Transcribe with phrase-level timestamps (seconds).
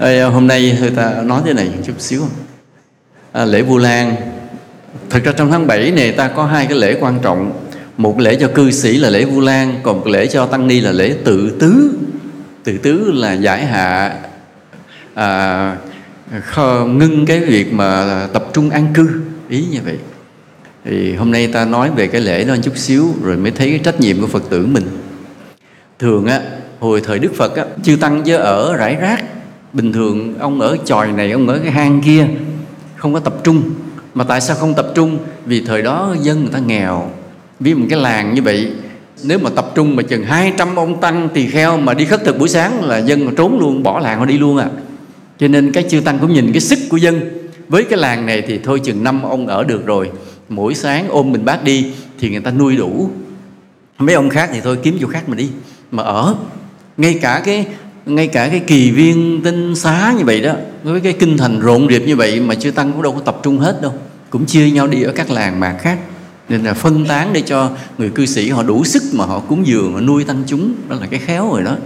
[0.00, 2.22] Ê, hôm nay người ta nói thế này một chút xíu.
[3.32, 4.16] À, lễ vu lan.
[5.10, 7.66] Thực ra trong tháng 7 này ta có hai cái lễ quan trọng.
[7.96, 10.80] Một lễ cho cư sĩ là lễ vu lan còn một lễ cho tăng ni
[10.80, 11.98] là lễ tự tứ.
[12.64, 14.18] Tự tứ là giải hạ
[15.14, 15.76] à,
[16.86, 19.08] ngưng cái việc mà tập trung an cư.
[19.48, 19.96] Ý như vậy.
[20.84, 23.68] Thì hôm nay ta nói về cái lễ đó một chút xíu rồi mới thấy
[23.68, 24.84] cái trách nhiệm của phật tử mình.
[25.98, 26.40] Thường á
[26.80, 29.24] hồi thời đức phật á chư tăng chứ ở rải rác
[29.72, 32.26] bình thường, ông ở chòi này, ông ở cái hang kia,
[32.96, 33.62] không có tập trung.
[34.14, 35.18] Mà tại sao không tập trung?
[35.46, 37.10] Vì thời đó dân người ta nghèo.
[37.60, 38.72] Vì một cái làng như vậy,
[39.24, 42.38] nếu mà tập trung mà chừng 200 ông tăng tỳ kheo mà đi khất thực
[42.38, 44.68] buổi sáng là dân mà trốn luôn, bỏ làng họ đi luôn à.
[45.38, 47.20] Cho nên cái chư tăng cũng nhìn cái sức của dân.
[47.68, 50.10] Với cái làng này thì thôi chừng năm ông ở được rồi.
[50.48, 51.86] Mỗi sáng ôm mình bác đi
[52.18, 53.10] thì người ta nuôi đủ.
[53.98, 55.48] Mấy ông khác thì thôi kiếm chỗ khác mà đi.
[55.90, 56.34] Mà ở,
[56.96, 57.66] ngay cả cái
[58.08, 61.88] ngay cả cái kỳ viên tinh xá như vậy đó, với cái kinh thành rộn
[61.90, 63.92] rịp như vậy mà chư tăng cũng đâu có tập trung hết đâu,
[64.30, 65.98] cũng chia nhau đi ở các làng mạc khác.
[66.48, 69.66] Nên là phân tán để cho người cư sĩ họ đủ sức mà họ cúng
[69.66, 71.76] dường, họ nuôi tăng chúng, đó là cái khéo rồi đó.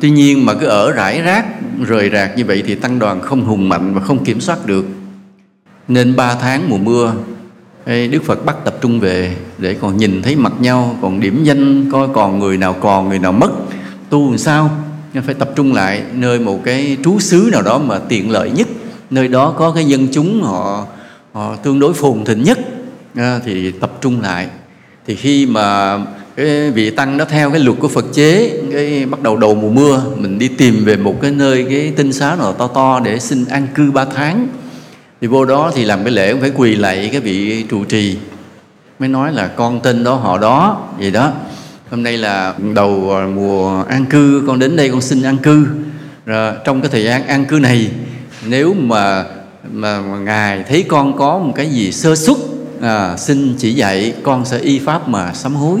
[0.00, 1.46] Tuy nhiên mà cứ ở rải rác,
[1.86, 4.86] rời rạc như vậy thì tăng đoàn không hùng mạnh và không kiểm soát được.
[5.88, 7.14] Nên ba tháng mùa mưa
[7.86, 11.90] Đức Phật bắt tập trung về để còn nhìn thấy mặt nhau, còn điểm danh
[11.90, 13.50] coi còn người nào còn, người nào mất,
[14.10, 14.70] tu làm sao
[15.14, 18.50] nên phải tập trung lại nơi một cái trú xứ nào đó mà tiện lợi
[18.50, 18.68] nhất.
[19.10, 20.86] Nơi đó có cái dân chúng họ,
[21.32, 22.58] họ tương đối phồn thịnh nhất.
[23.14, 24.46] À, thì tập trung lại.
[25.06, 25.98] Thì khi mà
[26.36, 29.70] cái vị tăng đó theo cái luật của Phật chế cái bắt đầu đầu mùa
[29.70, 33.18] mưa mình đi tìm về một cái nơi cái tinh xá nào to to để
[33.18, 34.48] xin an cư ba tháng
[35.20, 38.16] thì vô đó thì làm cái lễ cũng phải quỳ lạy cái vị trụ trì.
[38.98, 41.32] Mới nói là con tên đó họ đó vậy đó
[41.90, 45.66] hôm nay là đầu à, mùa an cư con đến đây con xin an cư.
[46.26, 47.90] Rồi trong cái thời gian an cư này
[48.46, 49.24] nếu mà
[49.72, 52.38] mà, mà ngài thấy con có một cái gì sơ xuất
[52.80, 55.80] à, xin chỉ dạy con sẽ y pháp mà sám hối.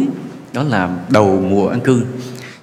[0.52, 2.02] Đó là đầu mùa an cư.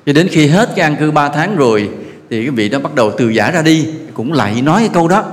[0.06, 1.90] Cho đến khi hết cái an cư 3 tháng rồi
[2.30, 5.08] thì cái vị đó bắt đầu từ giả ra đi cũng lại nói cái câu
[5.08, 5.26] đó.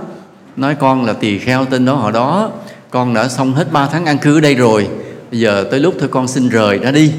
[0.56, 2.50] Nói con là tỳ kheo tên đó họ đó
[2.91, 4.88] con đã xong hết 3 tháng an cư ở đây rồi
[5.30, 7.12] bây giờ tới lúc thôi con xin rời ra đi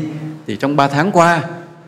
[0.48, 1.44] thì trong 3 tháng qua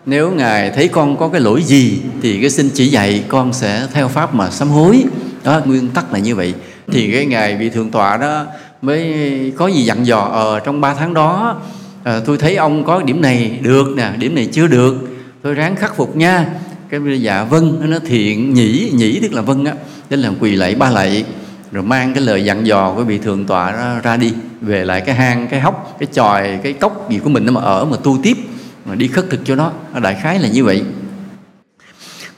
[0.06, 3.88] nếu ngài thấy con có cái lỗi gì thì cái xin chỉ dạy con sẽ
[3.94, 5.04] theo pháp mà sám hối.
[5.44, 6.54] Đó nguyên tắc là như vậy.
[6.92, 8.46] Thì cái ngài vị thượng tọa đó
[8.82, 9.14] mới
[9.58, 11.62] có gì dặn dò ờ trong 3 tháng đó
[12.04, 14.96] à, tôi thấy ông có điểm này được nè điểm này chưa được.
[15.42, 16.46] Tôi ráng khắc phục nha.
[16.90, 17.82] Cái dạ vâng.
[17.90, 19.74] Nó thiện nhĩ nhĩ tức là vâng á
[20.10, 21.24] nên là quỳ lạy ba lạy
[21.72, 24.34] rồi mang cái lời dặn dò của vị thượng tọa ra, ra đi.
[24.62, 27.62] Về lại cái hang cái hốc cái tròi cái cốc gì của mình nó mà
[27.62, 28.38] ở mà tu tiếp
[28.86, 29.72] mà đi khất thực cho nó.
[30.02, 30.84] Đại khái là như vậy.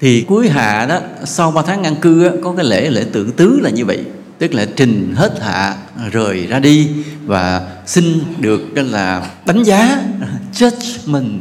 [0.01, 3.31] Thì cuối hạ đó sau 3 tháng an cư á, có cái lễ lễ tự
[3.38, 4.03] tứ là như vậy.
[4.38, 5.75] Tức là trình hết hạ
[6.11, 6.90] rời ra đi
[7.25, 10.03] và xin được cái là đánh giá
[10.53, 11.40] judgment.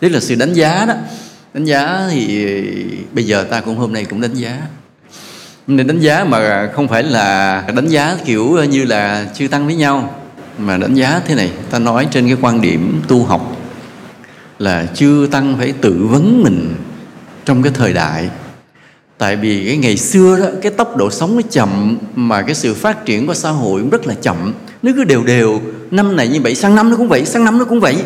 [0.00, 0.94] Tức là sự đánh giá đó.
[1.54, 2.46] Đánh giá thì
[3.12, 4.58] bây giờ ta cũng hôm nay cũng đánh giá
[5.68, 9.74] nên đánh giá mà không phải là đánh giá kiểu như là chư tăng với
[9.74, 10.14] nhau,
[10.58, 13.56] mà đánh giá thế này, ta nói trên cái quan điểm tu học
[14.58, 16.74] là chư tăng phải tự vấn mình
[17.44, 18.28] trong cái thời đại.
[19.18, 22.74] Tại vì cái ngày xưa đó, cái tốc độ sống nó chậm, mà cái sự
[22.74, 24.52] phát triển của xã hội cũng rất là chậm.
[24.82, 27.58] Nó cứ đều đều, năm này như vậy, sang năm nó cũng vậy, sang năm
[27.58, 27.96] nó cũng vậy,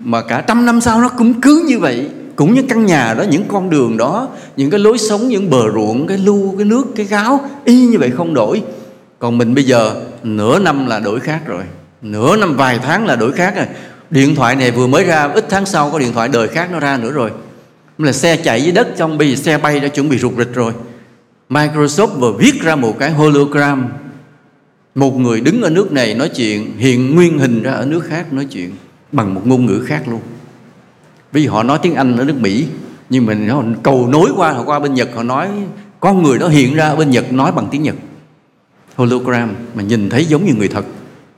[0.00, 3.22] mà cả trăm năm sau nó cũng cứ như vậy cũng như căn nhà đó,
[3.30, 6.86] những con đường đó, những cái lối sống, những bờ ruộng, cái lưu cái nước,
[6.96, 8.62] cái gáo, y như vậy không đổi.
[9.18, 11.62] Còn mình bây giờ, nửa năm là đổi khác rồi.
[12.02, 13.66] Nửa năm, vài tháng là đổi khác rồi.
[14.10, 16.80] Điện thoại này vừa mới ra, ít tháng sau có điện thoại đời khác nó
[16.80, 17.30] ra nữa rồi.
[17.98, 20.54] Là xe chạy dưới đất trong bây giờ xe bay đã chuẩn bị rụt rịch
[20.54, 20.72] rồi.
[21.48, 23.88] Microsoft vừa viết ra một cái hologram.
[24.94, 28.32] Một người đứng ở nước này nói chuyện, hiện nguyên hình ra ở nước khác
[28.32, 28.70] nói chuyện
[29.12, 30.20] bằng một ngôn ngữ khác luôn
[31.34, 32.66] vì họ nói tiếng Anh ở nước Mỹ
[33.10, 35.48] nhưng mình họ cầu nối qua họ qua bên Nhật họ nói
[36.00, 37.94] con người đó hiện ra ở bên Nhật nói bằng tiếng Nhật.
[38.96, 40.84] Hologram mà nhìn thấy giống như người thật.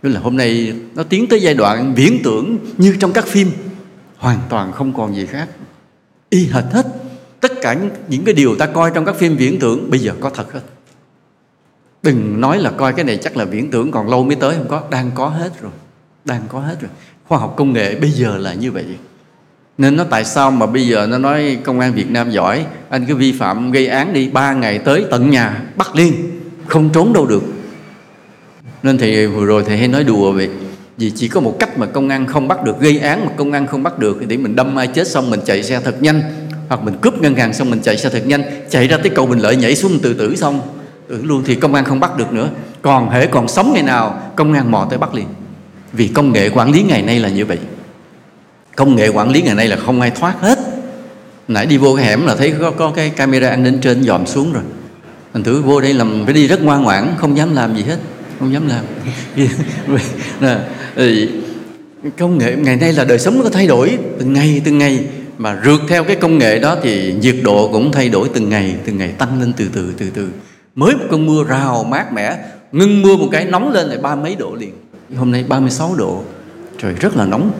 [0.02, 3.50] Tức là hôm nay nó tiến tới giai đoạn viễn tưởng như trong các phim
[4.16, 5.48] hoàn toàn không còn gì khác.
[6.30, 6.86] Y hệt hết
[7.40, 10.12] tất cả những, những cái điều ta coi trong các phim viễn tưởng bây giờ
[10.20, 10.62] có thật hết.
[12.02, 14.68] Đừng nói là coi cái này chắc là viễn tưởng còn lâu mới tới không
[14.68, 14.82] có.
[14.90, 15.72] Đang có hết rồi
[16.26, 16.90] đang có hết rồi.
[17.28, 18.84] Khoa học công nghệ bây giờ là như vậy
[19.78, 22.64] nên nó tại sao mà bây giờ nó nói công an Việt Nam giỏi?
[22.88, 26.12] Anh cứ vi phạm gây án đi, ba ngày tới tận nhà, bắt liên
[26.66, 27.42] không trốn đâu được.
[28.82, 30.48] Nên thì vừa rồi thầy hay nói đùa vậy.
[30.96, 33.52] Vì chỉ có một cách mà công an không bắt được, gây án mà công
[33.52, 36.02] an không bắt được, thì để mình đâm ai chết xong mình chạy xe thật
[36.02, 36.22] nhanh.
[36.68, 39.26] Hoặc mình cướp ngân hàng xong mình chạy xe thật nhanh, chạy ra tới cầu
[39.26, 40.60] bình lợi nhảy xuống từ tử xong.
[41.08, 42.48] Tử luôn thì công an không bắt được nữa.
[42.82, 45.26] Còn hễ còn sống ngày nào, công an mò tới bắt liền.
[45.92, 47.58] Vì công nghệ quản lý ngày nay là như vậy
[48.76, 50.58] công nghệ quản lý ngày nay là không ai thoát hết.
[51.48, 54.26] Nãy đi vô cái hẻm là thấy có, có cái camera an ninh trên dòm
[54.26, 54.62] xuống rồi.
[55.32, 57.98] Thành thử vô đây làm phải đi rất ngoan ngoãn không dám làm gì hết
[58.38, 58.84] không dám làm.
[62.18, 65.04] Công nghệ ngày nay là đời sống nó có thay đổi từng ngày từng ngày.
[65.38, 68.76] Mà rượt theo cái công nghệ đó thì nhiệt độ cũng thay đổi từng ngày
[68.86, 70.28] từng ngày tăng lên từ từ từ từ.
[70.74, 72.36] Mới một cơn mưa rào mát mẻ
[72.72, 74.72] ngưng mưa một cái nóng lên lại ba mấy độ liền.
[75.16, 76.22] Hôm nay 36 độ
[76.78, 77.50] trời rất là nóng.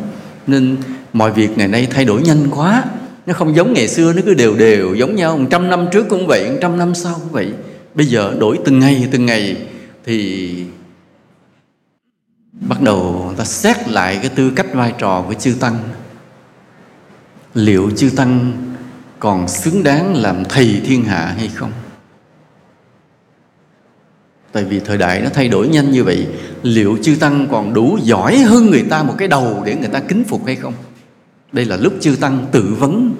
[0.46, 0.76] Nên
[1.16, 2.84] mọi việc ngày nay thay đổi nhanh quá.
[3.26, 5.38] Nó không giống ngày xưa, nó cứ đều đều giống nhau.
[5.38, 7.52] Một trăm năm trước cũng vậy, một trăm năm sau cũng vậy.
[7.94, 9.56] Bây giờ đổi từng ngày từng ngày
[10.04, 10.64] thì
[12.52, 15.78] bắt đầu ta xét lại cái tư cách vai trò của chư tăng.
[17.54, 18.52] Liệu chư tăng
[19.18, 21.72] còn xứng đáng làm thầy thiên hạ hay không?
[24.52, 26.26] Tại vì thời đại nó thay đổi nhanh như vậy,
[26.62, 30.00] liệu chư tăng còn đủ giỏi hơn người ta một cái đầu để người ta
[30.00, 30.74] kính phục hay không?
[31.52, 33.14] Đây là lúc chư tăng tự vấn.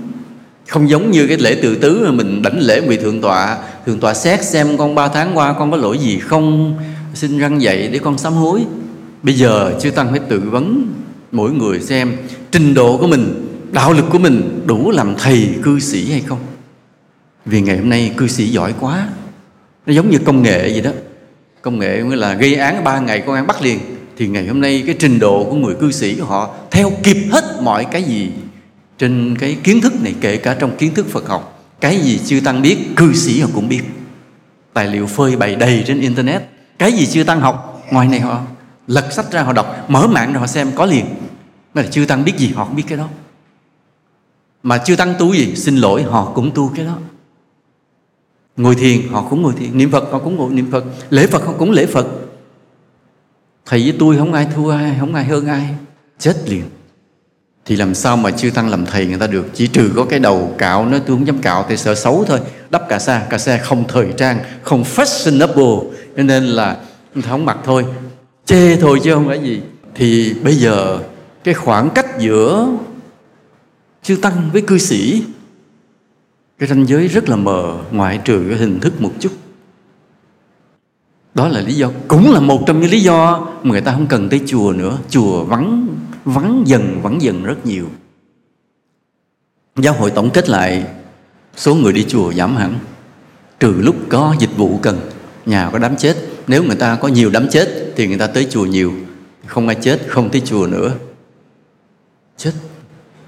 [0.69, 4.01] Không giống như cái lễ tự tứ mà mình đảnh lễ vị thượng tọa thượng
[4.01, 6.79] tọa xét xem con ba tháng qua con có lỗi gì không?
[7.15, 8.65] Xin răng dạy để con sám hối.
[9.23, 10.93] Bây giờ chư tăng phải tự vấn.
[11.33, 12.17] Mỗi người xem
[12.53, 16.39] trình độ của mình, đạo lực của mình đủ làm thầy cư sĩ hay không?
[17.45, 19.09] Vì ngày hôm nay cư sĩ giỏi quá.
[19.87, 20.91] Nó giống như công nghệ vậy đó.
[21.63, 23.79] Công nghệ là gây án ba ngày công an bắt liền
[24.17, 27.45] thì ngày hôm nay cái trình độ của người cư sĩ họ theo kịp hết
[27.63, 28.31] mọi cái gì
[28.99, 32.41] trên cái kiến thức này, kể cả trong kiến thức Phật học, cái gì chưa
[32.41, 33.83] tăng biết, cư sĩ họ cũng biết.
[34.73, 36.43] Tài liệu phơi bày đầy trên internet,
[36.79, 38.41] cái gì chưa tăng học, ngoài này họ
[38.87, 41.05] lật sách ra họ đọc, mở mạng rồi họ xem có liền.
[41.75, 43.09] Mà chưa tăng biết gì, họ không biết cái đó.
[44.63, 46.99] Mà chưa tăng tu gì, xin lỗi, họ cũng tu cái đó.
[48.57, 49.79] Ngồi thiền, họ cũng ngồi thiền.
[49.79, 50.85] Niệm phật, họ cũng ngồi niệm phật.
[51.11, 52.07] Lễ phật, họ cũng lễ phật
[53.67, 55.69] thầy với tôi không ai thua ai, không ai hơn ai.
[56.19, 56.65] Chết liền.
[57.65, 59.47] Thì làm sao mà chư tăng làm thầy người ta được?
[59.55, 62.41] Chỉ trừ có cái đầu cạo nó tôi không dám cạo thì sợ xấu thôi.
[62.71, 65.91] Đắp cà sa cà sa không thời trang, không fashionable.
[66.17, 66.77] Cho nên là
[67.29, 67.85] không mặc thôi.
[68.45, 69.61] Chê thôi chứ không phải gì.
[69.95, 70.99] Thì bây giờ
[71.45, 72.69] cái khoảng cách giữa
[74.03, 75.23] chư tăng với cư sĩ,
[76.59, 79.33] cái ranh giới rất là mờ, ngoại trừ cái hình thức một chút
[81.37, 84.07] đó là lý do, cũng là một trong những lý do mà người ta không
[84.07, 84.99] cần tới chùa nữa.
[85.11, 85.89] Chùa vắng
[86.25, 87.87] vắng dần vắng dần rất nhiều.
[89.77, 90.85] Giáo hội tổng kết lại,
[91.57, 92.79] số người đi chùa giảm hẳn.
[93.61, 95.01] Trừ lúc có dịch vụ cần,
[95.47, 96.17] nhà có đám chết.
[96.47, 98.93] Nếu người ta có nhiều đám chết, thì người ta tới chùa nhiều.
[99.47, 100.93] Không ai chết, không tới chùa nữa.
[102.37, 102.53] Chết.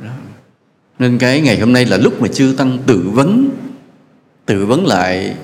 [0.04, 0.10] Đó.
[0.98, 3.48] nên cái ngày hôm nay là lúc mà chư tăng tự vấn
[4.46, 5.36] tự vấn lại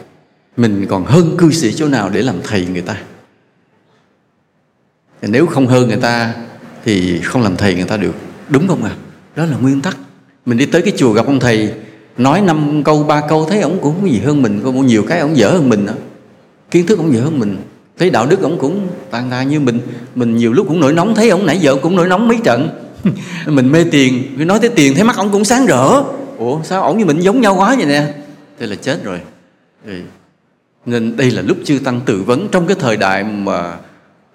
[0.56, 2.96] mình còn hơn cư sĩ chỗ nào để làm thầy người ta?
[5.22, 6.34] Nếu không hơn người ta
[6.84, 8.14] thì không làm thầy người ta được.
[8.48, 8.90] Đúng không ạ?
[8.90, 9.04] À?
[9.36, 9.96] đó là nguyên tắc.
[10.46, 11.72] Mình đi tới cái chùa gặp ông thầy,
[12.18, 15.18] nói năm câu, ba câu, thấy ông cũng không gì hơn mình, có nhiều cái
[15.20, 15.92] ông dở hơn mình đó.
[16.70, 17.56] kiến thức ông dở hơn mình.
[17.98, 19.80] Thấy đạo đức ông cũng tàn tà như mình.
[20.14, 22.68] Mình nhiều lúc cũng nổi nóng, thấy ông nãy giờ cũng nổi nóng mấy trận.
[23.46, 26.02] Mình mê tiền, cứ nói tới tiền, thấy mắt ông cũng sáng rỡ.
[26.38, 28.14] Ủa, sao ổng như mình giống nhau quá vậy nè?
[28.58, 29.20] Thế là chết rồi.
[29.86, 29.94] Ừ
[30.86, 33.76] nên đây là lúc chư tăng tự vấn trong cái thời đại mà,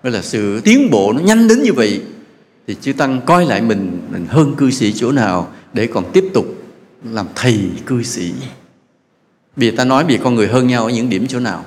[0.03, 2.01] gọi là, sự tiến bộ nó nhanh đến như vậy,
[2.67, 6.25] thì chư tăng coi lại mình mình hơn cư sĩ chỗ nào để còn tiếp
[6.33, 6.45] tục
[7.03, 8.33] làm thầy cư sĩ.
[9.55, 11.65] Vì ta nói vì con người hơn nhau ở những điểm chỗ nào.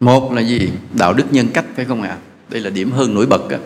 [0.00, 0.68] Một là gì?
[0.98, 2.08] Đạo đức nhân cách, phải không ạ?
[2.08, 2.18] À?
[2.50, 3.58] đây là điểm hơn nổi bật á.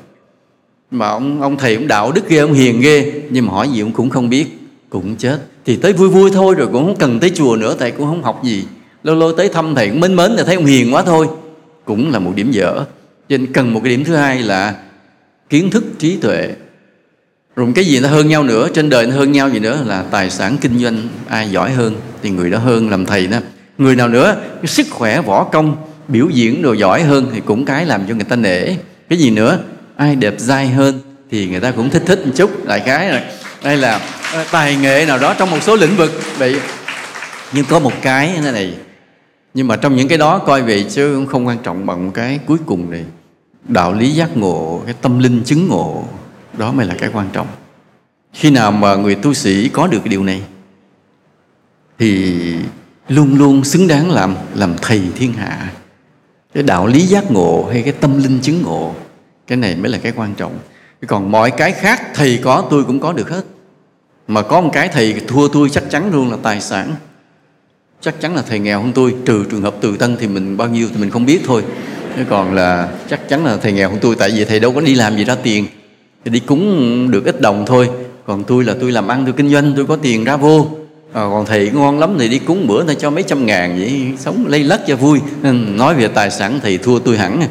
[0.91, 3.81] Mà ông ông thầy ông đạo đức ghê, ông hiền ghê, nhưng mà hỏi gì
[3.81, 4.47] ông cũng không biết,
[4.91, 5.39] cũng chết.
[5.65, 8.23] Thì tới vui vui thôi rồi cũng không cần tới chùa nữa thầy cũng không
[8.23, 8.65] học gì
[9.05, 11.27] lâu lâu tới thăm thầy cũng mến mến là thấy ông hiền quá thôi.
[11.85, 12.75] Cũng là một điểm dở.
[13.29, 14.75] Cho nên cần một cái điểm thứ hai là
[15.51, 16.49] kiến thức trí tuệ.
[17.57, 20.05] Rồi cái gì nó hơn nhau nữa, trên đời nó hơn nhau gì nữa là
[20.11, 23.39] tài sản kinh doanh, ai giỏi hơn thì người đó hơn làm thầy đó.
[23.79, 25.77] Người nào nữa, cái sức khỏe, võ công,
[26.09, 28.67] biểu diễn đồ giỏi hơn thì cũng cái làm cho người ta nể.
[29.09, 29.59] Cái gì nữa,
[29.97, 33.21] ai đẹp dai hơn thì người ta cũng thích thích một chút, đại khái rồi.
[33.65, 34.01] Đây là
[34.33, 36.21] à, tài nghệ nào đó trong một số lĩnh vực.
[36.39, 36.57] Vậy
[37.53, 38.75] nhưng có một cái thế này
[39.55, 42.41] nhưng mà trong những cái đó coi vậy chứ cũng không quan trọng bằng cái
[42.47, 43.05] cuối cùng này.
[43.69, 46.05] Đạo lý giác ngộ, cái tâm linh chứng ngộ,
[46.59, 47.47] đó mới là cái quan trọng.
[48.33, 50.43] Khi nào mà người tu sĩ có được cái điều này,
[51.99, 52.41] thì
[53.09, 55.73] luôn luôn xứng đáng làm làm thầy thiên hạ.
[56.55, 58.95] Cái đạo lý giác ngộ hay cái tâm linh chứng ngộ,
[59.47, 60.59] cái này mới là cái quan trọng.
[61.07, 63.43] Còn mọi cái khác, thầy có, tôi cũng có được hết.
[64.29, 66.95] Mà có một cái thầy thua tôi chắc chắn luôn là tài sản
[68.05, 70.69] chắc chắn là thầy nghèo hơn tôi trừ trường hợp từ tân thì mình bao
[70.69, 71.63] nhiêu thì mình không biết thôi.
[72.17, 74.81] Chứ còn là chắc chắn là thầy nghèo hơn tôi tại vì thầy đâu có
[74.81, 75.67] đi làm gì ra tiền.
[76.25, 77.89] Thì đi cúng được ít đồng thôi.
[78.27, 80.67] Còn tôi là tôi làm ăn tôi kinh doanh tôi có tiền ra vô.
[81.13, 84.03] À, còn thầy ngon lắm thì đi cúng bữa thầy cho mấy trăm ngàn vậy
[84.19, 85.21] sống lây lất cho vui.
[85.43, 87.43] Nên nói về tài sản thì thua tôi hẳn.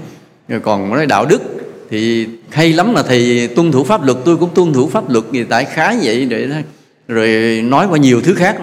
[0.47, 1.41] Rồi còn nói đạo đức
[1.89, 5.23] thì hay lắm là thầy tuân thủ pháp luật tôi cũng tuân thủ pháp luật
[5.31, 6.47] gì tại khá vậy để
[7.07, 8.57] rồi nói qua nhiều thứ khác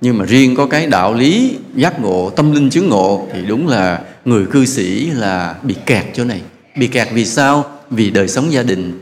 [0.00, 3.68] nhưng mà riêng có cái đạo lý giác ngộ, tâm linh chứng ngộ thì đúng
[3.68, 6.42] là người cư sĩ là bị kẹt chỗ này.
[6.76, 7.64] Bị kẹt vì sao?
[7.90, 9.00] Vì đời sống gia đình.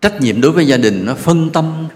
[0.00, 1.86] Trách nhiệm đối với gia đình nó phân tâm.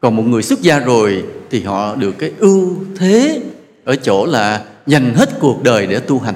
[0.00, 3.40] Còn một người xuất gia rồi thì họ được cái ưu thế
[3.84, 6.34] ở chỗ là dành hết cuộc đời để tu hành.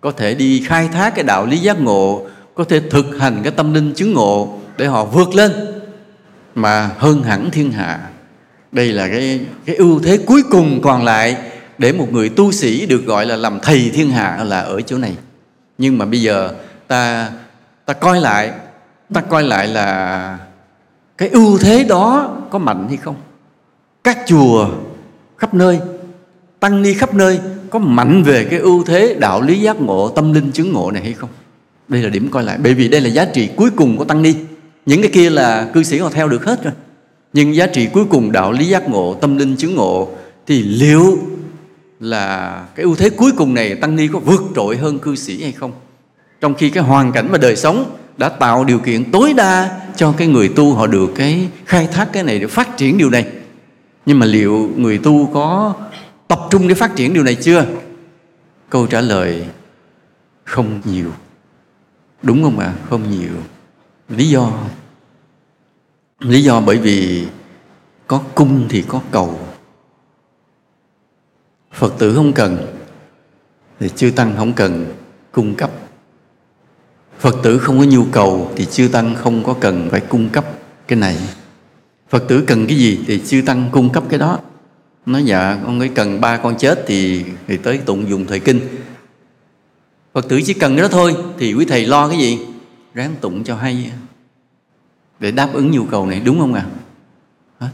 [0.00, 3.52] Có thể đi khai thác cái đạo lý giác ngộ, có thể thực hành cái
[3.52, 5.52] tâm linh chứng ngộ để họ vượt lên.
[6.54, 8.08] Mà hơn hẳn thiên hạ
[8.72, 11.36] đây là cái cái ưu thế cuối cùng còn lại
[11.78, 14.98] để một người tu sĩ được gọi là làm thầy thiên hạ là ở chỗ
[14.98, 15.14] này.
[15.78, 16.54] Nhưng mà bây giờ
[16.88, 17.30] ta
[17.86, 18.50] ta coi lại,
[19.14, 20.38] ta coi lại là
[21.18, 23.16] cái ưu thế đó có mạnh hay không?
[24.04, 24.68] Các chùa
[25.36, 25.78] khắp nơi,
[26.60, 30.32] tăng ni khắp nơi có mạnh về cái ưu thế đạo lý giác ngộ, tâm
[30.32, 31.30] linh chứng ngộ này hay không?
[31.88, 34.22] Đây là điểm coi lại, bởi vì đây là giá trị cuối cùng của tăng
[34.22, 34.34] ni.
[34.86, 36.72] Những cái kia là cư sĩ họ theo được hết rồi
[37.32, 40.08] nhưng giá trị cuối cùng đạo lý giác ngộ, tâm linh chứng ngộ,
[40.46, 41.18] thì liệu
[42.00, 45.42] là cái ưu thế cuối cùng này tăng ni có vượt trội hơn cư sĩ
[45.42, 45.72] hay không?
[46.40, 50.14] Trong khi cái hoàn cảnh và đời sống đã tạo điều kiện tối đa cho
[50.16, 53.26] cái người tu họ được cái khai thác cái này để phát triển điều này.
[54.06, 55.74] Nhưng mà liệu người tu có
[56.28, 57.66] tập trung để phát triển điều này chưa?
[58.70, 59.44] Câu trả lời,
[60.44, 61.10] không nhiều.
[62.22, 62.66] Đúng không ạ?
[62.66, 62.78] À?
[62.90, 63.34] không nhiều.
[64.08, 64.52] Lý do?
[66.20, 67.26] Lý do bởi vì
[68.06, 69.38] có cung thì có cầu.
[71.72, 72.76] Phật tử không cần,
[73.80, 74.94] thì chư tăng không cần
[75.32, 75.70] cung cấp.
[77.18, 80.44] Phật tử không có nhu cầu thì chư tăng không có cần phải cung cấp
[80.88, 81.16] cái này.
[82.08, 84.38] Phật tử cần cái gì thì chư tăng cung cấp cái đó.
[85.06, 88.60] Nói dạ con ấy cần ba con chết thì thì tới tụng dùng thời kinh.
[90.14, 92.38] Phật tử chỉ cần cái đó thôi, thì quý thầy lo cái gì?
[92.94, 93.92] Ráng tụng cho hay
[95.20, 96.66] để đáp ứng nhu cầu này, đúng không ạ?
[97.58, 97.68] À?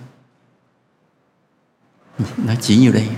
[2.47, 3.09] nó chỉ như đây.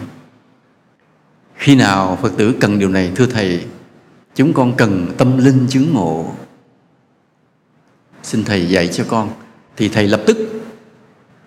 [1.54, 3.64] Khi nào phật tử cần điều này, thưa thầy,
[4.34, 6.32] chúng con cần tâm linh chứng ngộ.
[8.22, 9.30] Xin thầy dạy cho con.
[9.76, 10.36] Thì thầy lập tức,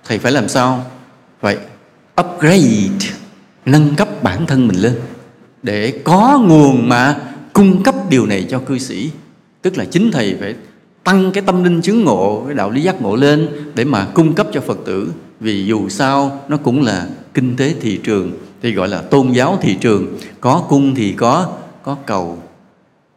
[0.03, 0.85] thầy phải làm sao?
[1.39, 1.57] Phải
[2.21, 3.13] upgrade,
[3.65, 4.99] nâng cấp bản thân mình lên.
[5.63, 7.21] Để có nguồn mà
[7.53, 9.11] cung cấp điều này cho cư sĩ.
[9.61, 10.55] Tức là chính thầy phải
[11.09, 14.33] tăng cái tâm linh chứng ngộ cái đạo lý giác ngộ lên để mà cung
[14.33, 15.13] cấp cho phật tử.
[15.39, 19.57] Vì dù sao, nó cũng là kinh tế thị trường, thì gọi là tôn giáo
[19.61, 20.17] thị trường.
[20.41, 22.37] Có cung thì có có cầu.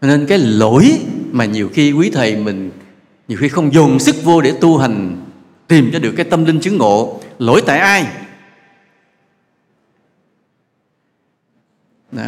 [0.01, 0.99] Nên cái lỗi
[1.33, 2.71] mà nhiều khi quý thầy mình,
[3.29, 5.25] nhiều khi không dồn sức vô để tu hành,
[5.69, 8.07] tìm cho được cái tâm linh chứng ngộ, lỗi tại ai?
[12.13, 12.23] Đó.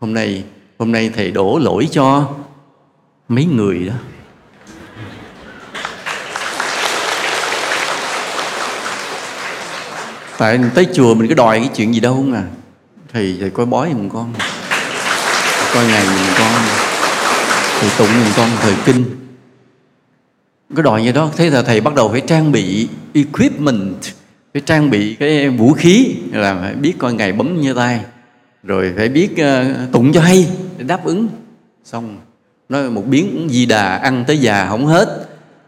[0.00, 0.44] hôm nay
[0.78, 2.34] hôm nay thầy đổ lỗi cho
[3.28, 3.94] mấy người đó.
[10.38, 12.44] Tại tới chùa mình cứ đòi cái chuyện gì đâu không à
[13.12, 14.34] thầy thầy coi bói giùm con.
[15.74, 16.62] Coi ngày giùm con.
[17.80, 19.04] Thầy tụng giùm con thời kinh.
[20.76, 21.30] Cái đòi như đó.
[21.36, 23.96] Thế là thầy bắt đầu phải trang bị equipment
[24.54, 28.00] phải trang bị cái vũ khí là phải biết coi ngày bấm như tay.
[28.62, 30.48] Rồi phải biết uh, tụng cho hay
[30.78, 31.28] để đáp ứng.
[31.84, 32.18] Xong
[32.68, 35.26] nói một biến di đà ăn tới già không hết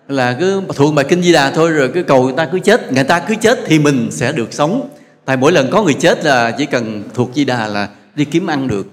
[0.08, 2.92] là cứ thuộc bài kinh di đà thôi rồi cứ cầu người ta cứ chết.
[2.92, 4.88] Người ta cứ chết thì mình sẽ được sống.
[5.24, 8.46] Tại mỗi lần có người chết là chỉ cần thuộc di đà là đi kiếm
[8.46, 8.90] ăn được.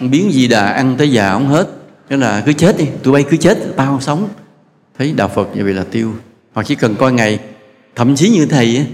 [0.00, 1.68] Biến di đà ăn tới già không hết.
[2.08, 2.84] Nên là cứ chết đi.
[3.02, 4.28] Tụi bay cứ chết tao sống.
[4.98, 6.14] Thấy đạo phật như vậy là tiêu.
[6.52, 7.38] Hoặc chỉ cần coi ngày
[7.96, 8.86] thậm chí như thầy ấy,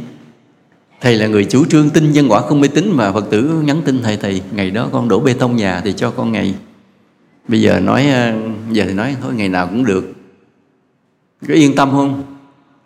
[1.01, 3.83] thầy là người chủ trương tin nhân quả không mê tín mà phật tử nhắn
[3.85, 6.55] tin thầy thầy ngày đó con đổ bê tông nhà thì cho con ngày.
[7.49, 8.33] Bây giờ nói ờ,
[8.71, 10.13] giờ thì nói thôi ngày nào cũng được
[11.49, 12.23] có yên tâm không?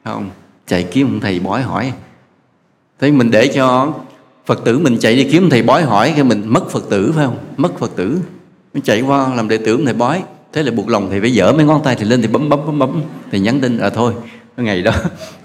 [0.04, 0.30] Không?
[0.66, 1.92] Chạy kiếm ông thầy bói hỏi.
[3.00, 3.94] Thế mình để cho
[4.46, 7.26] phật tử mình chạy đi kiếm thầy bói hỏi cái mình mất phật tử, phải
[7.26, 7.38] không?
[7.56, 8.18] Mất phật tử.
[8.74, 10.22] Mình chạy qua làm đệ tử thầy bói.
[10.52, 12.66] Thế là buộc lòng thì phải dở mấy ngón tay thì lên thì bấm bấm
[12.66, 13.02] bấm bấm.
[13.30, 14.14] Thì nhắn tin à thôi
[14.56, 14.92] ngày đó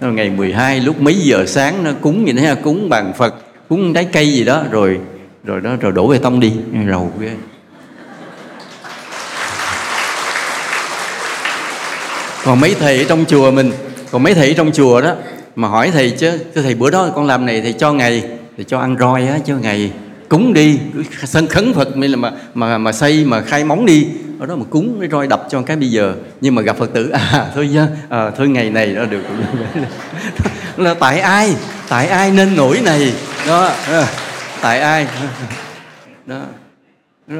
[0.00, 3.34] ngày 12 lúc mấy giờ sáng nó cúng gì đó cúng bàn phật,
[3.68, 5.00] cúng trái cây gì đó, rồi
[5.44, 6.52] rồi đó, rồi đổ bê tông đi.
[6.88, 7.30] Rầu ghê.
[12.44, 13.72] Còn mấy thầy ở trong chùa mình
[14.10, 15.14] còn mấy thầy ở trong chùa đó
[15.56, 18.22] mà hỏi thầy chứ thầy bữa đó con làm này thì cho ngày
[18.56, 19.90] thì cho ăn roi á cho ngày
[20.28, 20.78] cúng đi.
[21.24, 24.06] Sân khấn phật mới là mà mà mà xây mà khai móng đi.
[24.40, 26.14] Ở đó mà cúng cái roi đập cho cái bây giờ.
[26.40, 29.22] Nhưng mà gặp phật tử à thôi nhá à, thôi ngày này đó được.
[30.76, 31.54] Là tại ai?
[31.88, 33.12] Tại ai nên nổi này?
[33.46, 34.06] Đó à,
[34.60, 35.06] tại ai?
[36.26, 36.40] Đó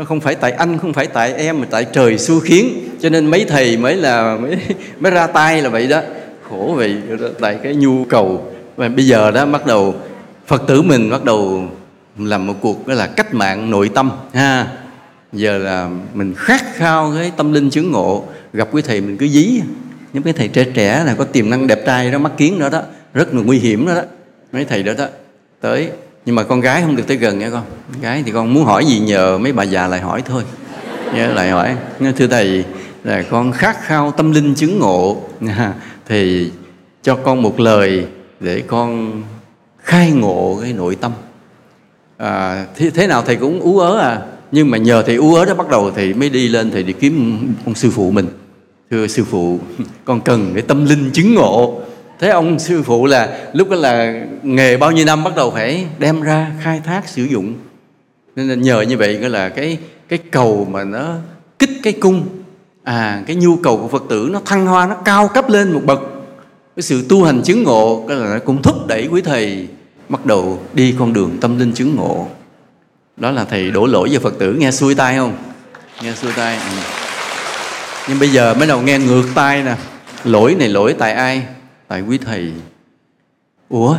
[0.09, 2.88] không phải tại anh, không phải tại em, mà tại trời xu khiến.
[3.00, 4.59] Cho nên mấy thầy mới là, mới
[4.99, 6.00] mới ra tay là vậy đó.
[6.49, 6.97] Khổ vậy
[7.40, 8.52] tại cái nhu cầu.
[8.76, 9.95] Và bây giờ đó bắt đầu,
[10.47, 11.64] phật tử mình bắt đầu
[12.18, 14.66] làm một cuộc đó là cách mạng nội tâm, ha.
[15.33, 18.25] Giờ là mình khát khao cái tâm linh chứng ngộ.
[18.52, 19.61] Gặp quý thầy mình cứ dí.
[20.12, 22.68] Những cái thầy trẻ trẻ là có tiềm năng đẹp trai đó, mắt kiến đó
[22.68, 22.83] đó.
[23.14, 24.02] Rất là nguy hiểm đó đó.
[24.52, 25.07] Mấy thầy đó đó,
[25.61, 25.90] tới
[26.28, 27.62] nhưng mà con gái không được tới gần nha con.
[27.92, 30.42] Con gái thì con muốn hỏi gì nhờ mấy bà già lại hỏi thôi.
[31.14, 31.76] Nhớ lại hỏi.
[32.16, 32.64] Thưa thầy
[33.04, 35.23] là con khát khao tâm linh chứng ngộ.
[36.08, 36.50] Thì
[37.02, 38.06] cho con một lời
[38.40, 39.23] để con
[39.82, 41.12] khai ngộ cái nội tâm.
[42.16, 44.20] À, thế, thế nào thầy cũng ú ớ à.
[44.52, 46.92] Nhưng mà nhờ thầy ú ớ đó bắt đầu thầy mới đi lên thầy đi
[46.92, 48.26] kiếm ông sư phụ mình.
[48.90, 49.58] Thưa sư phụ
[50.04, 51.80] con cần cái tâm linh chứng ngộ
[52.19, 55.87] thế ông sư phụ là lúc đó là nghề bao nhiêu năm bắt đầu phải
[55.99, 57.55] đem ra khai thác, sử dụng.
[58.37, 61.15] Nên là nhờ như vậy gọi là cái cái cầu mà nó
[61.59, 62.27] kích cái cung.
[62.85, 65.81] À cái nhu cầu của phật tử nó thăng hoa, nó cao cấp lên một
[65.85, 66.01] bậc.
[66.77, 69.69] Cái sự tu hành chứng ngộ cái là nó cũng thúc đẩy quý thầy
[70.09, 72.29] bắt đầu đi con đường tâm linh chứng ngộ.
[73.17, 74.53] Đó là thầy đổ lỗi cho phật tử.
[74.53, 75.37] Nghe xuôi tai không?
[76.03, 76.57] Nghe xuôi tai.
[76.57, 76.77] Ừ.
[78.09, 79.77] nhưng bây giờ mới đầu nghe ngược tai nè.
[80.25, 81.43] Lỗi này lỗi tại ai?
[81.88, 82.52] Tại quý thầy.
[83.68, 83.97] Ủa,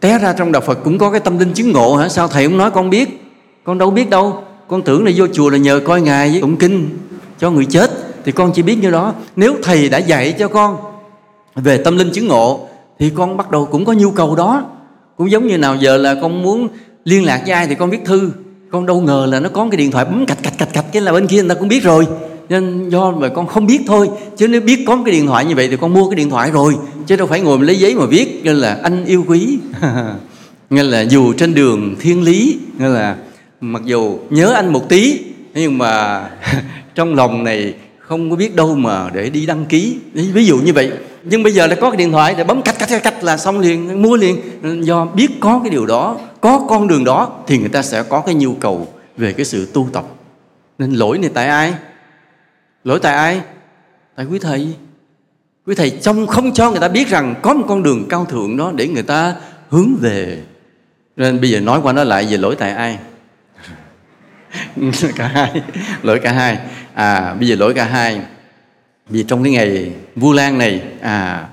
[0.00, 2.08] té ra trong đạo phật cũng có cái tâm linh chứng ngộ hả?
[2.08, 3.32] Sao thầy không nói con biết?
[3.64, 4.44] Con đâu biết đâu.
[4.68, 6.98] Con tưởng là vô chùa là nhờ coi ngài với tụng kinh
[7.38, 7.90] cho người chết,
[8.24, 9.14] thì con chỉ biết như đó.
[9.36, 10.76] Nếu thầy đã dạy cho con
[11.54, 12.68] về tâm linh chứng ngộ,
[12.98, 14.64] thì con bắt đầu cũng có nhu cầu đó.
[15.16, 16.68] Cũng giống như nào giờ là con muốn
[17.04, 18.32] liên lạc với ai thì con viết thư.
[18.70, 21.02] Con đâu ngờ là nó có cái điện thoại bấm cạch cạch cạch cạch, cái
[21.02, 22.06] là bên kia người ta cũng biết rồi
[22.48, 25.54] nên do mà con không biết thôi chứ nếu biết có cái điện thoại như
[25.54, 26.74] vậy thì con mua cái điện thoại rồi
[27.06, 29.58] chứ đâu phải ngồi lấy giấy mà viết nên là anh yêu quý.
[30.70, 33.16] Nên là dù trên đường thiên lý nên là
[33.60, 35.18] mặc dù nhớ anh một tí
[35.54, 36.22] nhưng mà
[36.94, 39.96] trong lòng này không có biết đâu mà để đi đăng ký.
[40.14, 40.90] Ví dụ như vậy.
[41.24, 43.58] Nhưng bây giờ đã có cái điện thoại thì bấm cách cách cách là xong
[43.60, 44.36] liền mua liền.
[44.84, 48.20] Do biết có cái điều đó có con đường đó thì người ta sẽ có
[48.20, 50.04] cái nhu cầu về cái sự tu tập.
[50.78, 51.74] Nên lỗi này tại ai
[52.84, 53.40] lỗi tại ai?
[54.16, 54.74] Tại quý thầy.
[55.66, 58.56] Quý thầy trong không cho người ta biết rằng có một con đường cao thượng
[58.56, 59.34] đó để người ta
[59.68, 60.42] hướng về.
[61.16, 62.98] Nên bây giờ nói qua nói lại về lỗi tại ai?
[65.16, 65.62] Cả hai.
[66.02, 66.58] Lỗi cả hai.
[66.94, 68.20] À bây giờ lỗi cả hai.
[69.08, 71.48] Vì trong cái ngày Vu Lan này à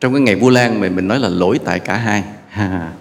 [0.00, 2.24] trong cái ngày Vu Lan mà mình nói là lỗi tại cả hai.
[2.52, 2.92] À,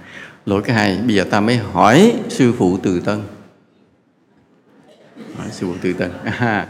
[0.46, 0.98] lỗi cả hai.
[1.06, 3.22] Bây giờ ta mới hỏi sư phụ Từ Tân.
[5.38, 6.12] Hỏi sư phụ Từ Tân.
[6.40, 6.68] À,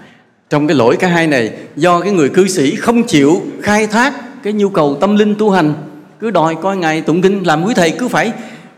[0.55, 4.43] trong cái lỗi cả hai này do cái người cư sĩ không chịu khai thác
[4.43, 5.73] cái nhu cầu tâm linh tu hành
[6.19, 8.31] cứ đòi coi ngài tụng kinh làm quý thầy cứ phải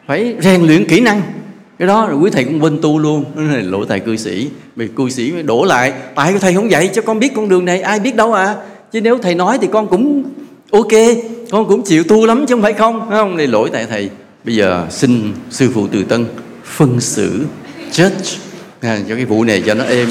[0.08, 1.22] phải rèn luyện kỹ năng.
[1.80, 3.26] Cái đó rồi quý thầy cũng quên tu luôn.
[3.36, 4.50] Đó là lỗi tại cư sĩ.
[4.76, 5.94] Vì cư sĩ mới đổ lại.
[6.16, 7.82] Tại thầy không dạy cho con biết con đường này?
[7.82, 8.56] Ai biết đâu à.
[8.92, 10.24] Chứ nếu thầy nói thì con cũng
[10.72, 10.92] ok
[11.52, 13.38] con cũng chịu tu lắm chứ không phải không không?
[13.38, 14.10] Đây lỗi tại thầy.
[14.44, 16.26] Bây giờ xin sư phụ từ tân
[16.64, 17.46] phân xử
[17.92, 18.38] judge.
[18.82, 20.08] À, cho cái vụ này cho nó êm.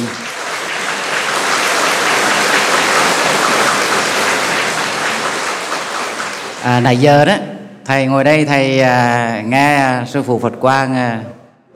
[6.66, 7.36] À, nãy giờ đó
[7.84, 11.24] thầy ngồi đây thầy à, nghe sư phụ Phật Quang à,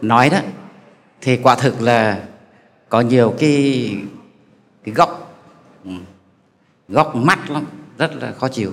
[0.03, 0.38] nói đó
[1.20, 2.18] thì quả thực là
[2.88, 3.96] có nhiều cái
[4.85, 5.42] cái góc
[5.85, 5.90] ừ,
[6.88, 7.66] góc mắt lắm
[7.98, 8.72] rất là khó chịu.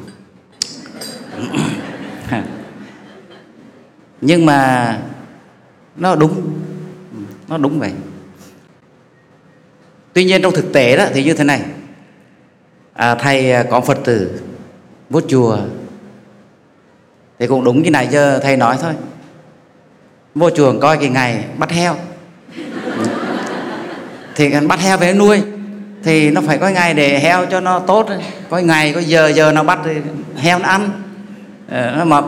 [4.21, 4.99] Nhưng mà
[5.95, 6.59] nó đúng
[7.47, 7.91] nó đúng vậy.
[10.13, 11.61] Tuy nhiên trong thực tế đó thì như thế này.
[12.93, 14.41] À, thầy à, có phật tử
[15.09, 15.59] vô chùa
[17.39, 18.93] thì cũng đúng cái này giờ thầy nói thôi.
[20.35, 21.95] Vô chuồng coi cái ngày bắt heo.
[24.35, 25.41] Thì bắt heo về nuôi.
[26.03, 28.09] Thì nó phải có ngày để heo cho nó tốt.
[28.49, 29.91] Có ngày, có giờ giờ nó bắt thì
[30.37, 30.89] heo nó ăn.
[31.69, 32.25] Ờ, nó mập.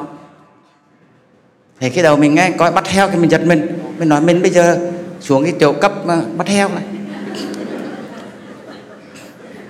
[1.79, 3.67] Thì cái đầu mình nghe, coi bắt heo thì mình giật mình.
[3.97, 4.91] Mình nói, mình bây giờ
[5.21, 6.83] xuống cái chỗ cấp ờ, bắt heo này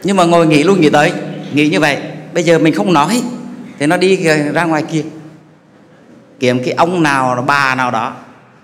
[0.03, 1.11] nhưng mà ngồi nghỉ luôn nghỉ tới.
[1.53, 1.97] Nghĩ như vậy.
[2.33, 3.21] Bây giờ mình không nói.
[3.79, 4.15] Thì nó đi
[4.53, 5.01] ra ngoài kia
[6.39, 8.13] kiếm cái ông nào bà nào đó,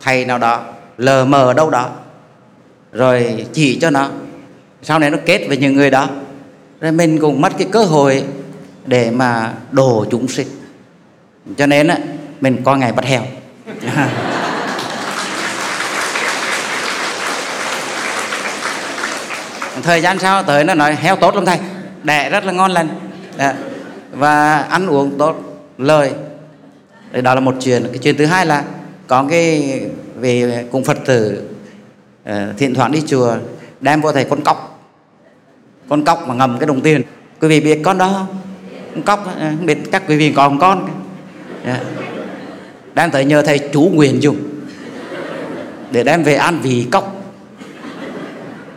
[0.02, 0.62] thầy nào đó,
[0.98, 1.90] lờ mờ đâu đó.
[2.92, 4.10] Rồi chỉ cho nó.
[4.82, 6.08] Sau này nó kết với những người đó.
[6.82, 8.24] Rồi mình cũng mất cái cơ hội
[8.86, 10.48] để mà đổ chúng sinh.
[11.58, 11.98] Cho nên á,
[12.42, 13.22] mình coi ngày bắt heo.
[19.84, 21.60] Thời gian sau tới nó nói, heo tốt lắm thầy,
[22.04, 22.88] đẻ rất là ngon lành.
[23.38, 23.54] Dạ.
[24.12, 25.36] Và ăn uống tốt,
[25.78, 26.14] lời
[27.12, 27.84] đó là một chuyện.
[27.92, 28.64] Cái chuyện thứ hai là
[29.08, 29.80] có cái
[30.16, 31.50] về cùng phật tử
[32.24, 33.36] ờ, thiện thoảng đi chùa,
[33.82, 34.90] đem vô thầy con cóc.
[35.90, 37.02] Con cóc mà ngầm cái đồng tiền.
[37.42, 38.38] Quý vị biết con đó không?
[38.94, 40.90] Con cóc ờ, không biết các quý vị còn con?
[41.66, 41.82] Yeah.
[42.96, 44.38] đem tới nhờ thầy chú nguyện dùng
[45.92, 47.22] để đem về ăn vì cóc.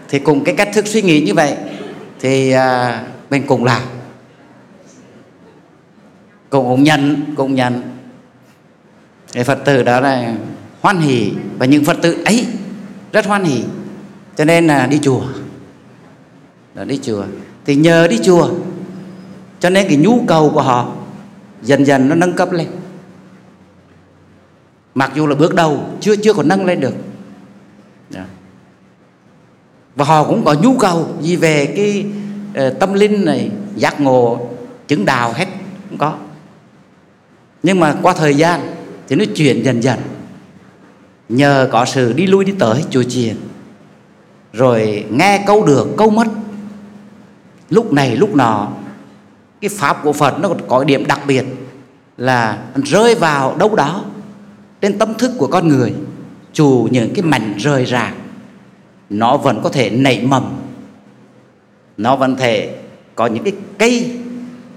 [0.09, 1.55] Thì cùng cái cách thức suy nghĩ như vậy
[2.21, 2.99] thì ờ,
[3.31, 3.83] mình cùng làm.
[6.51, 7.98] Cùng cũng nhận cùng nhận
[9.39, 10.35] cái phật tử đó là
[10.81, 12.47] hoan hỷ và những phật tử ấy
[13.13, 13.63] rất hoan hỷ.
[14.37, 15.23] Cho nên là đi chùa.
[16.75, 17.25] Đó, đi chùa.
[17.65, 18.51] Thì nhờ đi chùa
[19.61, 20.93] cho nên cái nhu cầu của họ
[21.63, 22.67] dần dần nó nâng cấp lên.
[24.95, 26.95] Mặc dù là bước đầu chưa chưa còn nâng lên được.
[28.11, 28.23] Đó
[29.97, 32.07] và họ cũng có nhu cầu gì về cái
[32.69, 34.49] uh, tâm linh này giác ngộ
[34.89, 35.47] chứng đạo hết
[35.91, 36.15] cũng có.
[37.63, 38.78] Nhưng mà qua thời gian
[39.09, 39.99] thì nó chuyển dần dần.
[41.29, 43.37] Nhờ có sự đi lui đi tới chùa chiền,
[44.53, 46.27] rồi nghe câu được, câu mất,
[47.71, 48.69] lúc này, lúc nọ,
[49.61, 51.45] cái pháp của phật nó có điểm đặc biệt
[52.17, 54.05] là rơi vào đâu đó
[54.81, 55.95] trên tâm thức của con người
[56.53, 58.15] chủ những cái mảnh rời rạc,
[59.11, 60.59] nó vẫn có thể nảy mầm.
[61.97, 62.79] Nó vẫn thể
[63.15, 64.11] có những cái cây,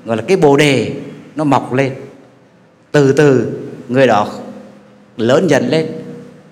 [0.05, 0.93] gọi là cái bồ đề,
[1.35, 1.93] nó mọc lên.
[2.91, 3.59] Từ từ
[3.91, 4.27] người đó
[5.17, 5.87] lớn dần lên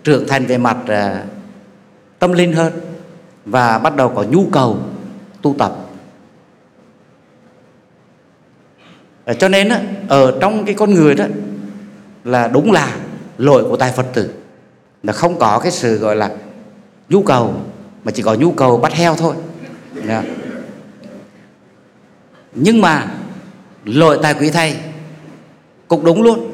[0.03, 1.25] trưởng thành về mặt à,
[2.19, 2.73] tâm linh hơn
[3.45, 4.77] và bắt đầu có nhu cầu
[5.41, 5.75] tu tập.
[9.25, 11.25] À, cho nên á, ở trong cái con người đó
[12.23, 12.95] là đúng là
[13.37, 14.29] lỗi của tài phật tử.
[15.03, 16.31] Là không có cái sự gọi là
[17.09, 17.53] nhu cầu
[18.03, 19.35] mà chỉ có nhu cầu bắt heo thôi.
[20.07, 20.25] Yeah.
[22.53, 23.11] Nhưng mà
[23.85, 24.75] lỗi tài quý thầy
[25.87, 26.48] cũng đúng luôn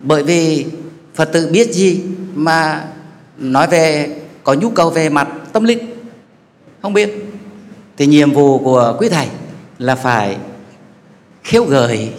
[0.00, 0.66] bởi vì
[1.14, 2.02] phật tử biết gì
[2.34, 2.84] mà
[3.38, 5.78] nói về có nhu cầu về mặt tâm linh?
[6.82, 7.24] Không biết.
[7.96, 9.26] Thì nhiệm vụ của quý thầy
[9.78, 10.36] là phải
[11.44, 12.12] khiếu gợi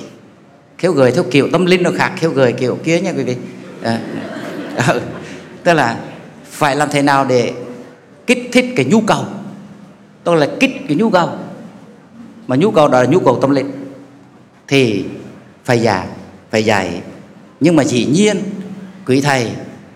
[0.77, 3.35] khiếu gợi theo kiểu tâm linh nó khác khiếu gợi kiểu kia nha quý vị.
[3.81, 4.01] À,
[5.63, 5.99] tức là
[6.43, 7.53] phải làm thế nào để
[8.27, 9.25] kích thích cái nhu cầu?
[10.23, 11.29] Tôi là kích cái nhu cầu.
[12.47, 13.71] Mà nhu cầu đó là nhu cầu tâm linh.
[14.67, 15.05] Thì
[15.65, 16.07] phải dạy
[16.51, 17.01] phải dạy
[17.59, 18.37] nhưng mà dĩ nhiên
[19.05, 19.51] quý thầy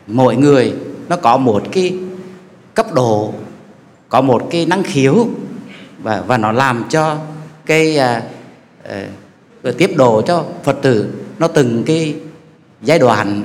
[0.08, 0.73] mỗi người
[1.10, 1.97] nó có một cái
[2.73, 3.34] cấp độ
[4.10, 5.28] có một cái năng khiếu
[5.99, 7.17] và và nó làm cho
[7.65, 8.23] cái à,
[8.84, 9.08] à,
[9.78, 12.15] tiếp độ cho phật tử nó từng cái
[12.82, 13.43] giai đoạn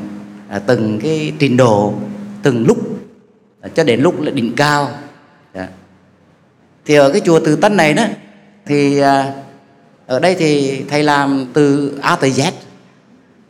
[0.48, 1.94] à, từng cái trình độ
[2.42, 2.78] từng lúc
[3.61, 4.90] à, cho đến lúc là đỉnh cao
[5.52, 5.68] à.
[6.85, 8.04] thì ở cái chùa Từ Tân này đó
[8.66, 9.33] thì à,
[10.07, 12.52] ở đây thì thầy làm từ A tới Z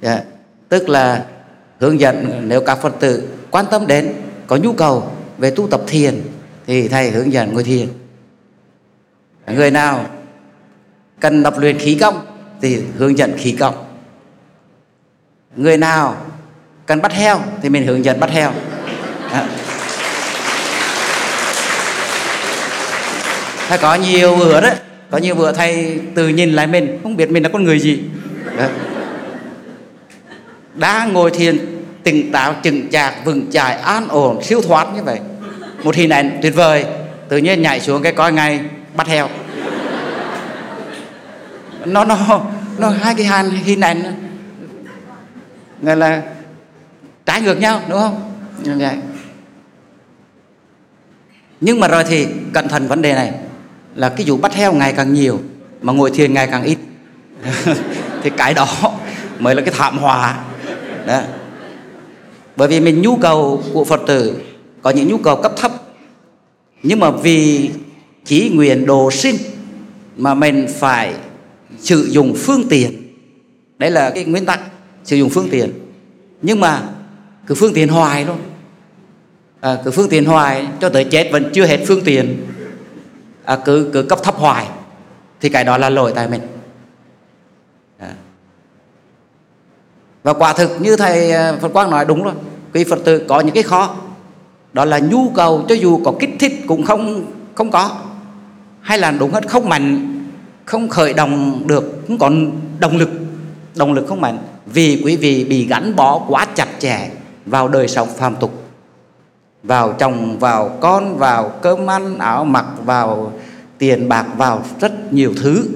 [0.02, 0.22] dạ
[0.68, 1.24] tức là
[1.81, 4.12] hướng dẫn nếu các phật tử quan tâm đến
[4.46, 6.22] có nhu cầu về tu tập thiền
[6.66, 7.88] thì thầy hướng dẫn ngồi thiền
[9.46, 10.07] người nào
[11.20, 12.26] cần tập luyện khí công
[12.61, 13.74] thì hướng dẫn khí công
[15.57, 16.16] người nào
[16.87, 18.52] cần bắt heo thì mình hướng dẫn bắt heo
[19.33, 19.48] à.
[23.68, 24.76] thầy có nhiều bữa đấy,
[25.11, 28.00] có nhiều bữa thầy từ nhìn lại mình không biết mình là con người gì
[28.57, 28.68] đấy
[30.79, 31.59] đã ngồi thiền,
[32.03, 35.21] tỉnh táo chừng chạc, vững chãi, an ổn, siêu thoát như vậy.
[35.83, 36.85] Một hình ảnh tuyệt vời.
[37.29, 38.61] Tự nhiên nhảy xuống cái coi ngay,
[38.95, 39.29] bắt heo.
[41.85, 42.17] Nó nó
[42.79, 44.03] nó, hai cái hàn, hình ảnh
[45.83, 46.23] gọi là
[47.27, 48.33] trái ngược nhau, đúng không?
[48.62, 48.97] Như vậy.
[51.61, 53.33] Nhưng mà rồi thì cẩn thận vấn đề này,
[53.95, 55.41] là cái vụ bắt heo ngày càng nhiều,
[55.83, 56.79] mà ngồi thiền ngày càng ít.
[58.23, 58.69] Thì cái đó
[59.38, 60.37] mới là cái thảm họa
[61.09, 61.21] đó.
[62.57, 64.40] Bởi vì mình nhu cầu của phật tử
[64.83, 65.73] có những nhu cầu cấp thấp.
[66.83, 67.71] Nhưng mà vì
[68.25, 69.37] chỉ nguyện đồ sinh
[70.16, 71.14] mà mình phải
[71.79, 72.92] sử dụng phương tiện.
[73.79, 74.61] Đấy là cái nguyên tắc
[75.05, 75.73] sử dụng phương tiện.
[76.42, 76.83] Nhưng mà
[77.47, 78.38] cứ phương tiện hoài luôn
[79.61, 82.47] à, cứ phương tiện hoài cho tới chết vẫn chưa hết phương tiện.
[83.44, 84.66] À, cứ cứ cấp thấp hoài
[85.40, 86.40] thì cái đó là lỗi tại mình.
[90.29, 92.35] Và quả thực như thầy à, Phật Quang nói đúng rồi.
[92.75, 93.95] Quý Phật tử có những cái khó.
[94.73, 97.91] Đó là nhu cầu cho dù có kích thích cũng không không có.
[98.81, 100.14] Hay là đúng hết không mạnh,
[100.64, 103.09] không khởi động được, không còn động lực.
[103.77, 104.38] Động lực không mạnh.
[104.67, 107.11] Vì quý vị bị gắn bó quá chặt chẽ
[107.47, 108.62] vào đời sống phàm tục.
[109.62, 113.33] Vào chồng, vào con, vào cơm ăn, áo mặc, vào
[113.79, 115.69] tiền bạc, vào rất nhiều thứ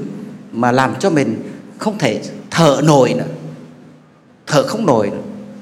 [0.52, 1.42] mà làm cho mình
[1.78, 3.24] không thể thở nổi nữa
[4.46, 5.12] thở không nổi,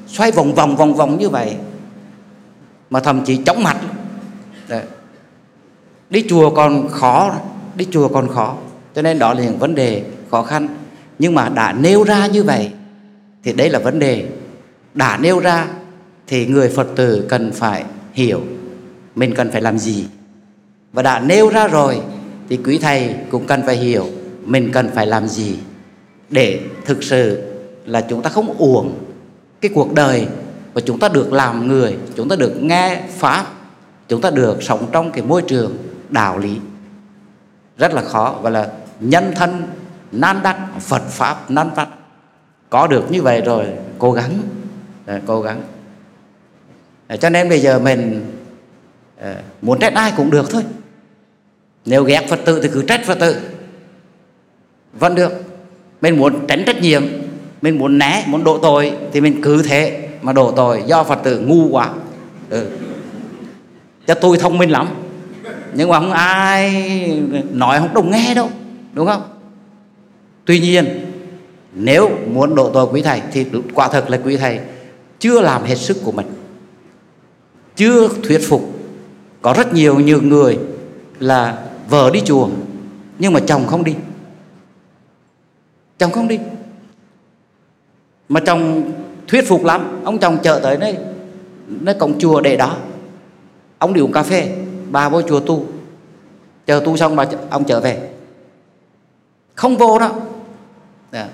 [0.06, 1.56] xoay vòng vòng vòng vòng như vậy,
[2.90, 3.76] mà thậm chí chóng mặt.
[4.68, 4.82] Đấy.
[6.10, 7.34] đi chùa còn khó,
[7.74, 8.56] đi chùa còn khó,
[8.94, 10.68] cho nên đó là những vấn đề khó khăn.
[11.18, 12.70] Nhưng mà đã nêu ra như vậy,
[13.44, 14.28] thì đấy là vấn đề.
[14.94, 15.66] Đã nêu ra,
[16.26, 18.40] thì người phật tử cần phải hiểu
[19.14, 20.06] mình cần phải làm gì.
[20.92, 22.00] Và đã nêu ra rồi,
[22.48, 24.06] thì quý thầy cũng cần phải hiểu
[24.46, 25.58] mình cần phải làm gì
[26.30, 27.49] để thực sự
[27.86, 28.94] là chúng ta không uổng
[29.60, 30.26] cái cuộc đời
[30.72, 33.46] và chúng ta được làm người, chúng ta được nghe pháp,
[34.08, 35.76] chúng ta được sống trong cái môi trường
[36.08, 36.56] đạo lý.
[37.78, 38.68] Rất là khó và là
[39.00, 39.62] nhân thân
[40.12, 41.88] nan đắc, phật pháp nan đắc
[42.70, 43.66] có được như vậy rồi,
[43.98, 44.38] cố gắng.
[45.26, 45.62] Cố gắng.
[47.20, 48.26] Cho nên bây giờ mình
[49.20, 50.62] ờ, muốn trách ai cũng được thôi.
[51.84, 53.36] Nếu ghét phật tử thì cứ trách phật tử.
[54.92, 55.32] Vẫn được.
[56.00, 57.02] Mình muốn tránh trách nhiệm
[57.62, 60.82] mình muốn né, muốn đổ tội thì mình cứ thế mà đổ tội.
[60.86, 61.90] Do phật tử ngu quá.
[62.50, 62.66] Ừ.
[64.06, 64.88] cho tôi thông minh lắm.
[65.74, 66.72] Nhưng mà không ai
[67.52, 68.50] nói không đồng nghe đâu,
[68.92, 69.22] đúng không?
[70.44, 70.86] Tuy nhiên,
[71.74, 74.60] nếu muốn độ tội quý thầy thì quả thật là quý thầy
[75.18, 76.26] chưa làm hết sức của mình.
[77.76, 78.72] Chưa thuyết phục.
[79.42, 80.58] Có rất nhiều nhiều người
[81.18, 82.48] là vợ đi chùa,
[83.18, 83.94] nhưng mà chồng không đi.
[85.98, 86.38] Chồng không đi
[88.30, 88.92] mà chồng
[89.28, 90.00] thuyết phục lắm.
[90.04, 90.96] Ông chồng chợ tới nơi
[91.68, 92.76] nơi cổng chùa để đó.
[93.78, 94.56] Ông đi uống cà phê.
[94.90, 95.64] Bà vô chùa tu.
[96.66, 98.10] Chờ tu xong bà ông trở về.
[99.54, 100.08] Không vô đó
[101.12, 101.24] Đã.
[101.24, 101.28] Dạ.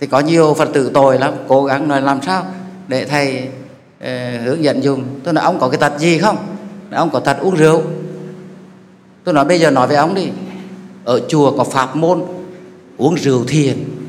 [0.00, 1.34] Thì có nhiều phật tử tội lắm.
[1.48, 2.46] Cố gắng nói làm sao
[2.88, 3.48] để thầy
[3.98, 6.36] eh, hướng dẫn dùng tôi nói ông có cái tật gì không?
[6.90, 7.82] Ông có tật uống rượu.
[9.24, 10.28] Tôi nói bây giờ nói với ông đi.
[11.04, 12.22] Ở chùa có pháp môn
[12.96, 13.99] uống rượu thiền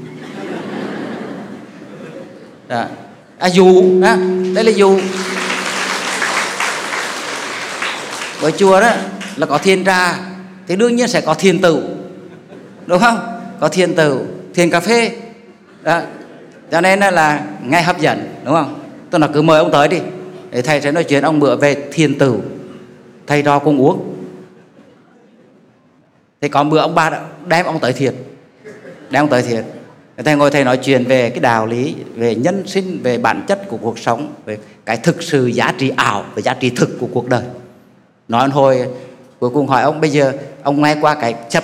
[2.72, 2.86] đó.
[3.38, 4.16] à dù đó
[4.56, 5.00] đây là dù.
[8.42, 8.92] Ở chùa đó
[9.36, 10.20] là có thiền trà
[10.68, 11.96] thì đương nhiên sẽ có thiền tử
[12.86, 13.20] đúng không?
[13.60, 15.12] Có thiền tử thiền cà phê.
[15.84, 16.02] Đó.
[16.72, 18.80] cho nên là ngay hấp dẫn, đúng không?
[19.10, 20.00] Tôi là cứ mời ông tới đi
[20.52, 22.40] để thầy sẽ nói chuyện ông bữa về thiền tử
[23.28, 24.16] thầy đo cùng uống.
[26.42, 27.12] Thì có bữa ông ba
[27.46, 28.14] đem ông tới thiền
[29.10, 29.64] đem ông tới thiền
[30.24, 33.62] thầy ngồi thầy nói chuyện về cái đạo lý về nhân sinh về bản chất
[33.68, 37.08] của cuộc sống về cái thực sự giá trị ảo và giá trị thực của
[37.14, 37.44] cuộc đời.
[38.28, 38.88] Nói hồi
[39.40, 41.64] cuối cùng hỏi ông bây giờ ông nghe qua cái chấp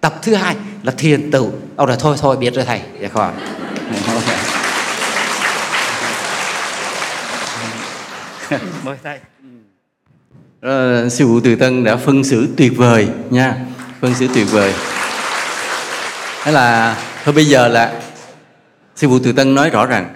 [0.00, 2.80] tập thứ hai là thiền tử ông nói thôi thôi biết rồi thầy.
[3.00, 3.32] Dạ khỏi
[8.84, 9.18] mời thầy.
[10.60, 13.56] À, sư phụ từ tân đã phân xử tuyệt vời nha.
[14.00, 14.72] Phân xử tuyệt vời.
[16.44, 16.96] Thế là
[17.28, 18.00] thôi bây giờ là
[18.96, 20.14] sư phụ từ tân nói rõ ràng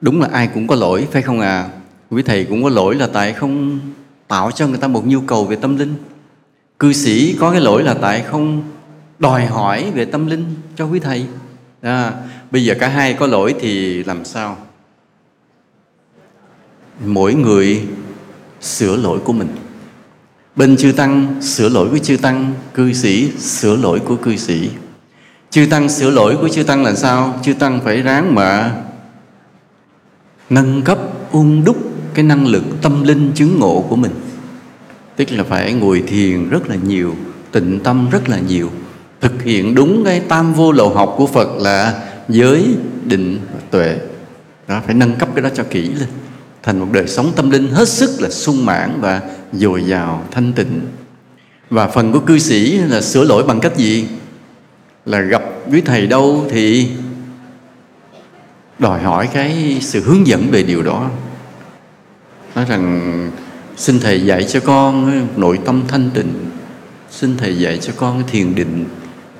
[0.00, 1.68] đúng là ai cũng có lỗi phải không à?
[2.10, 3.80] Quý thầy cũng có lỗi là tại không
[4.28, 5.94] tạo cho người ta một nhu cầu về tâm linh.
[6.78, 8.62] Cư sĩ có cái lỗi là tại không
[9.18, 11.26] đòi hỏi về tâm linh cho quý thầy.
[11.80, 12.12] À,
[12.50, 14.56] bây giờ cả hai có lỗi thì làm sao?
[17.04, 17.82] Mỗi người
[18.60, 19.48] sửa lỗi của mình.
[20.56, 24.70] Bên chư tăng sửa lỗi của chư tăng cư sĩ sửa lỗi của cư sĩ
[25.56, 27.40] chư tăng sửa lỗi của chư tăng là sao?
[27.42, 28.74] Chư tăng phải ráng mà
[30.50, 30.98] nâng cấp
[31.32, 31.76] ung đúc
[32.14, 34.12] cái năng lực tâm linh chứng ngộ của mình.
[35.16, 37.14] Tức là phải ngồi thiền rất là nhiều,
[37.52, 38.70] tịnh tâm rất là nhiều,
[39.20, 43.98] thực hiện đúng cái tam vô lậu học của phật là giới, định và tuệ.
[44.68, 46.08] Đó, phải nâng cấp cái đó cho kỹ lên,
[46.62, 49.20] thành một đời sống tâm linh hết sức là sung mãn và
[49.52, 50.80] dồi dào, thanh tịnh.
[51.70, 54.08] Và phần của cư sĩ là sửa lỗi bằng cách gì?
[55.06, 55.35] Là gặp
[55.70, 56.90] quý thầy đâu thì
[58.78, 61.10] đòi hỏi cái sự hướng dẫn về điều đó.
[62.54, 63.30] Nói rằng,
[63.76, 66.34] xin thầy dạy cho con nội tâm thanh tịnh.
[67.10, 68.84] Xin thầy dạy cho con thiền định.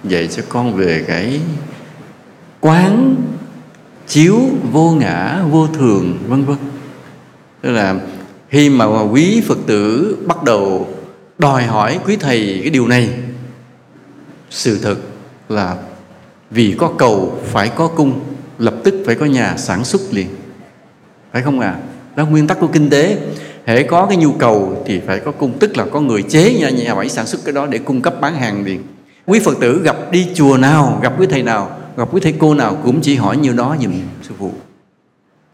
[0.05, 1.41] Dạy cho con về cái
[2.61, 3.17] quán
[4.07, 4.41] chiếu
[4.73, 6.57] vô ngã, vô thường, vân vân.
[7.61, 8.01] Tức là
[8.49, 10.89] khi mà quý phật tử bắt đầu
[11.39, 13.09] đòi hỏi quý thầy cái điều này,
[14.51, 14.97] sự thật
[15.49, 15.77] là
[16.51, 18.21] vì có cầu, phải có cung,
[18.59, 20.29] lập tức phải có nhà sản xuất liền.
[21.33, 21.77] Phải không à
[22.17, 23.19] đó là nguyên tắc của kinh tế.
[23.67, 26.71] Hễ có cái nhu cầu thì phải có cung, tức là có người chế nhà
[26.71, 28.83] nhà máy sản xuất cái đó để cung cấp bán hàng liền.
[29.27, 32.55] Quý phật tử gặp đi chùa nào, gặp quý thầy nào, gặp quý thầy cô
[32.55, 34.53] nào cũng chỉ hỏi như đó giùm sư phụ.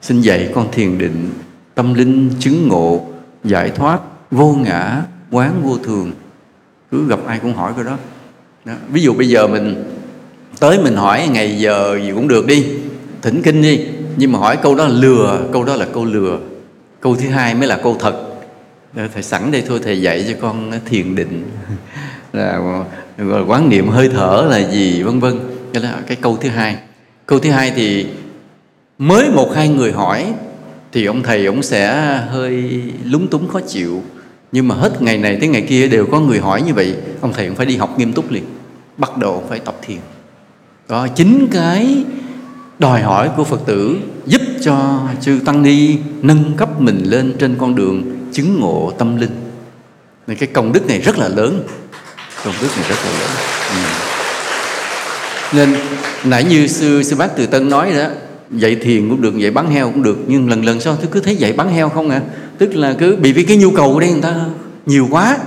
[0.01, 1.31] Xin dạy con thiền định,
[1.75, 3.07] tâm linh chứng ngộ,
[3.45, 4.01] giải thoát
[4.31, 6.13] vô ngã, quán vô thường.
[6.91, 7.99] Cứ gặp ai cũng hỏi cái đó.
[8.65, 9.85] đó, ví dụ bây giờ mình
[10.63, 12.67] tới mình hỏi, ngày giờ gì cũng được đi.
[13.23, 13.81] Thỉnh kinh đi.
[14.17, 16.39] Nhưng mà hỏi câu đó là lừa, câu đó là câu lừa.
[17.01, 18.15] Câu thứ hai mới là câu thật.
[18.97, 21.43] Ờ, thầy sẵn đây thôi, thầy dạy cho con thiền định.
[22.33, 22.61] Là
[23.47, 25.41] quán niệm hơi thở là gì, vân vân.
[25.73, 26.77] Cái là cái câu thứ hai.
[27.27, 28.07] Câu thứ hai thì
[28.99, 30.33] mới một hai người hỏi
[30.93, 34.03] thì ông thầy ông sẽ hơi lúng túng khó chịu.
[34.53, 37.33] Nhưng mà hết ngày này tới ngày kia đều có người hỏi như vậy, ông
[37.33, 38.45] thầy cũng phải đi học nghiêm túc liền.
[38.99, 39.99] Bắt đầu phải tập thiền
[40.89, 42.05] đó chính cái
[42.79, 47.55] đòi hỏi của phật tử giúp cho chư tăng ni nâng cấp mình lên trên
[47.59, 49.31] con đường chứng ngộ tâm linh.
[50.27, 51.63] Nên cái công đức này rất là lớn.
[52.45, 53.31] Công đức này rất là lớn.
[53.71, 53.81] Ừ.
[55.57, 55.77] nên
[56.25, 58.07] nãy như sư sư bác từ tân nói đó,
[58.51, 61.21] dạy thiền cũng được, dạy bán heo cũng được, nhưng lần lần sau tôi cứ
[61.21, 62.21] thấy dạy bán heo không à?
[62.59, 64.35] Tức là cứ bị vì cái nhu cầu của đây người ta
[64.87, 65.39] nhiều quá.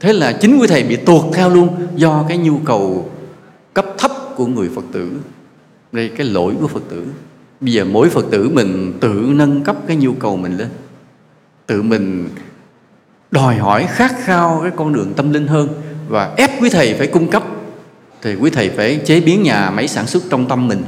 [0.00, 3.10] Thế là chính quý thầy bị tuột theo luôn do cái nhu cầu
[4.36, 5.10] của người phật tử.
[5.92, 7.04] Đây, cái lỗi của phật tử.
[7.60, 10.68] Bây giờ mỗi phật tử mình tự nâng cấp cái nhu cầu mình lên.
[11.66, 12.28] Tự mình
[13.30, 15.68] đòi hỏi khát khao cái con đường tâm linh hơn
[16.08, 17.42] và ép quý thầy phải cung cấp.
[18.22, 20.82] Thì quý thầy phải chế biến nhà máy sản xuất trong tâm mình.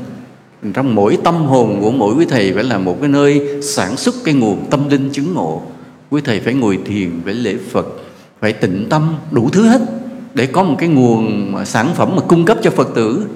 [0.75, 4.15] Trong mỗi tâm hồn của mỗi quý thầy phải là một cái nơi sản xuất
[4.25, 5.63] cái nguồn tâm linh chứng ngộ.
[6.11, 7.87] Quý thầy phải ngồi thiền, phải lễ phật,
[8.41, 9.81] phải tịnh tâm đủ thứ hết
[10.35, 13.27] để có một cái nguồn mà sản phẩm mà cung cấp cho phật tử.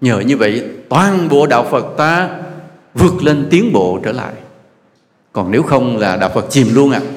[0.00, 2.28] Nhờ như vậy, toàn bộ đạo phật ta
[2.94, 4.32] vượt lên tiến bộ trở lại.
[5.32, 7.00] Còn nếu không là đạo phật chìm luôn ạ.
[7.04, 7.16] À.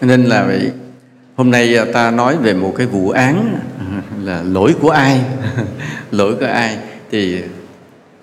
[0.00, 0.70] nên là vậy,
[1.36, 3.58] hôm nay à, ta nói về một cái vụ án
[4.24, 5.20] là lỗi của ai?
[6.10, 6.78] Lỗi của ai?
[7.10, 7.42] Thì,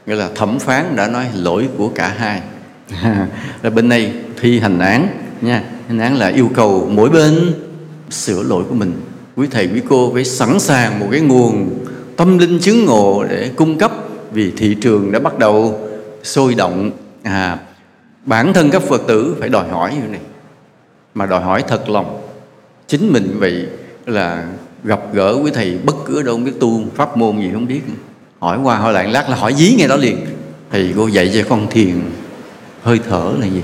[0.06, 2.42] nghĩa là thẩm phán đã nói lỗi của cả hai.
[3.62, 5.08] Là bên này thi hành án
[5.42, 5.64] nha.
[5.90, 7.54] Nên án là yêu cầu mỗi bên
[8.10, 8.94] sửa lỗi của mình.
[9.36, 11.70] Quý thầy quý cô phải sẵn sàng một cái nguồn
[12.16, 13.92] tâm linh chứng ngộ để cung cấp
[14.32, 15.80] vì thị trường đã bắt đầu
[16.24, 16.92] sôi động.
[17.24, 17.58] À,
[18.26, 20.22] bản thân các phật tử phải đòi hỏi như này.
[21.14, 22.22] Mà đòi hỏi thật lòng.
[22.88, 23.66] Chính mình vậy
[24.06, 24.48] là
[24.84, 27.82] gặp gỡ quý thầy bất cứ đâu không biết tu pháp môn gì không biết.
[28.40, 30.18] Hỏi qua hỏi lại lát là hỏi dí ngay đó liền.
[30.72, 32.02] Thầy cô dạy cho con thiền
[32.84, 33.62] hơi thở là gì?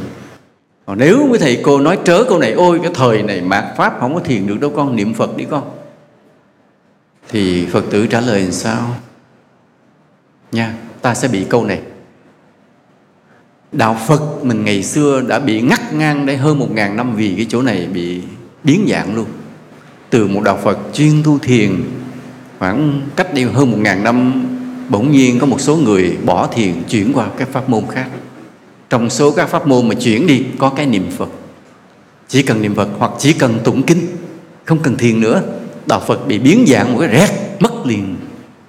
[0.85, 3.97] Còn nếu quý thầy cô nói trớ câu này, ôi, cái thời này mạt pháp
[3.99, 5.63] không có thiền được đâu con, niệm phật đi con.
[7.29, 8.95] Thì phật tử trả lời làm sao?
[10.51, 11.81] Nha, ta sẽ bị câu này.
[13.71, 17.33] Đạo phật mình ngày xưa đã bị ngắt ngang đây, hơn một ngàn năm vì
[17.37, 18.21] cái chỗ này bị
[18.63, 19.25] biến dạng luôn.
[20.09, 21.83] Từ một đạo phật chuyên tu thiền,
[22.59, 24.45] khoảng cách đây hơn một ngàn năm,
[24.89, 28.07] bỗng nhiên có một số người bỏ thiền chuyển qua các pháp môn khác
[28.93, 31.29] trong số các pháp môn mà chuyển đi, có cái niệm phật.
[32.27, 33.99] Chỉ cần niệm phật hoặc chỉ cần tụng kinh,
[34.65, 35.41] không cần thiền nữa,
[35.85, 37.29] đạo phật bị biến dạng một cái rét,
[37.59, 38.15] mất liền,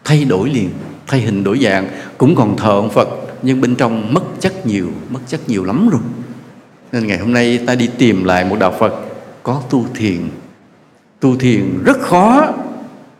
[0.04, 0.70] thay đổi liền,
[1.06, 1.88] thay hình đổi dạng.
[2.18, 3.08] Cũng còn thờ ông phật,
[3.42, 6.00] nhưng bên trong mất chất nhiều, mất chất nhiều lắm rồi.
[6.92, 8.94] Nên ngày hôm nay ta đi tìm lại một đạo phật,
[9.42, 10.28] có tu thiền.
[11.20, 12.46] Tu thiền rất khó,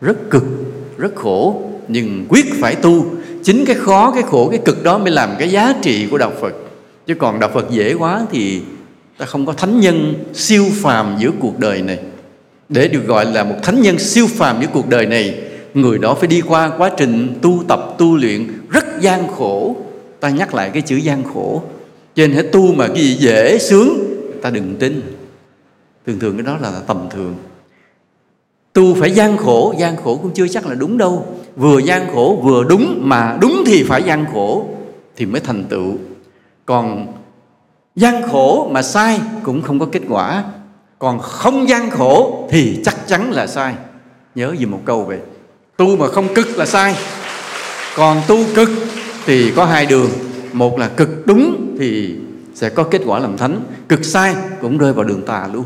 [0.01, 0.45] rất cực,
[0.97, 3.05] rất khổ, nhưng quyết phải tu.
[3.43, 6.31] Chính cái khó, cái khổ, cái cực đó mới làm cái giá trị của đạo
[6.41, 6.64] phật
[7.07, 8.61] chứ còn đạo phật dễ quá thì
[9.17, 11.99] ta không có thánh nhân siêu phàm giữa cuộc đời này.
[12.69, 15.41] Để được gọi là một thánh nhân siêu phàm giữa cuộc đời này,
[15.73, 19.75] người đó phải đi qua quá trình tu tập, tu luyện rất gian khổ.
[20.19, 21.63] Ta nhắc lại cái chữ gian khổ.
[22.15, 24.03] Cho nên hãy tu mà cái gì dễ sướng,
[24.41, 25.01] ta đừng tin.
[26.07, 27.35] Thường thường cái đó là tầm thường.
[28.73, 31.25] Tu phải gian khổ gian khổ cũng chưa chắc là đúng đâu.
[31.55, 34.67] Vừa gian khổ, vừa đúng mà đúng thì phải gian khổ
[35.15, 35.97] thì mới thành tựu
[36.65, 37.13] còn
[37.95, 40.43] gian khổ mà sai cũng không có kết quả.
[40.99, 43.75] Còn không gian khổ thì chắc chắn là sai.
[44.35, 45.19] Nhớ gì một câu vậy?
[45.77, 46.95] Tu mà không cực là sai.
[47.95, 48.69] Còn tu cực
[49.25, 50.09] thì có hai đường.
[50.53, 52.15] Một là cực đúng thì
[52.53, 53.59] sẽ có kết quả làm thánh.
[53.89, 55.65] Cực sai cũng rơi vào đường tà luôn.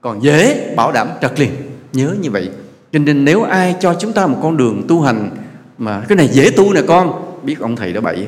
[0.00, 1.50] Còn dễ bảo đảm trật liền.
[1.92, 2.50] Nhớ như vậy.
[2.92, 5.30] Cho nên nếu ai cho chúng ta một con đường tu hành
[5.78, 8.26] mà cái này dễ tu nè con, biết ông thầy đã bậy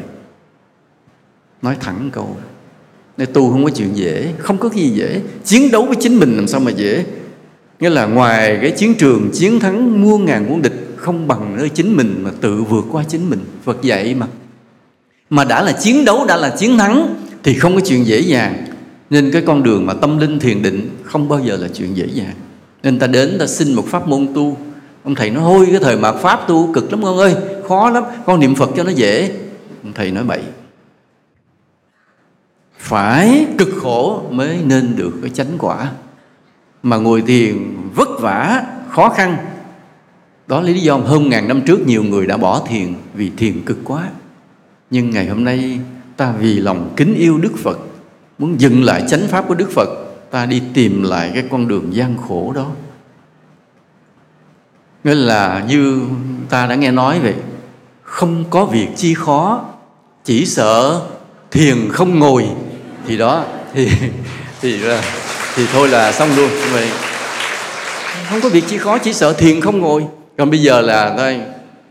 [1.65, 2.37] nói thẳng câu.
[3.17, 5.21] Nên tu không có chuyện dễ, không có gì dễ.
[5.45, 7.05] Chiến đấu với chính mình làm sao mà dễ?
[7.81, 11.69] Nghĩa là ngoài cái chiến trường chiến thắng, muôn ngàn quân địch, không bằng nơi
[11.69, 13.41] chính mình mà tự vượt qua chính mình.
[13.65, 14.27] Phật dạy mà.
[15.31, 18.65] Mà đã là chiến đấu, đã là chiến thắng, thì không có chuyện dễ dàng.
[19.11, 22.07] Nên cái con đường mà tâm linh thiền định không bao giờ là chuyện dễ
[22.13, 22.35] dàng.
[22.83, 24.57] Nên ta đến, ta xin một pháp môn tu.
[25.05, 27.35] Ông thầy nói hôi cái thời mạt pháp tu cực lắm con ơi,
[27.69, 28.05] khó lắm.
[28.27, 29.33] Con niệm phật cho nó dễ.
[29.83, 30.41] Ông thầy nói bậy
[32.85, 35.91] phải cực khổ mới nên được cái chánh quả.
[36.83, 39.37] Mà ngồi thiền vất vả, khó khăn.
[40.47, 43.65] Đó là lý do hơn ngàn năm trước nhiều người đã bỏ thiền vì thiền
[43.65, 44.09] cực quá.
[44.91, 45.79] Nhưng ngày hôm nay
[46.17, 47.79] ta vì lòng kính yêu đức phật,
[48.39, 49.89] muốn dừng lại chánh pháp của đức phật,
[50.31, 52.67] ta đi tìm lại cái con đường gian khổ đó.
[55.05, 56.03] Nghĩa là như
[56.49, 57.35] ta đã nghe nói vậy,
[58.03, 59.65] không có việc chi khó,
[60.25, 61.03] chỉ sợ
[61.51, 62.47] thiền không ngồi
[63.07, 63.45] thì đó,
[63.75, 63.89] thì
[64.61, 65.01] thì ờ,
[65.55, 66.51] thì thôi là xong luôn.
[66.73, 66.89] Vậy
[68.31, 70.05] không có việc chi khó chỉ sợ thiền không ngồi.
[70.39, 71.41] Còn bây giờ là thôi,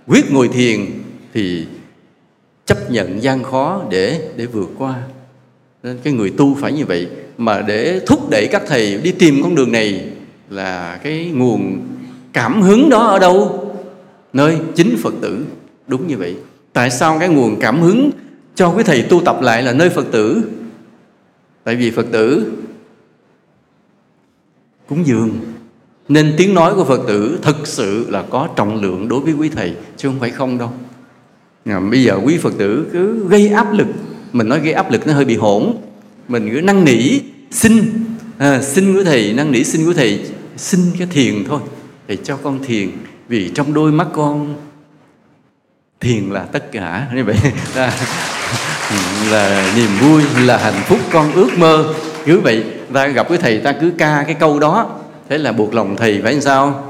[0.07, 0.86] quyết ngồi thiền
[1.34, 1.66] thì
[2.66, 4.93] chấp nhận gian khó để để vượt qua.
[5.84, 7.07] Nên cái người tu phải như vậy.
[7.38, 10.05] Mà để thúc đẩy các thầy đi tìm con đường này
[10.49, 11.82] là cái nguồn
[12.34, 13.70] cảm hứng đó ở đâu?
[14.34, 15.45] Nơi chính phật tử.
[15.88, 16.36] Đúng như vậy.
[16.74, 18.11] Tại sao cái nguồn cảm hứng
[18.55, 20.41] cho quý thầy tu tập lại là nơi phật tử?
[21.64, 22.53] Tại vì phật tử
[24.88, 25.39] cúng dường.
[26.09, 29.49] Nên tiếng nói của phật tử thực sự là có trọng lượng đối với quý
[29.49, 30.72] thầy chứ không phải không đâu.
[31.66, 33.88] À, bây giờ quý phật tử cứ gây áp lực.
[34.34, 35.74] Mình nói gây áp lực nó hơi bị hỗn.
[36.28, 37.20] Mình cứ năn nỉ
[37.51, 37.84] xin.
[38.38, 40.26] À, xin của thầy năn nỉ xin của thầy
[40.57, 41.61] xin cái thiền thôi
[42.07, 42.89] thầy cho con thiền.
[43.28, 44.55] Vì trong đôi mắt con
[45.99, 47.38] thiền là tất cả như vậy.
[49.32, 51.94] là, niềm vui là hạnh phúc con ước mơ.
[52.26, 52.64] Cứ vậy
[52.94, 54.89] ta gặp cái thầy ta cứ ca cái câu đó.
[55.30, 56.84] Thế là buộc lòng thầy phải làm sao?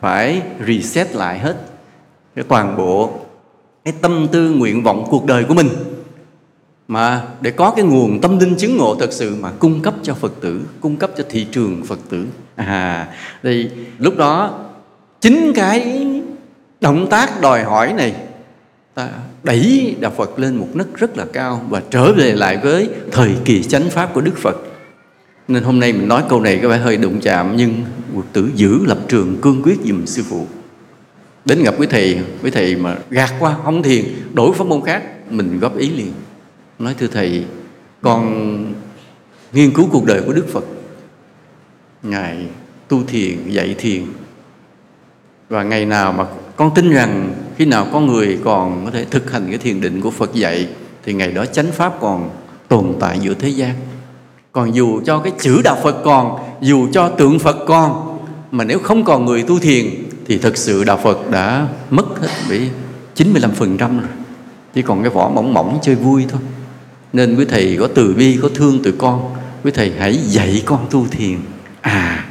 [0.00, 1.56] Phải reset lại hết
[2.36, 3.12] cái toàn bộ
[3.84, 5.68] cái tâm tư nguyện vọng cuộc đời của mình.
[6.88, 10.14] Mà để có cái nguồn tâm linh chứng ngộ thật sự mà cung cấp cho
[10.14, 12.26] Phật tử, cung cấp cho thị trường Phật tử.
[12.56, 13.06] À,
[13.42, 14.50] thì lúc đó
[15.20, 16.06] chính cái
[16.80, 18.14] động tác đòi hỏi này
[18.96, 19.08] ta
[19.42, 23.36] đẩy đạo Phật lên một nấc rất là cao và trở về lại với thời
[23.44, 24.56] kỳ chánh pháp của Đức Phật.
[25.48, 27.84] Nên hôm nay mình nói câu này có vẻ hơi đụng chạm nhưng
[28.14, 30.46] Phật tử giữ lập trường cương quyết dùm sư phụ.
[31.44, 35.02] Đến gặp quý thầy, quý thầy mà gạt qua không thiền, đổi pháp môn khác,
[35.30, 36.12] mình góp ý liền
[36.78, 37.44] nói thưa thầy
[38.02, 38.74] con
[39.52, 40.64] nghiên cứu cuộc đời của đức phật
[42.02, 42.46] ngài
[42.88, 44.04] tu thiền dạy thiền
[45.48, 46.26] và ngày nào mà
[46.56, 50.00] con tin rằng khi nào con người còn có thể thực hành cái thiền định
[50.00, 50.68] của phật dạy,
[51.04, 52.30] thì ngày đó chánh pháp còn
[52.68, 53.74] tồn tại giữa thế gian.
[54.52, 58.18] Còn dù cho cái chữ đạo phật còn, dù cho tượng phật còn,
[58.50, 59.86] mà nếu không còn người tu thiền,
[60.26, 62.60] thì thực sự đạo phật đã mất hết bị
[63.16, 64.08] 95% rồi.
[64.74, 66.40] Chỉ còn cái vỏ mỏng mỏng chơi vui thôi.
[67.12, 69.34] Nên quý thầy có từ bi, có thương tụi con,
[69.64, 71.38] quý thầy hãy dạy con tu thiền.
[71.80, 72.26] À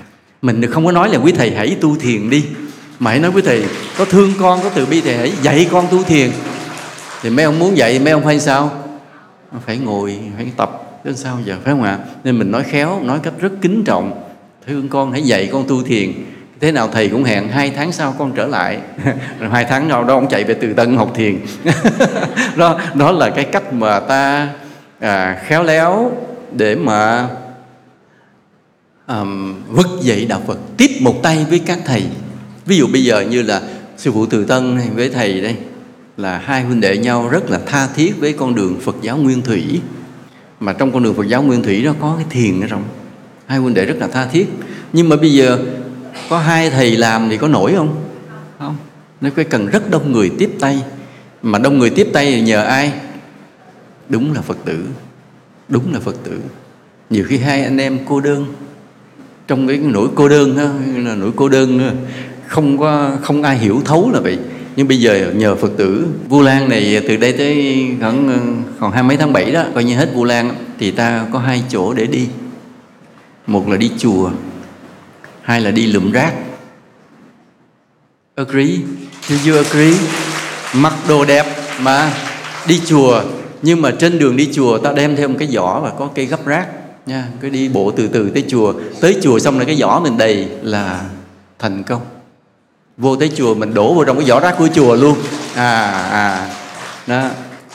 [0.45, 2.43] mình không có nói là quý thầy hãy tu thiền đi
[2.99, 3.63] mà hãy nói quý thầy
[3.97, 6.31] có thương con có từ bi thì hãy dạy con tu thiền.
[7.21, 8.71] Thì mấy ông muốn dạy mấy ông phải sao?
[9.65, 11.99] Phải ngồi phải tập chứ sao giờ phải không ạ?
[12.23, 14.23] Nên mình nói khéo nói cách rất kính trọng.
[14.67, 16.13] Thương con hãy dạy con tu thiền.
[16.59, 18.79] Thế nào thầy cũng hẹn hai tháng sau con trở lại.
[19.39, 21.39] Rồi hai tháng sau đó ông chạy về từ tân học thiền.
[22.55, 24.49] Đó đó là cái cách mà ta
[24.99, 26.11] à, khéo léo
[26.51, 27.27] để mà
[29.07, 30.57] um, vực dậy đạo Phật.
[30.77, 32.03] Tiếp một tay với các thầy
[32.65, 33.61] ví dụ bây giờ như là
[33.97, 35.55] sư phụ Từ Tân này với thầy đây
[36.17, 39.41] là hai huynh đệ nhau rất là tha thiết với con đường Phật giáo Nguyên
[39.41, 39.81] Thủy.
[40.59, 42.83] Mà trong con đường Phật giáo Nguyên Thủy đó có cái thiền ở trong.
[43.45, 44.47] Hai huynh đệ rất là tha thiết.
[44.93, 45.59] Nhưng mà bây giờ
[46.29, 47.95] có hai thầy làm thì có nổi không?
[48.59, 48.77] Không.
[49.21, 50.83] Nó phải cần rất đông người tiếp tay.
[51.41, 52.91] Mà đông người tiếp tay thì nhờ ai?
[54.09, 54.85] Đúng là phật tử.
[55.69, 56.39] Đúng là phật tử.
[57.09, 58.45] Nhiều khi hai anh em cô đơn.
[59.47, 60.69] Trong cái nỗi cô đơn đó,
[61.09, 61.95] là nỗi cô đơn
[62.47, 64.37] không có, không ai hiểu thấu là vậy.
[64.75, 68.39] Nhưng bây giờ nhờ phật tử vu lan này, từ đây tới khoảng ờ,
[68.79, 71.63] còn hai mấy tháng bảy đó, coi như hết vu lan, thì ta có hai
[71.69, 72.27] chỗ để đi.
[73.47, 74.29] Một là đi chùa,
[75.41, 76.33] hai là đi lượm rác.
[78.35, 78.77] Agree?
[79.27, 79.97] Do you agree?
[80.73, 81.45] Mặc đồ đẹp
[81.81, 82.13] mà
[82.67, 83.23] đi chùa.
[83.61, 86.25] Nhưng mà trên đường đi chùa, ta đem theo một cái giỏ và có cây
[86.25, 86.67] gấp rác,
[87.05, 87.27] nha.
[87.41, 88.73] Cứ đi bộ từ từ tới chùa.
[89.01, 91.01] Tới chùa xong là cái giỏ mình đầy là
[91.59, 92.01] thành công
[92.97, 95.17] vô tới chùa mình đổ vào trong cái giỏ rác của chùa luôn.
[95.55, 95.81] À
[96.11, 96.47] à.
[97.07, 97.23] Đó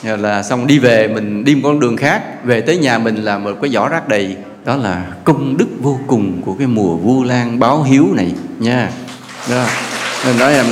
[0.02, 2.44] là xong đi về mình đi một con đường khác.
[2.44, 4.36] Về tới nhà mình là một cái giỏ rác đầy.
[4.64, 8.90] Đó là công đức vô cùng của cái mùa vu lan báo hiếu này nha.
[9.50, 9.64] Đó.
[10.26, 10.66] Mình nói em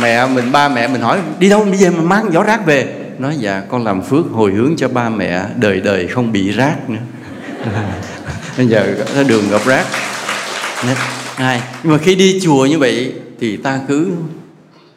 [0.00, 2.94] mẹ mình, ba mẹ mình hỏi, đi đâu bây giờ mà mang giỏ rác về?
[3.18, 6.90] Nói dạ con làm phước hồi hướng cho ba mẹ, đời đời không bị rác
[6.90, 7.00] nữa.
[8.56, 9.86] Bây giờ có đường gặp rác.
[11.34, 14.10] Hai nhưng mà khi đi chùa như vậy thì ta cứ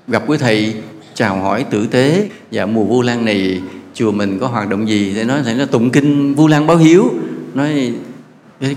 [0.07, 0.73] gặp quý thầy
[1.13, 2.29] chào hỏi tử tế.
[2.51, 3.61] Và mùa vu lan này
[3.93, 6.77] chùa mình có hoạt động gì thì nói sẽ nó tụng kinh vu lan báo
[6.77, 7.11] hiếu.
[7.53, 7.93] Nói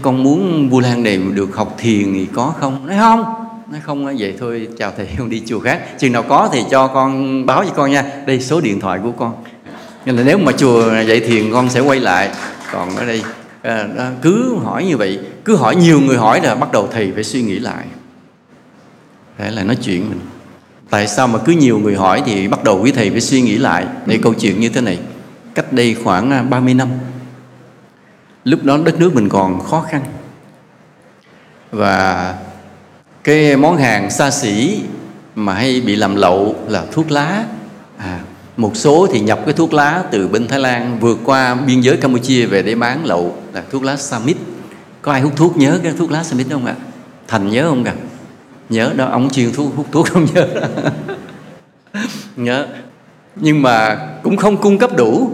[0.02, 2.86] con muốn vu lan này được học thiền thì có không?
[2.86, 3.24] Nói không.
[3.70, 5.98] Nói không nói vậy thôi chào thầy con đi chùa khác.
[5.98, 8.04] Chừng nào có thì cho con báo cho con nha.
[8.26, 9.34] Đây số điện thoại của con.
[10.06, 12.30] Nên là nếu mà chùa dạy thiền con sẽ quay lại.
[12.72, 13.22] Còn ở đây
[13.62, 13.88] à,
[14.22, 15.18] cứ hỏi như vậy.
[15.44, 17.84] Cứ hỏi nhiều người hỏi là bắt đầu thầy phải suy nghĩ lại
[19.38, 20.20] thế là nói chuyện mình.
[20.90, 23.58] Tại sao mà cứ nhiều người hỏi thì bắt đầu quý thầy phải suy nghĩ
[23.58, 24.98] lại để câu chuyện như thế này.
[25.54, 26.88] Cách đây khoảng à, 30 năm.
[28.44, 30.02] Lúc đó đất nước mình còn khó khăn.
[31.70, 32.34] Và
[33.24, 34.80] cái món hàng xa xỉ
[35.34, 37.44] mà hay bị làm lậu là thuốc lá.
[37.98, 38.20] À,
[38.56, 41.96] một số thì nhập cái thuốc lá từ bên Thái Lan vượt qua biên giới
[41.96, 44.36] Campuchia về để bán lậu là thuốc lá Samit.
[45.02, 46.74] Có ai hút thuốc nhớ cái thuốc lá Samit không ạ?
[47.28, 47.94] Thành nhớ không ạ?
[48.68, 50.46] Nhớ đó ông chuyên thuốc hút thuốc không nhớ.
[52.36, 52.66] Nhớ.
[53.36, 55.30] Nhưng mà cũng không cung cấp đủ.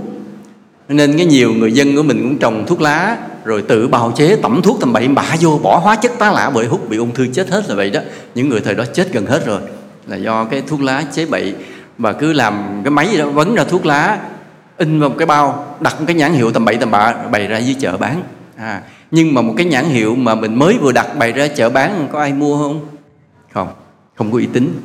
[0.89, 4.37] Nên cái nhiều người dân của mình cũng trồng thuốc lá rồi tự bào chế
[4.37, 7.15] tẩm thuốc tầm bậy bạ vô bỏ hóa chất tá lạ bởi hút bị ung
[7.15, 8.01] thư chết hết là vậy đó.
[8.35, 9.61] Những người thời đó chết gần hết rồi.
[10.07, 11.55] Là do cái thuốc lá chế bậy
[11.99, 14.19] và cứ làm cái máy đó vấn ra thuốc lá
[14.77, 17.47] in vào một cái bao đặt một cái nhãn hiệu tầm bậy tầm bạ bày
[17.47, 18.23] ra dưới chợ bán.
[18.57, 21.71] À, nhưng mà một cái nhãn hiệu mà mình mới vừa đặt bày ra chợ
[21.71, 22.81] bán có ai mua không?
[23.53, 23.69] Không
[24.15, 24.81] không có uy tín.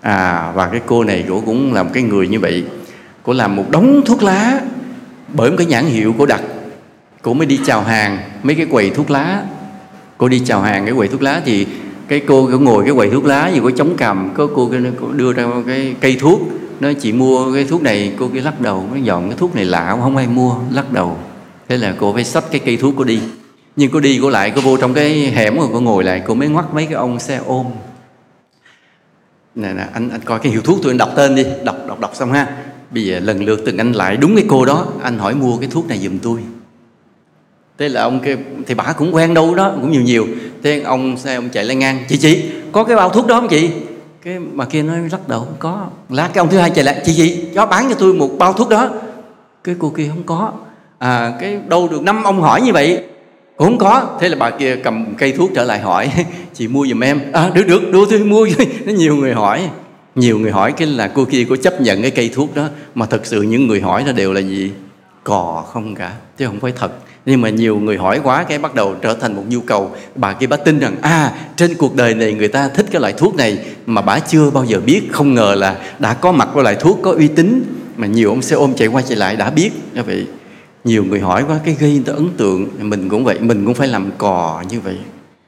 [0.00, 2.64] À và cái cô này cổ cũng làm cái người như vậy.
[3.22, 4.60] Cổ làm một đống thuốc lá
[5.28, 6.40] bởi một cái nhãn hiệu cổ đặt.
[7.22, 9.42] Cổ mới đi chào hàng mấy cái quầy thuốc lá.
[10.18, 11.66] Cô đi chào hàng cái quầy thuốc lá thì
[12.08, 15.12] cái cô cứ ngồi cái quầy thuốc lá gì có chống cằm có cô, cô
[15.12, 16.40] đưa ra cái cây thuốc.
[16.80, 19.64] Nói chị mua cái thuốc này cô cứ lắc đầu nó dọn cái thuốc này
[19.64, 21.16] lạ không ai mua lắc đầu.
[21.68, 23.20] Thế là cô phải xách cái cây thuốc cô đi.
[23.76, 26.34] Nhưng cô đi cô lại cô vô trong cái hẻm rồi cô ngồi lại cô
[26.34, 27.66] mới ngoắt mấy cái ông xe ôm
[29.54, 31.44] nè nè, anh anh coi cái hiệu thuốc tôi, anh đọc tên đi.
[31.64, 32.56] Đọc đọc đọc xong ha.
[32.90, 34.86] Bây giờ lần lượt từng anh lại đúng cái cô đó.
[35.02, 36.40] Anh hỏi mua cái thuốc này giùm tôi.
[37.78, 38.36] Thế là ông kia
[38.66, 40.26] thì bà cũng quen đâu đó, cũng nhiều nhiều.
[40.62, 42.04] Thế ông xe ông chạy lên ngang.
[42.08, 43.70] Chị chị, có cái bao thuốc đó không chị?
[44.22, 45.86] Cái mà kia nói lắc đầu không có.
[46.08, 48.52] Lát cái ông thứ hai chạy lại, chị chị, cho bán cho tôi một bao
[48.52, 48.90] thuốc đó.
[49.64, 50.52] Cái cô kia không có.
[50.98, 53.04] À cái đâu được năm ông hỏi như vậy?
[53.56, 54.18] Cũng không có.
[54.20, 56.10] Thế là bà kia cầm cây thuốc trở lại hỏi,
[56.54, 57.20] chị mua giùm em.
[57.32, 57.90] À được được.
[57.92, 58.48] Đưa tôi mua
[58.84, 59.68] nó nhiều người hỏi.
[60.14, 63.06] Nhiều người hỏi cái là cô kia có chấp nhận cái cây thuốc đó, mà
[63.06, 64.70] thật sự những người hỏi nó đều là gì?
[65.24, 66.92] Cò không cả, chứ không phải thật.
[67.26, 69.90] Nhưng mà nhiều người hỏi quá cái bắt đầu trở thành một nhu cầu.
[70.14, 73.12] Bà kia bà tin rằng à trên cuộc đời này người ta thích cái loại
[73.12, 75.02] thuốc này, mà bà chưa bao giờ biết.
[75.12, 77.62] Không ngờ là đã có mặt của loại thuốc có uy tín,
[77.96, 79.70] mà nhiều ông xe ôm chạy qua chạy lại đã biết.
[79.94, 80.26] Như vậy
[80.84, 83.88] nhiều người hỏi quá cái gây người ấn tượng mình cũng vậy mình cũng phải
[83.88, 84.96] làm cò như vậy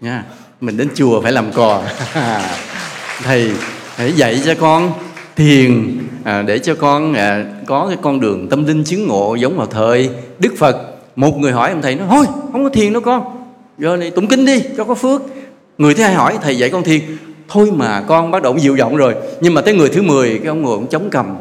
[0.01, 0.25] nha.
[0.61, 1.83] Mình đến chùa phải làm cò.
[3.23, 3.53] Thầy
[3.97, 4.93] hãy dạy cho con
[5.37, 9.57] thiền à, để cho con à, có cái con đường tâm linh chứng ngộ giống
[9.57, 10.77] vào thời đức phật.
[11.17, 13.47] Một người hỏi ông thầy nói thôi không có thiền đâu con.
[13.79, 15.23] Giờ này tụng kinh đi cho có phước.
[15.79, 17.01] Người thứ hai hỏi thầy dạy con thiền.
[17.49, 20.47] Thôi mà con bắt đầu dịu giọng rồi nhưng mà tới người thứ 10 cái
[20.47, 21.37] ông ngồi cũng chống cầm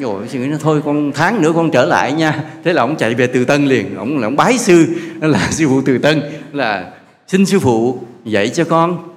[0.00, 2.44] rồi suy nghĩ nó thôi con tháng nữa con trở lại nha.
[2.64, 3.96] Thế là ông chạy về từ tân liền.
[3.96, 4.86] Ông là ông bái sư
[5.20, 6.22] là sư phụ từ tân
[6.52, 6.90] là
[7.28, 9.08] xin sư phụ dạy cho con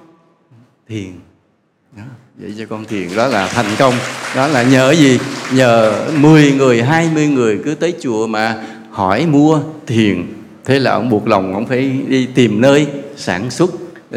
[0.88, 1.12] thiền.
[1.96, 2.02] Đó,
[2.38, 3.08] dạy cho con thiền.
[3.16, 3.94] Đó là thành công.
[4.36, 5.18] Đó là nhờ gì?
[5.52, 10.26] Nhờ 10 người 20 người cứ tới chùa mà hỏi mua thiền.
[10.64, 13.70] Thế là ông buộc lòng ông phải đi tìm nơi sản xuất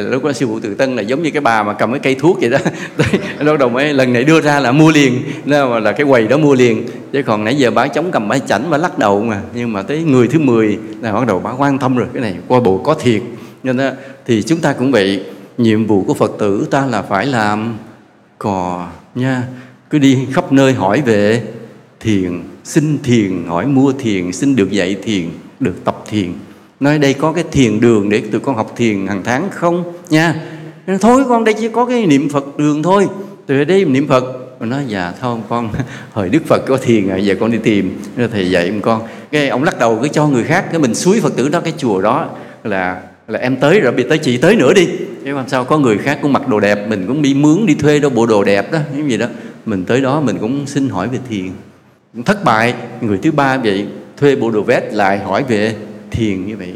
[0.03, 2.15] lúc đó sư phụ tự tân là giống như cái bà mà cầm cái cây
[2.15, 2.57] thuốc vậy đó.
[3.39, 5.23] Lúc đầu mới lần này đưa ra là mua liền.
[5.45, 6.83] Nó là cái quầy đó mua liền.
[7.11, 9.41] Chứ còn nãy giờ bà chống cầm bà chảnh bà lắc đầu mà.
[9.55, 12.07] Nhưng mà tới người thứ 10 là bắt đầu bà quan tâm rồi.
[12.13, 13.21] Cái này qua bộ có thiệt.
[13.63, 13.89] Nên đó,
[14.25, 15.23] thì chúng ta cũng vậy.
[15.57, 17.77] Nhiệm vụ của phật tử ta là phải làm.
[18.37, 19.43] Cò nha
[19.89, 21.43] cứ đi khắp nơi hỏi về.
[21.99, 25.29] Thiền xin thiền hỏi mua thiền xin được dạy thiền
[25.59, 26.33] được tập thiền
[26.79, 29.93] nói đây có cái thiền đường để tụi con học thiền hàng tháng không?
[30.09, 30.35] Nha.
[31.01, 33.07] Thôi con, đây chỉ có cái niệm phật đường thôi.
[33.45, 34.23] Từ đây niệm phật.
[34.59, 35.69] Nó nói dạ thôi con,
[36.13, 37.99] hồi đức phật có thiền rồi giờ con đi tìm.
[38.31, 39.01] Thầy dạy con.
[39.31, 41.73] Cái ông lắc đầu cứ cho người khác, cái mình suối phật tử đó, cái
[41.77, 42.29] chùa đó
[42.63, 44.87] là là em tới rồi, bị tới chị tới nữa đi.
[45.25, 47.75] Chứ làm sao có người khác cũng mặc đồ đẹp, mình cũng đi mướn, đi
[47.75, 49.25] thuê đâu bộ đồ đẹp đó cái gì đó.
[49.65, 51.49] Mình tới đó mình cũng xin hỏi về thiền.
[52.25, 52.73] Thất bại.
[53.01, 55.75] Người thứ ba vậy, thuê bộ đồ vest lại hỏi về
[56.11, 56.73] thiền như vậy.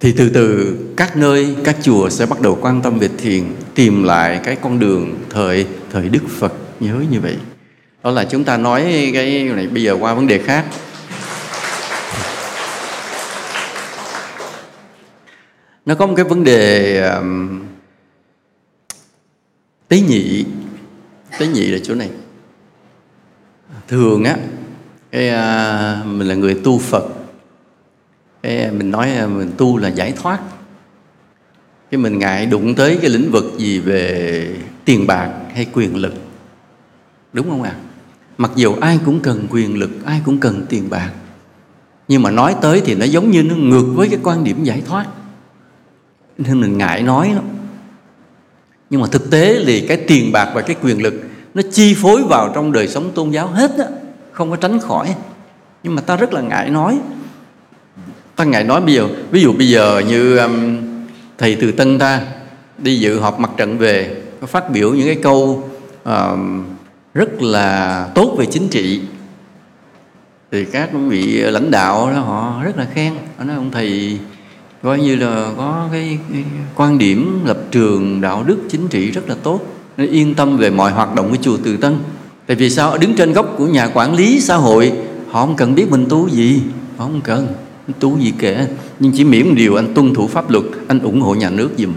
[0.00, 3.44] Thì từ từ các nơi các chùa sẽ bắt đầu quan tâm về thiền
[3.74, 6.52] tìm lại cái con đường thời thời đức phật.
[6.80, 7.36] Nhớ như vậy.
[8.02, 10.66] Đó là chúng ta nói cái này bây giờ qua vấn đề khác.
[15.86, 17.62] Nó có một cái vấn đề um,
[19.88, 20.44] tế nhị
[21.38, 22.10] tế nhị là chỗ này.
[23.88, 24.36] Thường á
[25.12, 27.04] cái à, mình là người tu phật.
[28.42, 30.40] Cái à, mình nói à, mình tu là giải thoát.
[31.90, 36.14] Cái mình ngại đụng tới cái lĩnh vực gì về tiền bạc hay quyền lực.
[37.32, 37.70] Đúng không ạ?
[37.70, 37.80] À?
[38.38, 41.10] mặc dù ai cũng cần quyền lực ai cũng cần tiền bạc
[42.08, 44.82] nhưng mà nói tới thì nó giống như nó ngược với cái quan điểm giải
[44.86, 45.06] thoát.
[46.38, 47.44] Nên mình ngại nói lắm.
[48.90, 51.14] Nhưng mà thực tế thì cái tiền bạc và cái quyền lực
[51.54, 53.86] nó chi phối vào trong đời sống tôn giáo hết á
[54.32, 55.14] không có tránh khỏi.
[55.82, 56.98] Nhưng mà ta rất là ngại nói.
[58.36, 60.78] Ta ngại nói bây giờ ví dụ bây giờ như um,
[61.38, 62.20] thầy từ tân ta
[62.78, 65.68] đi dự họp mặt trận về có phát biểu những cái câu
[66.08, 66.38] uh,
[67.14, 69.00] rất là tốt về chính trị.
[70.50, 73.12] Thì các vị lãnh đạo đó họ rất là khen.
[73.38, 74.18] Họ nói ông thầy
[74.82, 79.28] coi như là có cái, cái quan điểm lập trường đạo đức chính trị rất
[79.28, 79.60] là tốt.
[79.96, 81.98] Nên yên tâm về mọi hoạt động của chùa Từ Tân
[82.46, 82.98] tại vì sao?
[82.98, 84.92] Đứng trên góc của nhà quản lý xã hội,
[85.28, 86.62] họ không cần biết mình tu gì.
[86.96, 87.46] Họ không cần.
[88.00, 88.66] Tu gì kể.
[89.00, 91.92] Nhưng chỉ miễn điều anh tuân thủ pháp luật, anh ủng hộ nhà nước giùm.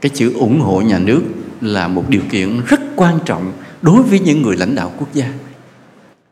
[0.00, 1.22] Cái chữ ủng hộ nhà nước
[1.60, 3.52] là một điều kiện rất quan trọng
[3.82, 5.32] đối với những người lãnh đạo quốc gia.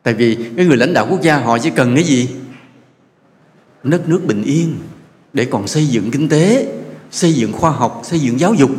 [0.03, 2.29] Tại vì cái người lãnh đạo quốc gia, họ chỉ cần cái gì?
[3.83, 4.75] Đất nước bình yên
[5.33, 6.73] để còn xây dựng kinh tế,
[7.11, 8.71] xây dựng khoa học, xây dựng giáo dục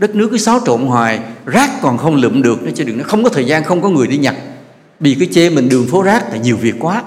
[0.00, 3.04] đất nước cứ xáo trộn hoài, rác còn không lượm được nó chứ đừng nó
[3.04, 4.34] không có thời gian, không có người đi nhặt
[5.00, 7.02] vì cái chê mình đường phố rác là nhiều việc quá.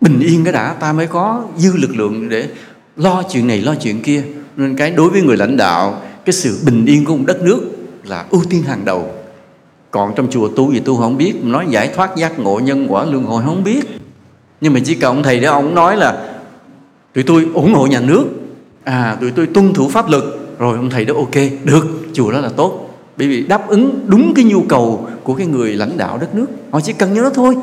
[0.00, 2.48] Bình yên cái đã, ta mới có dư lực lượng để
[2.96, 4.22] lo chuyện này, lo chuyện kia.
[4.56, 7.60] Nên cái đối với người lãnh đạo, cái sự bình yên của một đất nước
[8.04, 9.10] là ưu tiên hàng đầu.
[9.90, 11.34] Còn trong chùa tu gì tu không biết.
[11.44, 13.80] Nói giải thoát giác ngộ nhân quả luân hồi không biết.
[14.60, 16.30] Nhưng mà chỉ cần ông thầy đó, ông nói là,
[17.14, 18.24] tụi tôi ủng hộ nhà nước.
[18.84, 20.22] À tụi tôi tuân thủ pháp luật
[20.60, 21.34] rồi ông thầy đó ok,
[21.64, 22.98] được, chùa đó là tốt.
[23.16, 26.46] Bởi vì đáp ứng đúng cái nhu cầu của cái người lãnh đạo đất nước.
[26.70, 27.54] Họ chỉ cần như đó thôi.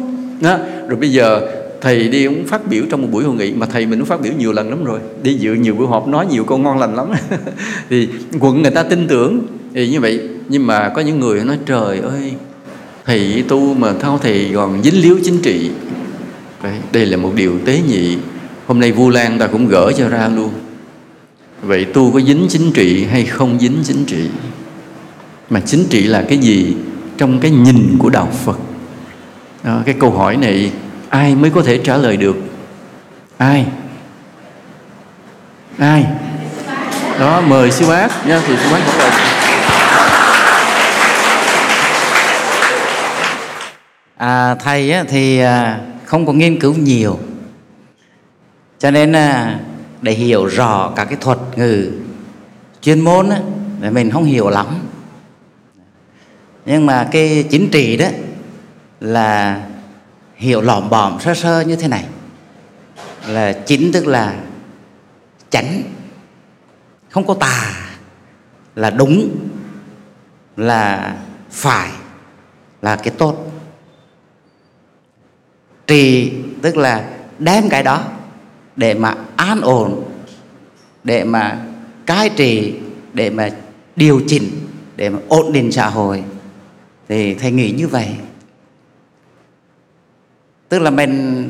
[0.42, 0.58] Đó.
[0.88, 1.42] rồi bây giờ
[1.82, 4.22] thầy đi ông phát biểu trong một buổi hội nghị mà thầy mình cũng phát
[4.22, 5.00] biểu nhiều lần lắm rồi.
[5.24, 7.08] Đi dự nhiều buổi họp, nói nhiều câu ngon lành lắm.
[7.90, 9.42] Thì quận người ta tin tưởng.
[9.74, 12.34] Thì như vậy, nhưng mà có những người nói, trời ơi,
[13.06, 15.70] thầy tu mà thao thầy còn dính líu chính trị.
[16.92, 18.18] Đây là một điều tế nhị.
[18.66, 20.50] Hôm nay vu lan ta cũng gỡ cho ra luôn
[21.68, 24.30] vậy tu có dính chính trị hay không dính chính trị?
[25.50, 26.76] Mà chính trị là cái gì
[27.18, 28.60] trong cái nhìn của đạo phật?
[29.64, 30.72] À, cái câu hỏi này
[31.10, 32.36] ai mới có thể trả lời được?
[33.38, 33.66] Ai?
[35.78, 36.06] Ai?
[37.20, 39.12] Đó mời sư bác nha thì sư bác trả lời.
[44.18, 47.20] À, thầy á, thì à, không có nghiên cứu nhiều.
[48.80, 49.60] Cho nên à,
[50.02, 51.92] để hiểu rõ các cái thuật ngữ.
[52.82, 53.42] Chuyên môn á,
[53.82, 54.80] thì mình không hiểu lắm.
[56.66, 58.08] Nhưng mà cái chính trị đó
[59.00, 59.62] là
[60.36, 62.06] hiểu lỏm bòm sơ sơ như thế này.
[63.28, 64.36] Là chính tức là
[65.50, 65.84] chánh.
[67.10, 67.74] Không có tà
[68.76, 69.38] là đúng
[70.58, 71.16] là
[71.52, 71.90] phải
[72.82, 73.52] là cái tốt.
[75.88, 78.04] Trì tức là đem cái đó
[78.78, 80.04] để mà an ổn,
[81.04, 81.66] để mà
[82.06, 82.76] cai trị,
[83.14, 83.50] để mà
[83.96, 84.50] điều chỉnh,
[84.96, 86.24] để mà ổn định xã hội.
[87.08, 88.08] Thì thầy nghĩ như vậy.
[90.70, 91.50] Tức là mình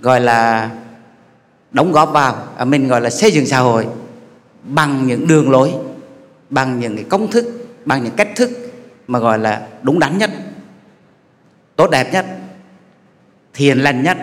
[0.00, 0.70] gọi là
[1.70, 3.86] đóng góp vào à, mình gọi là xây dựng xã hội
[4.62, 5.72] bằng những đường lối,
[6.50, 8.50] bằng những cái công thức, bằng những cách thức
[9.06, 10.30] mà gọi là đúng đắn nhất,
[11.76, 12.26] tốt đẹp nhất,
[13.54, 14.18] thiền lành nhất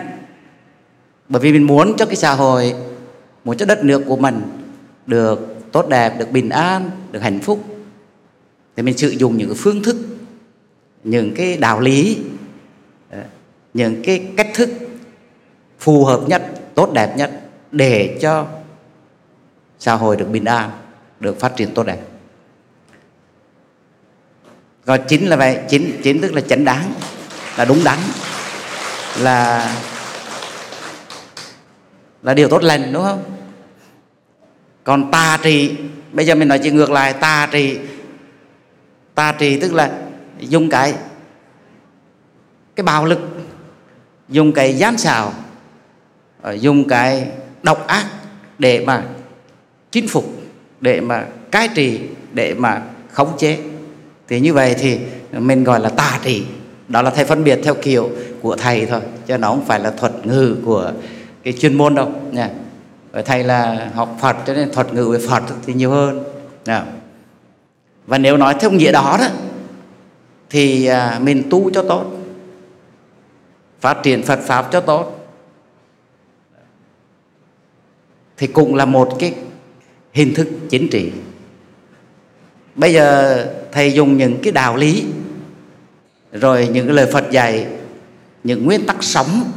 [1.28, 2.74] bởi vì mình muốn cho cái xã hội,
[3.44, 4.42] muốn cho đất nước của mình
[5.06, 7.64] được tốt đẹp, được bình an, được hạnh phúc.
[8.76, 9.96] Thì mình sử dụng những cái phương thức,
[11.04, 12.18] những cái đạo lý
[13.10, 13.18] ờ,
[13.74, 14.70] những cái cách thức
[15.78, 16.42] phù hợp nhất,
[16.74, 17.40] tốt đẹp nhất
[17.72, 18.46] để cho
[19.78, 20.70] xã hội được bình an,
[21.20, 22.00] được phát triển tốt đẹp.
[24.84, 26.92] Còn chính là vậy, chính chính tức là chánh đáng,
[27.56, 27.98] là đúng đắn,
[29.18, 29.70] là
[32.24, 33.22] là điều tốt lành, đúng không?
[34.84, 35.70] Còn tà trì,
[36.12, 37.78] bây giờ mình nói chuyện ngược lại, tà trì.
[39.14, 39.92] Tà trì tức là
[40.38, 40.94] dùng cái
[42.76, 43.20] cái bạo lực,
[44.28, 45.32] dùng cái gian xảo
[46.42, 47.28] ờ, dùng cái
[47.62, 48.06] độc ác
[48.58, 49.02] để mà
[49.90, 50.24] chinh phục,
[50.80, 52.00] để mà cai trị,
[52.32, 53.58] để mà khống chế.
[54.28, 54.98] Thì như vậy thì
[55.32, 56.44] mình gọi là tà trì.
[56.88, 58.10] Đó là thầy phân biệt theo kiểu
[58.42, 60.92] của thầy thôi, chứ nó không phải là thuật ngữ của
[61.44, 62.12] cái chuyên môn đâu.
[62.32, 62.50] Nha.
[63.24, 66.24] Thầy là học Phật cho nên thuật ngữ về Phật thì nhiều hơn.
[66.66, 66.86] Nào.
[68.06, 69.26] Và nếu nói theo nghĩa đó đó,
[70.50, 72.06] thì à, mình tu cho tốt.
[73.80, 75.26] Phát triển Phật pháp cho tốt.
[78.36, 79.34] Thì cũng là một cái
[80.12, 81.12] hình thức chính trị.
[82.74, 85.04] Bây giờ thầy dùng những cái đạo lý,
[86.32, 87.66] rồi những cái lời Phật dạy,
[88.44, 89.52] những nguyên tắc sống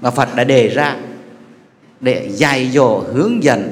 [0.00, 0.96] mà Phật đã đề ra
[2.02, 3.70] để dạy dỗ, hướng dẫn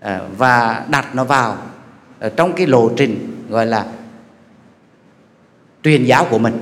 [0.00, 1.56] à, và đặt nó vào
[2.18, 3.86] à, trong cái lộ trình gọi là
[5.82, 6.54] truyền giáo của mình,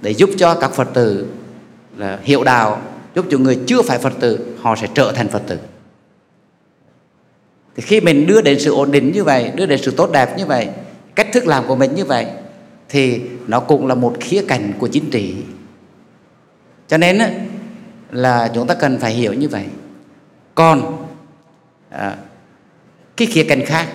[0.00, 1.26] để giúp cho các Phật tử
[1.96, 2.82] là hiệu đạo,
[3.14, 5.58] giúp cho người chưa phải Phật tử, họ sẽ trở thành Phật tử.
[7.76, 10.38] Thì khi mình đưa đến sự ổn định như vậy, đưa đến sự tốt đẹp
[10.38, 10.68] như vậy,
[11.14, 12.26] cách thức làm của mình như vậy,
[12.88, 15.34] thì nó cũng là một khía cạnh của chính trị.
[16.88, 17.18] Cho nên
[18.10, 19.64] là chúng ta cần phải hiểu như vậy
[20.54, 21.06] còn
[21.90, 22.16] à,
[23.16, 23.88] cái khía cạnh khác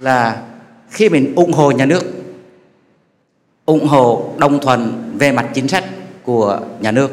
[0.00, 0.42] là
[0.90, 2.02] khi mình ủng hộ nhà nước
[3.64, 5.84] ủng hộ đồng thuận về mặt chính sách
[6.22, 7.10] của nhà nước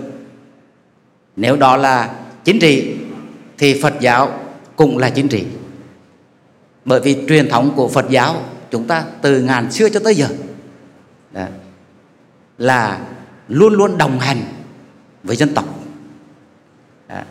[1.35, 2.95] nếu đó là chính trị
[3.57, 4.39] thì phật giáo
[4.75, 5.45] cũng là chính trị
[6.85, 8.35] bởi vì truyền thống của phật giáo
[8.71, 10.27] chúng ta từ ngàn xưa cho tới giờ
[11.31, 11.45] đó,
[12.57, 12.99] là
[13.47, 14.41] luôn luôn đồng hành
[15.23, 15.65] với dân tộc
[17.07, 17.21] đó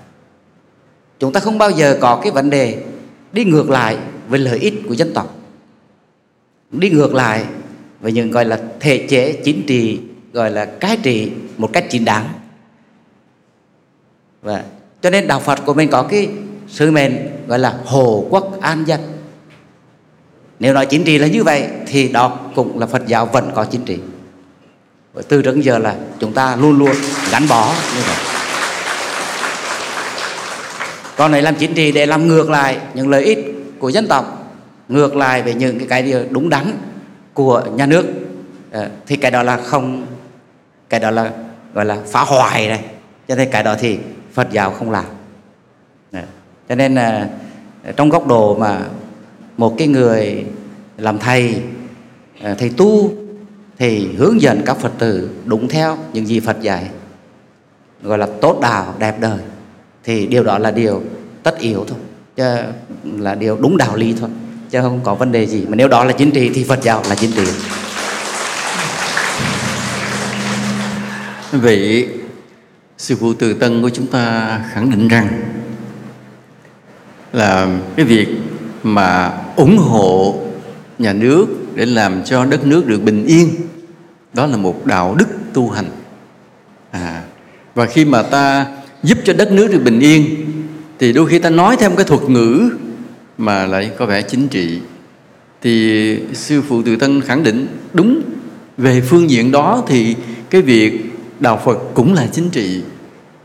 [1.25, 2.83] chúng ta không bao giờ có cái vấn đề
[3.33, 3.97] đi ngược lại
[4.29, 5.37] với lợi ích của dân tộc.
[6.71, 7.45] Đi ngược lại
[8.01, 10.01] với những gọi là thể chế, chính trị,
[10.33, 12.29] gọi là cai trị một cách chính đáng.
[14.43, 14.65] Và
[15.03, 16.29] cho nên đạo Phật của mình có cái
[16.69, 17.17] sứ mệnh
[17.47, 19.01] gọi là hộ quốc an dân.
[20.59, 23.65] Nếu nói chính trị là như vậy thì đó cũng là Phật giáo vẫn có
[23.65, 23.99] chính trị.
[25.29, 26.97] Từ trước giờ là chúng ta luôn luôn
[27.31, 28.44] gắn bó như vậy
[31.17, 33.39] còn này làm chính trị để làm ngược lại những lợi ích
[33.79, 34.55] của dân tộc,
[34.89, 36.73] ngược lại về những cái cái điều đúng đắn
[37.35, 38.07] của nhà nước.
[38.71, 40.07] Ờ, thì cái đó là không,
[40.89, 41.31] cái đó là,
[41.75, 42.85] gọi là phá hoại này.
[43.29, 43.99] Cho nên cái đó thì
[44.33, 45.05] Phật giáo không làm.
[46.13, 46.23] Ờ,
[46.69, 47.29] cho nên là
[47.97, 48.81] trong góc độ mà
[49.57, 50.45] một cái người
[50.99, 51.63] làm thầy
[52.59, 53.13] thầy tu
[53.79, 56.91] thì hướng dẫn các Phật tử đúng theo những gì Phật dạy,
[58.03, 59.39] gọi là tốt đạo, đẹp đời
[60.05, 61.03] thì điều đó là điều
[61.43, 61.99] tất yếu thôi.
[62.37, 62.45] Chứ
[63.19, 64.31] là điều đúng đạo lý thôi.
[64.71, 65.67] Chứ không có vấn đề gì.
[65.69, 67.45] Mà nếu đó là chính trị thì Phật giáo là chính trị.
[71.53, 72.09] Vậy
[72.99, 75.43] sư phụ từ tân của chúng ta khẳng định rằng
[77.33, 78.29] là cái việc
[78.83, 80.41] mà ủng hộ
[80.99, 83.49] nhà nước để làm cho đất nước được bình yên
[84.33, 85.91] đó là một đạo đức tu hành.
[86.91, 87.23] À,
[87.75, 88.67] và khi mà ta
[89.05, 90.47] giúp cho đất nước được bình yên,
[90.99, 92.71] thì đôi khi ta nói thêm cái thuật ngữ
[93.39, 94.79] mà lại có vẻ chính trị.
[95.63, 98.23] Thì sư phụ từ tân khẳng định, đúng,
[98.77, 100.17] về phương diện đó thì
[100.51, 101.01] cái việc
[101.41, 102.83] đạo phật cũng là chính trị.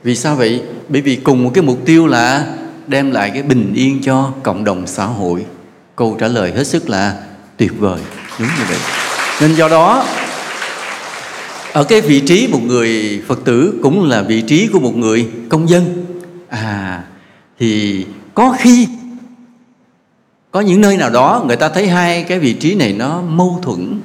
[0.04, 0.62] Vì sao vậy?
[0.90, 2.46] Bởi vì cùng một cái mục tiêu là
[2.88, 5.46] đem lại cái bình yên cho cộng đồng xã hội.
[5.96, 7.16] Câu trả lời hết sức là
[7.58, 8.00] tuyệt vời.
[8.40, 8.78] Đúng như vậy.
[9.42, 10.06] Nên do đó
[11.74, 15.28] ở cái vị trí một người phật tử cũng là vị trí của một người
[15.50, 16.06] công dân.
[16.50, 17.04] À
[17.60, 18.88] thì có khi
[20.52, 23.60] có những nơi nào đó người ta thấy hai cái vị trí này nó mâu
[23.62, 24.00] thuẫn.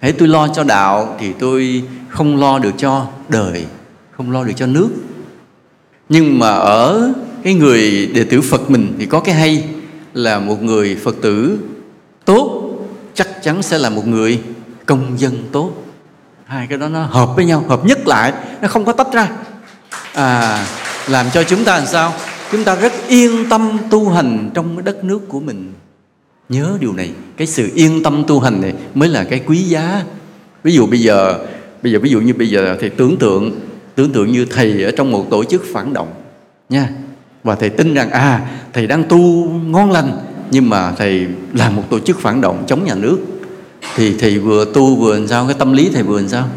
[0.00, 3.64] Hãy tôi lo cho đạo thì tôi không lo được cho đời,
[4.10, 4.88] không lo được cho nước.
[6.08, 7.12] Nhưng mà ở
[7.42, 9.64] cái người đệ tử phật mình thì có cái hay
[10.14, 11.58] là một người phật tử
[12.24, 12.70] tốt
[13.14, 14.40] chắc chắn sẽ là một người
[14.86, 15.72] công dân tốt
[16.48, 18.32] hai cái đó nó hợp với nhau, hợp nhất lại,
[18.62, 19.28] nó không có tách ra.
[20.14, 20.66] À
[21.08, 22.12] làm cho chúng ta làm sao?
[22.52, 25.72] Chúng ta rất yên tâm tu hành trong cái đất nước của mình.
[26.48, 30.02] Nhớ điều này, cái sự yên tâm tu hành này mới là cái quý giá.
[30.62, 31.38] Ví dụ bây giờ
[31.82, 33.60] bây giờ ví dụ như bây giờ thì tưởng tượng
[33.94, 36.08] tưởng tượng như thầy ở trong một tổ chức phản động
[36.68, 36.88] nha.
[37.44, 38.40] Và thầy tin rằng à
[38.72, 39.18] thầy đang tu
[39.50, 40.18] ngon lành,
[40.50, 43.18] nhưng mà thầy làm một tổ chức phản động chống nhà nước
[43.96, 45.46] thì thầy vừa tu vừa làm sao?
[45.46, 46.48] Cái tâm lý thầy vừa làm sao?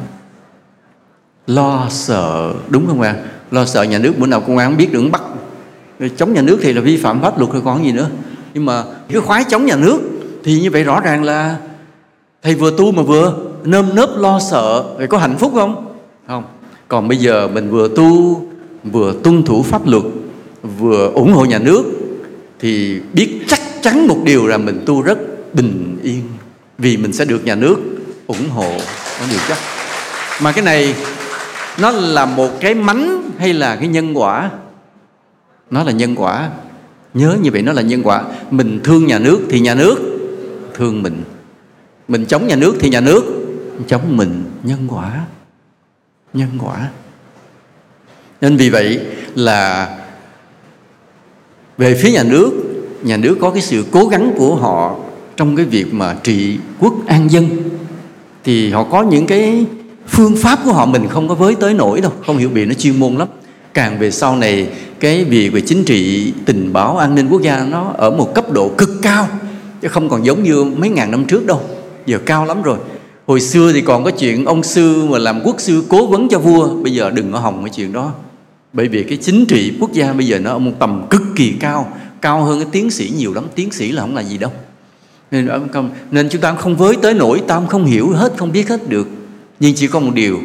[1.48, 3.16] Lo sợ, đúng không ạ?
[3.52, 5.22] Lo sợ nhà nước, bữa nào công an biết được, bắt.
[6.18, 8.10] Chống nhà nước thì là vi phạm pháp luật rồi còn gì nữa.
[8.54, 10.00] Nhưng mà cái khoái chống nhà nước
[10.44, 11.58] thì như vậy rõ ràng là
[12.44, 14.84] thầy vừa tu mà vừa nơm nớp lo sợ.
[14.98, 15.94] Vậy có hạnh phúc không?
[16.28, 16.44] Không.
[16.88, 18.42] Còn bây giờ mình vừa tu,
[18.84, 20.04] vừa tuân thủ pháp luật,
[20.80, 21.84] vừa ủng hộ nhà nước
[22.60, 25.18] thì biết chắc chắn một điều là mình tu rất
[25.54, 26.22] bình yên
[26.82, 27.78] vì mình sẽ được nhà nước
[28.28, 28.72] ủng hộ.
[29.20, 29.58] Có điều chắc
[30.42, 30.96] mà cái này,
[31.80, 34.52] nó là một cái mánh hay là cái nhân quả?
[35.70, 36.50] Nó là nhân quả.
[37.14, 38.24] Nhớ như vậy nó là nhân quả.
[38.52, 39.96] Mình thương nhà nước thì nhà nước
[40.74, 41.24] thương mình.
[42.08, 43.24] Mình chống nhà nước thì nhà nước
[43.88, 44.44] chống mình.
[44.64, 45.26] Nhân quả.
[46.34, 46.90] Nhân quả.
[48.42, 49.00] Nên vì vậy
[49.36, 49.90] là
[51.78, 52.52] về phía nhà nước
[53.04, 54.96] nhà nước có cái sự cố gắng của họ
[55.42, 57.48] trong cái việc mà trị quốc an dân,
[58.44, 59.66] thì họ có những cái
[60.08, 62.12] phương pháp của họ mình không có với tới nổi đâu.
[62.26, 63.28] Không hiểu bị nó chuyên môn lắm.
[63.74, 64.68] Càng về sau này,
[65.00, 68.52] cái việc về chính trị, tình báo an ninh quốc gia nó ở một cấp
[68.52, 69.28] độ cực cao,
[69.82, 71.62] chứ không còn giống như mấy ngàn năm trước đâu.
[72.06, 72.78] Giờ cao lắm rồi.
[73.28, 76.40] Hồi xưa thì còn có chuyện ông sư mà làm quốc sư cố vấn cho
[76.40, 78.12] vua, bây giờ đừng có hòng cái chuyện đó.
[78.74, 81.52] Bởi vì cái chính trị quốc gia bây giờ nó ở một tầm cực kỳ
[81.52, 83.44] cao cao hơn cái tiến sĩ nhiều lắm.
[83.56, 84.52] Tiến sĩ là không là gì đâu
[85.32, 85.50] nên,
[86.12, 89.08] nên chúng ta không với tới nổi ta không hiểu hết không biết hết được.
[89.60, 90.40] Nhưng chỉ có một điều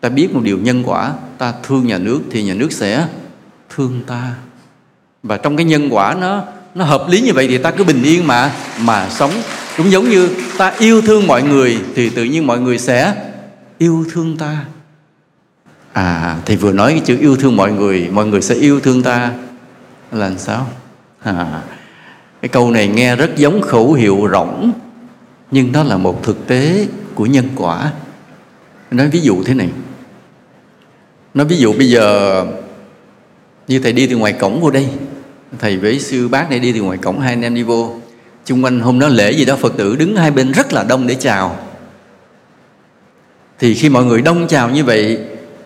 [0.00, 3.06] ta biết một điều nhân quả ta thương nhà nước thì nhà nước sẽ
[3.74, 4.34] thương ta.
[5.22, 6.44] Và trong cái nhân quả nó
[6.74, 9.32] nó hợp lý như vậy thì ta cứ bình yên mà mà sống.
[9.76, 13.14] Cũng giống như ta yêu thương mọi người thì tự nhiên mọi người sẽ
[13.78, 14.64] yêu thương ta.
[15.92, 19.02] À thì vừa nói cái chữ yêu thương mọi người mọi người sẽ yêu thương
[19.02, 19.32] ta.
[20.12, 20.68] Là làm sao?
[21.22, 21.62] À,
[22.42, 24.72] cái câu này nghe rất giống khẩu hiệu rỗng,
[25.50, 27.92] nhưng nó là một thực tế của nhân quả.
[28.90, 29.68] Nói ví dụ thế này.
[31.34, 32.46] Nói ví dụ bây giờ,
[33.68, 34.88] như thầy đi từ ngoài cổng vô đây,
[35.58, 37.94] thầy với sư bác này đi từ ngoài cổng, hai anh em đi vô.
[38.44, 41.06] Chung quanh hôm đó lễ gì đó, phật tử đứng hai bên rất là đông
[41.06, 41.56] để chào.
[43.58, 45.18] Thì khi mọi người đông chào như vậy,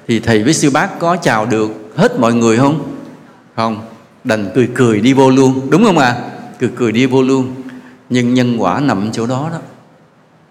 [0.09, 2.97] thì thầy với sư bác có chào được hết mọi người không?
[3.57, 3.83] Không.
[4.25, 6.07] Đành cười cười đi vô luôn, đúng không ạ?
[6.07, 6.34] à?
[6.59, 7.55] Cười cười đi vô luôn
[8.09, 9.59] nhưng nhân quả nằm chỗ đó đó.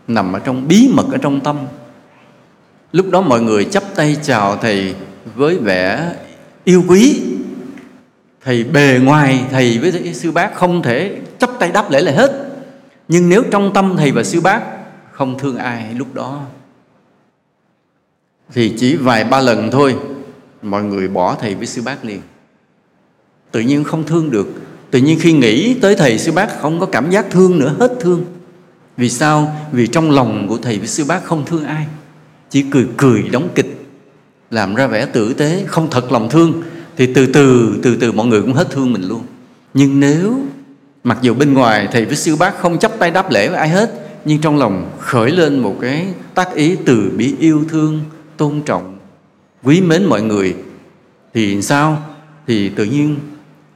[0.07, 1.57] Nằm ở trong bí mật ở trong tâm.
[2.91, 4.95] Lúc đó mọi người chắp tay chào thầy
[5.35, 6.15] với vẻ
[6.63, 7.21] yêu quý.
[8.41, 12.31] Thầy bề ngoài, thầy với sư bác không thể chắp tay đáp lễ lại hết.
[13.07, 14.61] Nhưng nếu trong tâm thầy và sư bác
[15.11, 16.41] không thương ai lúc đó,
[18.53, 19.95] thì chỉ vài ba lần thôi,
[20.61, 22.21] mọi người bỏ thầy với sư bác liền.
[23.51, 24.47] Tự nhiên không thương được
[24.93, 27.91] tự nhiên khi nghĩ tới thầy sư bác không có cảm giác thương nữa, hết
[27.99, 28.25] thương.
[28.97, 29.55] Vì sao?
[29.71, 31.87] Vì trong lòng của thầy với sư bác không thương ai.
[32.49, 33.85] Chỉ cười cười đóng kịch,
[34.51, 36.61] làm ra vẻ tử tế, không thật lòng thương.
[36.97, 39.21] Thì từ từ từ từ mọi người cũng hết thương mình luôn.
[39.73, 40.39] Nhưng nếu,
[41.03, 43.69] mặc dù bên ngoài thầy với sư bác không chấp tay đáp lễ với ai
[43.69, 43.93] hết,
[44.25, 47.99] nhưng trong lòng khởi lên một cái tác ý từ bi yêu thương,
[48.37, 48.97] tôn trọng,
[49.63, 50.55] quý mến mọi người,
[51.33, 52.03] thì sao?
[52.47, 53.15] Thì tự nhiên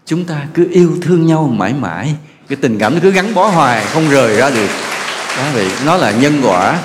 [0.07, 2.15] chúng ta cứ yêu thương nhau mãi mãi.
[2.47, 4.69] Cái tình cảm nó cứ gắn bó hoài không rời ra được.
[5.37, 6.79] Đó vậy nó là nhân quả.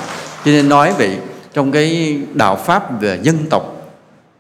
[0.45, 1.17] Cho nên nói vậy
[1.53, 3.63] trong cái đạo pháp về dân tộc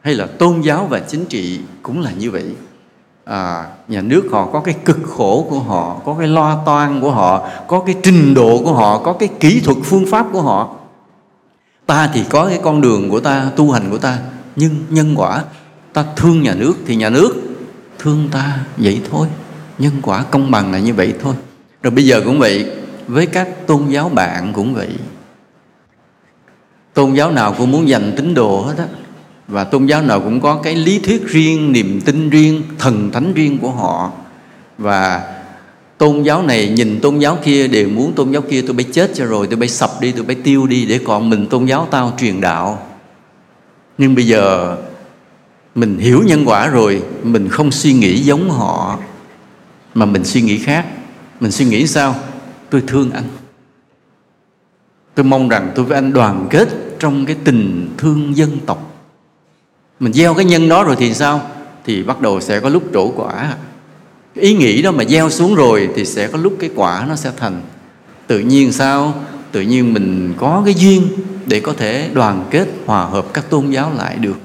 [0.00, 2.44] hay là tôn giáo và chính trị cũng là như vậy.
[3.24, 7.10] À, nhà nước họ có cái cực khổ của họ có cái lo toan của
[7.10, 10.74] họ có cái trình độ của họ có cái kỹ thuật phương pháp của họ.
[11.86, 14.18] Ta thì có cái con đường của ta tu hành của ta
[14.56, 15.42] nhưng nhân quả
[15.92, 17.51] ta thương nhà nước thì nhà nước
[17.98, 19.28] thương ta vậy thôi.
[19.78, 21.34] Nhân quả công bằng là như vậy thôi.
[21.82, 22.70] Rồi bây giờ cũng vậy,
[23.06, 24.88] với các tôn giáo bạn cũng vậy.
[26.94, 28.86] Tôn giáo nào cũng muốn giành tín đồ hết á,
[29.48, 33.34] và tôn giáo nào cũng có cái lý thuyết riêng, niềm tin riêng, thần thánh
[33.34, 34.10] riêng của họ.
[34.78, 35.32] Và
[35.98, 39.10] tôn giáo này nhìn tôn giáo kia, đều muốn tôn giáo kia tôi phải chết
[39.14, 41.88] cho rồi tôi phải sập đi tôi phải tiêu đi để còn mình tôn giáo
[41.90, 42.86] tao truyền đạo.
[43.98, 44.76] Nhưng bây giờ
[45.74, 48.98] mình hiểu nhân quả rồi, mình không suy nghĩ giống họ.
[49.94, 50.86] Mà mình suy nghĩ khác.
[51.40, 52.14] Mình suy nghĩ sao?
[52.70, 53.24] Tôi thương anh.
[55.14, 56.68] Tôi mong rằng tôi với anh đoàn kết
[56.98, 59.04] trong cái tình thương dân tộc.
[60.00, 61.50] Mình gieo cái nhân đó rồi thì sao?
[61.84, 63.56] Thì bắt đầu sẽ có lúc trổ quả.
[64.34, 67.30] Ý nghĩ đó mà gieo xuống rồi thì sẽ có lúc cái quả nó sẽ
[67.36, 67.60] thành.
[68.26, 69.14] Tự nhiên sao?
[69.52, 71.08] Tự nhiên mình có cái duyên
[71.46, 74.36] để có thể đoàn kết, hòa hợp các tôn giáo lại được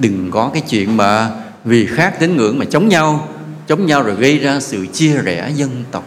[0.00, 1.30] đừng có cái chuyện mà
[1.64, 3.28] vì khác tín ngưỡng mà chống nhau.
[3.66, 6.04] Chống nhau rồi gây ra sự chia rẽ dân tộc.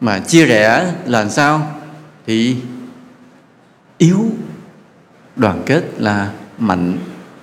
[0.00, 1.80] Mà chia rẽ là sao?
[2.26, 2.56] Thì
[3.98, 4.26] yếu.
[5.36, 6.98] Đoàn kết là mạnh.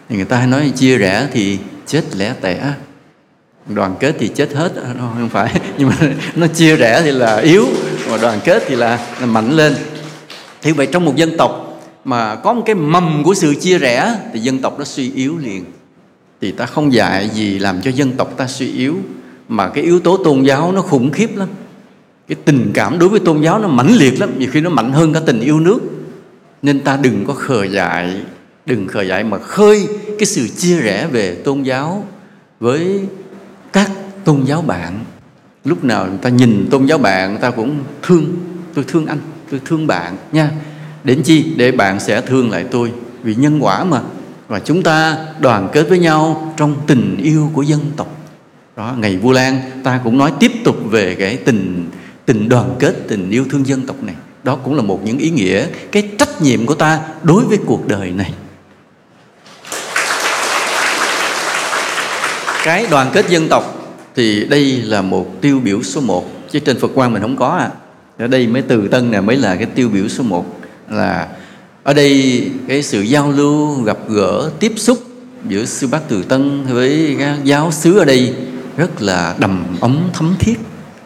[0.09, 2.73] Thì người ta hay nói chia rẽ thì chết lẻ tẻ.
[3.67, 4.75] Đoàn kết thì chết hết.
[4.75, 5.61] À, không phải.
[5.77, 5.95] Nhưng mà
[6.35, 7.65] nó chia rẽ thì là yếu.
[8.09, 9.75] Mà đoàn kết thì là, là mạnh lên.
[10.61, 11.70] Thì vậy trong một dân tộc
[12.05, 15.37] mà có một cái mầm của sự chia rẽ, thì dân tộc nó suy yếu
[15.37, 15.65] liền.
[16.41, 18.97] Thì ta không dạy gì làm cho dân tộc ta suy yếu.
[19.47, 21.47] Mà cái yếu tố tôn giáo nó khủng khiếp lắm.
[22.27, 24.29] Cái tình cảm đối với tôn giáo nó mãnh liệt lắm.
[24.39, 25.79] Nhiều khi nó mạnh hơn cả tình yêu nước.
[26.61, 28.21] Nên ta đừng có khờ dại,
[28.65, 29.87] đừng khờ dại mà khơi
[30.19, 32.07] cái sự chia rẽ về tôn giáo
[32.59, 32.99] với
[33.73, 33.91] các
[34.23, 34.99] tôn giáo bạn.
[35.63, 38.37] Lúc nào người ta nhìn tôn giáo bạn người ta cũng thương,
[38.73, 39.19] tôi thương anh,
[39.51, 40.51] tôi thương bạn nha
[41.03, 41.53] đến chi?
[41.57, 42.91] Để bạn sẽ thương lại tôi.
[43.23, 44.01] Vì nhân quả mà.
[44.47, 48.17] Và chúng ta đoàn kết với nhau trong tình yêu của dân tộc.
[48.75, 51.89] Đó, ngày vu lan, ta cũng nói tiếp tục về cái tình
[52.25, 54.15] tình đoàn kết, tình yêu thương dân tộc này.
[54.43, 57.87] Đó cũng là một những ý nghĩa, cái trách nhiệm của ta đối với cuộc
[57.87, 58.33] đời này.
[62.63, 66.79] Cái đoàn kết dân tộc thì đây là một tiêu biểu số 1 chứ trên
[66.79, 67.69] Phật quan mình không có à.
[68.17, 70.60] Ở đây mới từ tân này mới là cái tiêu biểu số 1
[70.91, 71.27] là
[71.83, 75.03] ở đây cái sự giao lưu gặp gỡ tiếp xúc
[75.47, 78.35] giữa sư bác từ tân với các giáo xứ ở đây
[78.77, 80.55] rất là đầm ấm thấm thiết.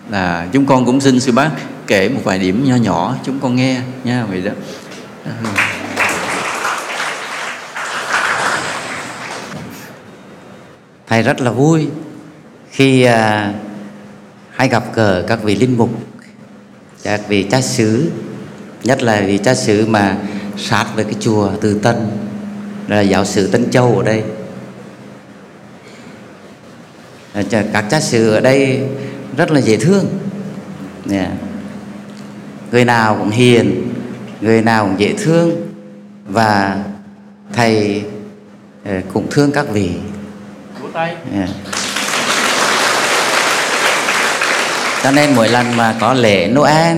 [0.09, 1.51] Là chúng con cũng xin sư bác
[1.87, 4.51] kể một vài điểm nho nhỏ chúng con nghe nha vậy đó.
[11.07, 11.87] Thầy rất là vui
[12.71, 13.53] khi à,
[14.51, 15.89] hay gặp gỡ các vị linh mục
[17.03, 18.11] các vị cha xứ
[18.85, 20.17] nhất là vị cha xứ mà
[20.57, 21.95] sát với cái chùa từ tân
[22.87, 24.23] là giáo sứ tân châu ở đây
[27.73, 28.81] các cha xứ ở đây
[29.37, 30.05] rất là dễ thương
[31.11, 31.29] yeah.
[32.71, 33.93] người nào cũng hiền
[34.41, 35.51] người nào cũng dễ thương
[36.27, 36.83] và
[37.53, 38.03] thầy
[38.85, 39.91] ờ, cũng thương các vị
[41.33, 41.49] yeah.
[45.03, 46.97] cho nên mỗi lần mà có lễ Noel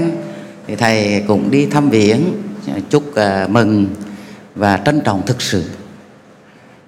[0.68, 2.22] thì thầy cũng đi thăm viếng,
[2.90, 3.88] chúc ờ, mừng
[4.56, 5.64] và trân trọng thực sự.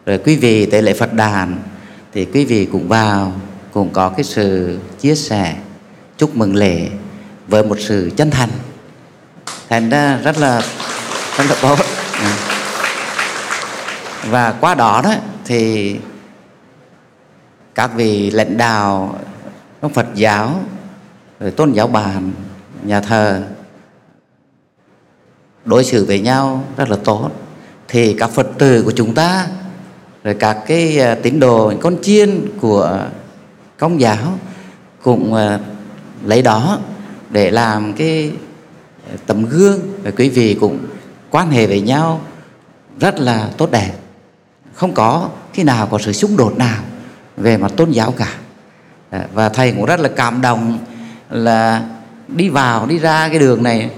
[0.05, 1.57] Rồi quý vị tại lễ Phật đàn
[2.13, 3.33] thì quý vị cũng vào,
[3.73, 5.55] cũng có cái sự chia sẻ,
[6.17, 6.87] chúc mừng lễ
[7.47, 8.49] với một sự chân thành.
[9.69, 10.61] Thành ra rất là
[11.37, 11.79] rất là tốt.
[14.29, 15.13] Và qua đó đó
[15.45, 15.95] thì
[17.75, 19.19] các vị lãnh đạo
[19.81, 20.59] trong Phật giáo,
[21.39, 22.31] rồi tôn giáo bàn,
[22.83, 23.43] nhà thờ
[25.69, 27.29] đối xử với nhau rất là tốt.
[27.87, 29.47] Thì các phật tử của chúng ta,
[30.23, 32.99] rồi các cái à, tín đồ con chiên của
[33.77, 34.39] công giáo
[35.03, 35.59] cũng à,
[36.25, 36.79] lấy đó
[37.29, 38.31] để làm cái
[39.13, 40.77] à, tấm gương và quý vị cũng
[41.29, 42.21] quan hệ với nhau
[42.99, 43.93] rất là tốt đẹp.
[44.73, 46.83] Không có khi nào có sự xung đột nào
[47.37, 48.33] về mặt tôn giáo cả.
[49.33, 50.77] Và thầy cũng rất là cảm động
[51.29, 51.83] là
[52.27, 53.89] đi vào, đi ra cái đường này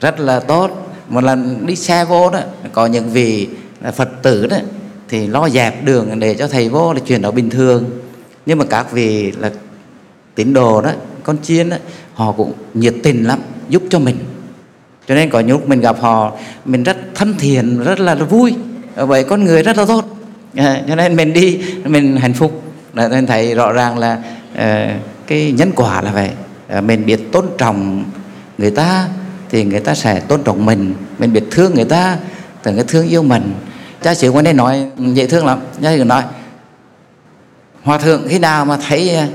[0.00, 2.40] rất là tốt một lần đi xe vô đó
[2.72, 3.48] có những vị
[3.80, 4.56] là phật tử đó
[5.08, 7.90] thì lo dẹp đường để cho thầy vô là chuyển đạo bình thường.
[8.46, 9.50] Nhưng mà các vị là
[10.34, 10.90] tín đồ đó
[11.22, 11.76] con chiên đó
[12.14, 13.38] họ cũng nhiệt tình lắm
[13.68, 14.16] giúp cho mình.
[15.08, 16.32] Cho nên có lúc mình gặp họ
[16.64, 18.54] mình rất thân thiện rất là vui.
[18.94, 20.04] Vậy con người rất là tốt.
[20.54, 22.62] À, cho nên mình đi mình hạnh phúc.
[22.94, 24.22] Nên thấy rõ ràng là
[24.56, 24.86] ờ,
[25.26, 26.30] cái nhân quả là vậy.
[26.68, 28.04] Ờ, mình biết tôn trọng
[28.58, 29.08] người ta
[29.50, 30.94] thì người ta sẽ tôn trọng mình.
[31.18, 32.18] Mình biết thương người ta
[32.62, 33.54] từ người thương yêu mình.
[34.02, 35.60] Cha sĩ quan đây nói dễ thương lắm.
[35.82, 36.22] Cha sĩ nói
[37.82, 39.26] hòa thượng khi nào mà thấy ờ,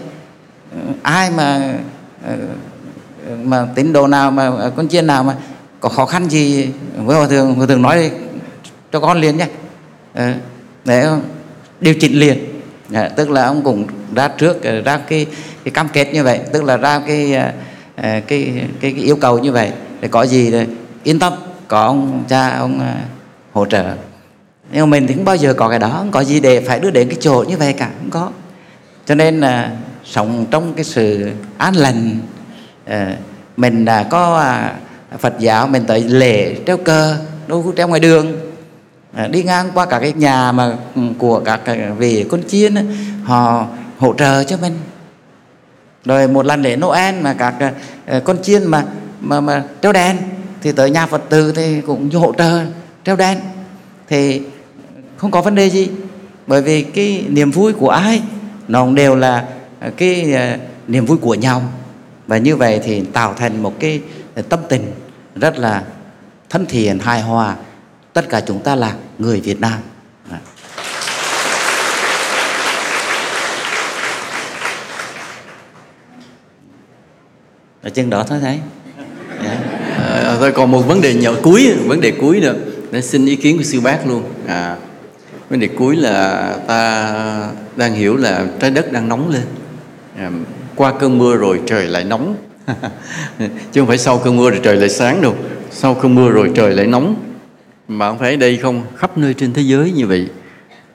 [1.02, 1.74] ai mà
[2.28, 2.36] ờ,
[3.44, 5.36] mà tín đồ nào mà ờ, con chiên nào mà
[5.80, 8.12] có khó khăn gì với hòa thượng hòa thượng nói
[8.92, 9.48] cho con liền nhé.
[10.86, 11.08] Để
[11.80, 12.38] điều chỉnh liền.
[12.94, 15.26] À, tức là ông cũng ra trước ra cái
[15.64, 17.34] cái cam kết như vậy tức là ra cái
[17.98, 19.72] cái, cái, cái yêu cầu như vậy
[20.02, 20.68] để có gì để
[21.04, 21.34] yên tâm.
[21.68, 22.96] Có ông cha, ông à,
[23.54, 23.96] hỗ trợ.
[24.72, 26.80] Nhưng mà mình thì không bao giờ có cái đó, không có gì để phải
[26.80, 28.30] đưa đến cái chỗ như vậy cả, không có.
[29.06, 29.72] Cho nên là
[30.06, 32.20] sống trong cái sự an lành
[32.86, 33.16] à,
[33.58, 34.76] mình đã có à,
[35.20, 38.38] Phật giáo mình tới lễ treo cờ đâu treo ngoài đường.
[39.30, 41.62] Đi ngang qua cả cái nhà mà ừ, của các
[41.98, 42.76] vị con chiên
[43.24, 44.74] họ hỗ trợ cho mình.
[46.06, 47.74] Rồi một lần lễ Noel mà các
[48.24, 48.84] con chiên mà
[49.22, 50.18] mà mà treo đèn
[50.62, 52.66] thì tới nhà Phật tử thì cũng hỗ trợ
[53.06, 53.40] treo đèn.
[54.08, 54.42] Thì
[55.18, 55.90] không có vấn đề gì
[56.48, 58.22] bởi vì cái niềm vui của ai
[58.68, 59.48] nó cũng đều là
[59.98, 60.60] cái uh,
[60.90, 61.64] niềm vui của nhau.
[62.28, 64.02] Và như vậy thì tạo thành một cái
[64.50, 64.92] tâm tình
[65.36, 65.84] rất là
[66.50, 67.56] thân thiện hài hòa.
[68.14, 69.80] Tất cả chúng ta là người Việt Nam.
[70.32, 70.40] À.
[77.84, 78.60] Ở chân đó thôi thấy
[79.98, 82.56] à, thôi còn một vấn đề nhỏ cuối vấn đề cuối nữa.
[82.92, 84.24] Để xin ý kiến của sư bác luôn.
[84.48, 84.76] À,
[85.50, 87.14] vấn đề cuối là ta
[87.76, 89.44] đang hiểu là trái đất đang nóng lên.
[90.18, 90.32] À,
[90.76, 92.36] qua cơn mưa rồi trời lại nóng.
[93.72, 95.36] Chứ không phải sau cơn mưa rồi trời lại sáng đâu.
[95.72, 97.16] Sau cơn mưa rồi trời lại nóng.
[97.88, 100.28] Mà không phải đây không khắp nơi trên thế giới như vậy.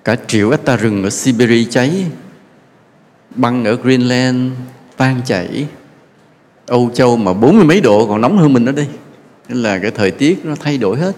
[0.05, 2.05] Cả triệu hecta rừng ở Siberia cháy
[3.37, 4.53] băng ở Greenland
[4.97, 5.67] tan chảy.
[6.67, 8.87] Âu Châu mà bốn mươi mấy độ còn nóng hơn mình ở đây
[9.49, 11.17] nên là cái thời tiết nó thay đổi hết.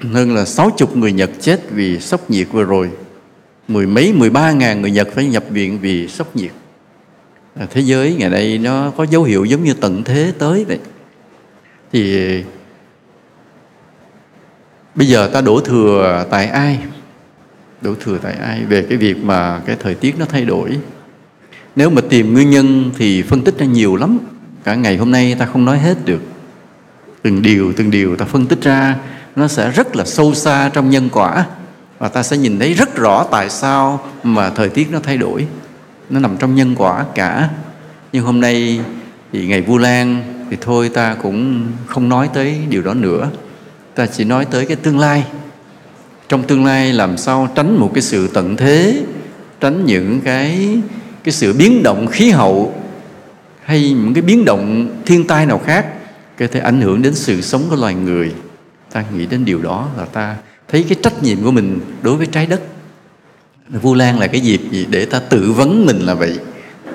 [0.00, 2.90] Hơn là sáu chục người Nhật chết vì sốc nhiệt vừa rồi.
[3.68, 6.50] Mười mấy, mười ba ngàn người Nhật phải nhập viện vì sốc nhiệt.
[7.54, 10.78] À, thế giới ngày nay nó có dấu hiệu giống như tận thế tới vậy.
[11.92, 12.42] Thì
[14.94, 16.78] bây giờ ta đổ thừa tại ai?
[17.80, 20.78] Đổ thừa tại ai về cái việc mà cái thời tiết nó thay đổi?
[21.78, 24.18] Nếu mà tìm nguyên nhân thì phân tích ra nhiều lắm.
[24.64, 26.22] Cả ngày hôm nay ta không nói hết được.
[27.22, 28.96] Từng điều từng điều ta phân tích ra,
[29.36, 31.46] nó sẽ rất là sâu xa trong nhân quả.
[31.98, 35.46] Và ta sẽ nhìn thấy rất rõ tại sao mà thời tiết nó thay đổi.
[36.10, 37.48] Nó nằm trong nhân quả cả.
[38.12, 38.80] Nhưng hôm nay
[39.32, 43.30] thì ngày vu lan thì thôi ta cũng không nói tới điều đó nữa.
[43.94, 45.24] Ta chỉ nói tới cái tương lai.
[46.28, 49.02] Trong tương lai làm sao tránh một cái sự tận thế,
[49.60, 50.78] tránh những cái
[51.28, 52.74] cái sự biến động khí hậu
[53.64, 55.86] hay những cái biến động thiên tai nào khác
[56.38, 58.32] có thể ảnh hưởng đến sự sống của loài người.
[58.92, 60.36] Ta nghĩ đến điều đó là ta
[60.68, 62.60] thấy cái trách nhiệm của mình đối với trái đất.
[63.82, 66.38] Vu lan là cái dịp gì để ta tự vấn mình là vậy,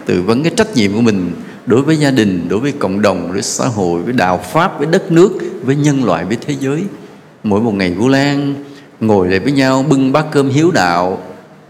[0.05, 1.31] tự vấn cái trách nhiệm của mình
[1.65, 4.87] đối với gia đình, đối với cộng đồng với xã hội, với đạo pháp, với
[4.87, 6.83] đất nước, với nhân loại, với thế giới.
[7.43, 8.55] Mỗi một ngày vu lan
[8.99, 11.19] ngồi lại với nhau bưng bát cơm hiếu đạo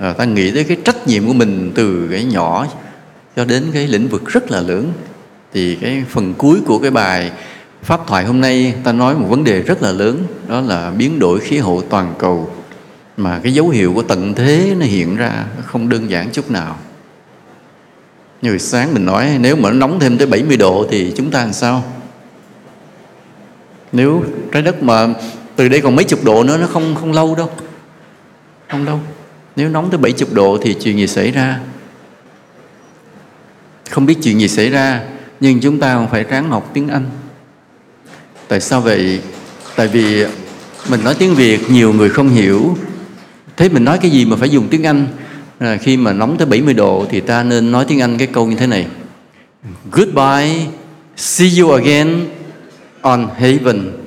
[0.04, 2.68] à, ta nghĩ tới cái trách nhiệm của mình từ cái nhỏ
[3.36, 4.94] cho đến cái lĩnh vực rất là lớn.
[5.54, 7.32] Thì cái phần cuối của cái bài
[7.82, 11.20] pháp thoại hôm nay ta nói một vấn đề rất là lớn đó là biến
[11.20, 12.52] đổi khí hậu toàn cầu.
[13.18, 16.78] Mà cái dấu hiệu của tận thế nó hiện ra không đơn giản chút nào.
[18.42, 21.44] Như sáng mình nói nếu mà nó nóng thêm tới 70 độ thì chúng ta
[21.44, 21.84] làm sao?
[23.92, 25.08] Nếu trái đất mà
[25.56, 27.50] từ đây còn mấy chục độ nữa nó không không lâu đâu.
[28.70, 29.00] Không đâu
[29.56, 31.60] nếu nóng tới 70 độ thì chuyện gì xảy ra?
[33.90, 35.02] Không biết chuyện gì xảy ra
[35.40, 37.06] nhưng chúng ta còn phải ráng học tiếng Anh.
[38.48, 39.22] Tại sao vậy?
[39.76, 40.26] Tại vì
[40.90, 42.78] mình nói tiếng Việt nhiều người không hiểu.
[43.58, 45.08] Thế mình nói cái gì mà phải dùng tiếng Anh?
[45.60, 48.48] À, khi mà nóng tới 70 độ thì ta nên nói tiếng Anh cái câu
[48.48, 48.88] như thế này.
[49.92, 50.68] Goodbye,
[51.18, 52.26] see you again
[53.02, 54.03] on heaven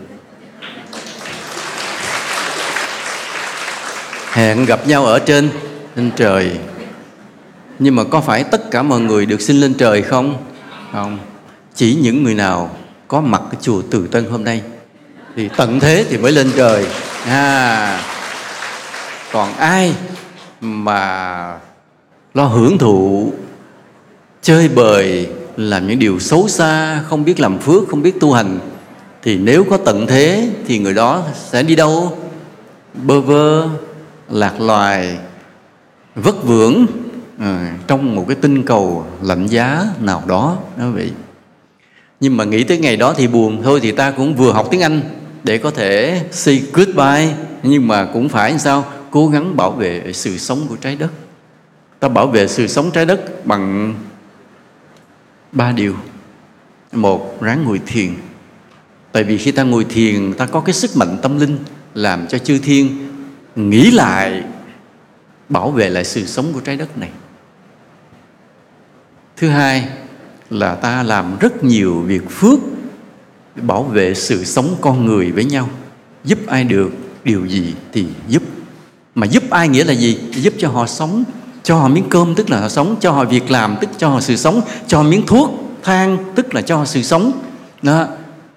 [4.37, 5.51] hẹn gặp nhau ở trên
[5.97, 6.51] trên trời.
[7.79, 10.37] Nhưng mà có phải tất cả mọi người được sinh lên trời không?
[10.93, 11.19] Không.
[11.75, 12.71] Chỉ những người nào
[13.09, 14.63] có mặt ở chùa Từ Tân hôm nay
[15.37, 16.87] thì tận thế thì mới lên trời.
[17.27, 18.01] À.
[19.33, 19.95] Còn ai
[20.61, 21.59] mà
[22.35, 23.33] lo hưởng thụ
[24.43, 28.59] chơi bời, làm những điều xấu xa, không biết làm phước, không biết tu hành,
[29.23, 32.19] thì nếu có tận thế thì người đó sẽ đi đâu?
[32.95, 33.69] Bơ vơ
[34.29, 35.19] lạc loài
[36.15, 36.87] vất vưởng
[37.39, 41.13] à, trong một cái tinh cầu lạnh giá nào đó đó vậy.
[42.21, 44.81] Nhưng mà nghĩ tới ngày đó thì buồn thôi thì ta cũng vừa học tiếng
[44.81, 45.01] Anh
[45.45, 50.39] để có thể say goodbye nhưng mà cũng phải sao cố gắng bảo vệ sự
[50.39, 51.11] sống của trái đất.
[52.01, 53.95] Ta bảo vệ sự sống trái đất bằng
[55.53, 55.95] ba điều.
[56.93, 58.15] Một ráng ngồi thiền.
[59.13, 61.59] Tại vì khi ta ngồi thiền ta có cái sức mạnh tâm linh
[61.95, 63.09] làm cho chư thiên
[63.57, 64.45] nghĩ lại,
[65.49, 67.11] bảo vệ lại sự sống của trái đất này.
[69.37, 69.89] Thứ hai
[70.51, 72.59] là ta làm rất nhiều việc phước
[73.55, 75.69] để bảo vệ sự sống con người với nhau.
[76.25, 76.91] Giúp ai được,
[77.25, 78.43] điều gì thì giúp.
[79.15, 80.19] Mà giúp ai nghĩa là gì?
[80.33, 81.25] Giúp cho họ sống,
[81.63, 84.21] cho họ miếng cơm tức là họ sống, cho họ việc làm tức cho họ
[84.21, 85.51] sự sống, cho họ miếng thuốc,
[85.83, 87.33] thang tức là cho họ sự sống.
[87.83, 88.07] Đó,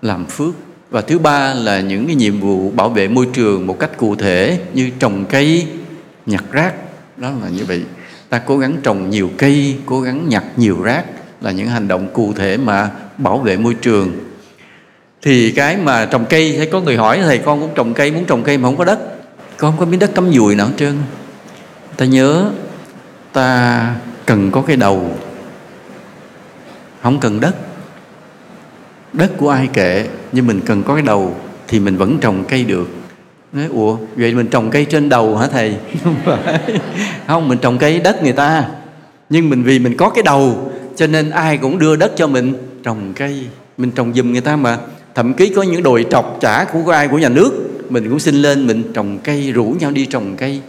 [0.01, 0.53] làm phước
[0.89, 4.15] và thứ ba là những cái nhiệm vụ bảo vệ môi trường một cách cụ
[4.15, 5.67] thể như trồng cây,
[6.25, 6.73] nhặt rác.
[7.17, 7.83] Đó là như vậy.
[8.29, 11.05] Ta cố gắng trồng nhiều cây, cố gắng nhặt nhiều rác
[11.41, 14.11] là những hành động cụ thể mà bảo vệ môi trường.
[15.21, 18.25] Thì cái mà trồng cây, thấy có người hỏi, thầy, con cũng trồng cây, muốn
[18.25, 18.99] trồng cây mà không có đất.
[19.57, 20.97] Con không có miếng đất cắm dùi nào hết trơn.
[21.97, 22.51] Ta nhớ,
[23.33, 23.95] ta
[24.25, 25.17] cần có cái đầu,
[27.01, 27.55] không cần đất
[29.13, 31.35] đất của ai kệ nhưng mình cần có cái đầu
[31.67, 32.87] thì mình vẫn trồng cây được.
[33.53, 35.75] Nói, ủa, vậy mình trồng cây trên đầu hả thầy?
[36.03, 36.59] Không phải.
[37.27, 38.65] Không, mình trồng cây đất người ta.
[39.29, 42.53] Nhưng mình vì mình có cái đầu, cho nên ai cũng đưa đất cho mình.
[42.83, 43.45] Trồng cây,
[43.77, 44.77] mình trồng giùm người ta mà.
[45.15, 47.51] Thậm chí có những đồi trọc trả của ai, của nhà nước,
[47.89, 50.61] mình cũng xin lên mình trồng cây, rủ nhau đi trồng cây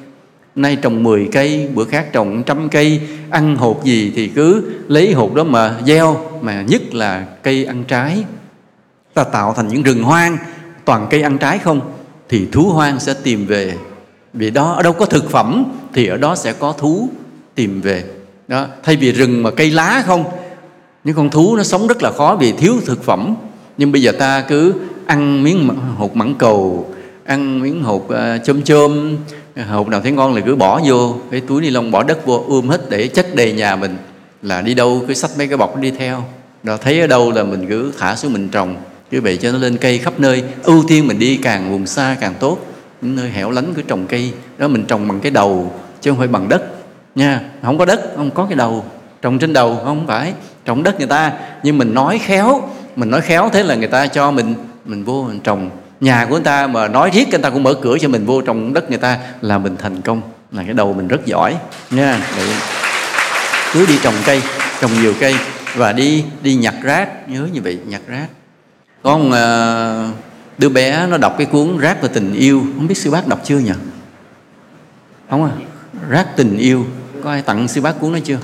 [0.56, 3.01] nay trồng 10 cây bữa khác trồng trăm cây.
[3.31, 7.85] Ăn hột gì thì cứ lấy hột đó mà gieo mà nhất là cây ăn
[7.89, 8.24] trái.
[9.14, 10.39] Ta tạo thành những rừng hoang.
[10.85, 11.81] Toàn cây ăn trái không
[12.28, 13.74] thì thú hoang sẽ tìm về.
[14.32, 17.09] Vì đó ở đâu có thực phẩm thì ở đó sẽ có thú
[17.55, 18.05] tìm về.
[18.48, 20.24] Đó thay vì rừng mà cây lá không
[21.05, 23.35] những con thú nó sống rất là khó vì thiếu thực phẩm.
[23.77, 24.74] Nhưng bây giờ ta cứ
[25.06, 26.86] ăn miếng hột mãng cầu
[27.31, 29.16] ăn miếng hột uh, chôm chôm
[29.56, 32.44] hột nào thấy ngon là cứ bỏ vô, cái túi ni lông bỏ đất vô,
[32.48, 33.97] ươm hết để chất đầy nhà mình.
[34.43, 36.24] Là đi đâu cứ xách mấy cái bọc đi theo.
[36.62, 38.77] Đó, thấy ở đâu là mình cứ thả xuống mình trồng.
[39.10, 40.43] Cứ vậy cho nó lên cây khắp nơi.
[40.62, 42.59] Ưu tiên mình đi càng vùng xa càng tốt.
[43.01, 44.32] Những nơi hẻo lánh cứ trồng cây.
[44.59, 46.62] Đó, mình trồng bằng cái đầu chứ không phải bằng đất.
[47.14, 48.85] Nha, không có đất, không có cái đầu.
[49.22, 50.32] Trồng trên đầu không phải.
[50.64, 51.32] Trồng đất người ta.
[51.62, 54.55] Nhưng mình nói khéo, mình nói khéo thế là người ta cho mình.
[54.85, 55.70] Mình vô mình trồng
[56.01, 58.40] nhà của người ta mà nói riết người ta cũng mở cửa cho mình vô
[58.40, 60.22] trong đất người ta là mình thành công.
[60.52, 61.56] Là cái đầu mình rất giỏi
[61.90, 62.27] nha.
[62.36, 62.44] Để
[63.72, 64.43] cứ đi trồng cây
[64.81, 65.35] trồng nhiều cây
[65.77, 67.28] và đi đi nhặt rác.
[67.28, 68.27] Nhớ như vậy nhặt rác.
[69.02, 70.14] Con uh,
[70.59, 72.62] đứa bé nó đọc cái cuốn rác và tình yêu.
[72.77, 73.72] Không biết sư bác đọc chưa nhỉ?
[75.31, 75.51] Không à.
[76.09, 76.86] Rác tình yêu.
[77.24, 78.39] Có ai tặng sư bác cuốn đó chưa?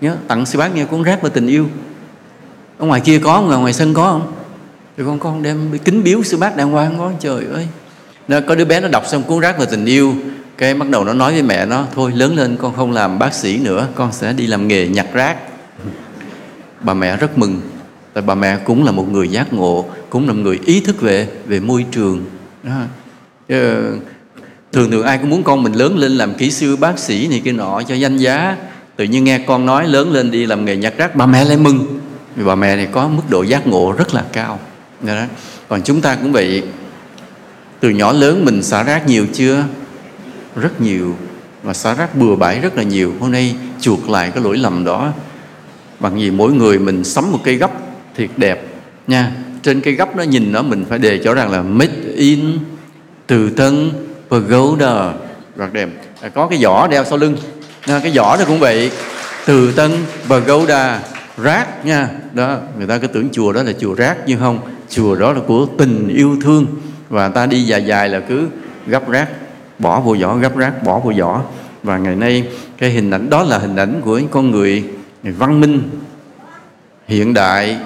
[0.00, 1.68] Nhớ tặng sư bác nghe cuốn rác và tình yêu.
[2.78, 3.60] Ở ngoài kia có không?
[3.60, 4.32] Ngoài sân có không?
[4.96, 7.66] Rồi con con đem kính biếu sư bác đàng hoàng con trời ơi.
[8.28, 10.14] Nó có đứa bé nó đọc xong cuốn rác về tình yêu.
[10.58, 13.34] Cái bắt đầu nó nói với mẹ nó, thôi lớn lên con không làm bác
[13.34, 15.36] sĩ nữa, con sẽ đi làm nghề nhặt rác.
[16.80, 17.60] Bà mẹ rất mừng,
[18.12, 21.00] tại bà mẹ cũng là một người giác ngộ, cũng là một người ý thức
[21.00, 22.24] về về môi trường.
[22.62, 22.72] Đó.
[23.48, 23.92] Ờ,
[24.72, 27.42] thường thường ai cũng muốn con mình lớn lên làm kỹ sư, bác sĩ này
[27.44, 28.56] kia nọ cho danh giá.
[28.96, 31.16] Tự nhiên nghe con nói, lớn lên đi làm nghề nhặt rác.
[31.16, 32.00] Bà mẹ lại mừng,
[32.36, 34.58] vì bà mẹ này có mức độ giác ngộ rất là cao.
[35.02, 35.24] Dạ đó.
[35.68, 36.62] còn chúng ta cũng vậy,
[37.80, 39.64] từ nhỏ lớn mình xả rác nhiều chưa?
[40.56, 41.16] Rất nhiều.
[41.62, 43.12] Và xả rác bừa bãi rất là nhiều.
[43.20, 45.12] Hôm nay chuộc lại cái lỗi lầm đó.
[46.00, 47.70] Bằng gì mỗi người mình sắm một cây gấp
[48.16, 48.66] thiệt đẹp,
[49.06, 49.32] nha.
[49.62, 52.58] Trên cây gấp nó nhìn nó mình phải đề cho rằng là made in
[53.26, 53.90] từ tân
[54.30, 55.12] pagoda.
[55.56, 55.88] Rất đẹp.
[56.20, 57.36] À, có cái giỏ đeo sau lưng.
[57.86, 58.90] Nha, cái giỏ nó cũng vậy.
[59.46, 59.90] Từ tân
[60.28, 61.00] pagoda.
[61.42, 62.08] Rác, nha.
[62.32, 65.40] Đó, người ta cứ tưởng chùa đó là chùa rác, nhưng không chùa đó là
[65.46, 66.66] của tình yêu thương.
[67.08, 68.48] Và ta đi dài dài là cứ
[68.86, 69.28] gấp rác
[69.78, 71.42] bỏ vô giỏ gấp rác bỏ vô giỏ
[71.82, 72.44] và ngày nay
[72.78, 74.84] cái hình ảnh đó là hình ảnh của con người,
[75.22, 75.82] người văn minh
[77.06, 77.78] hiện đại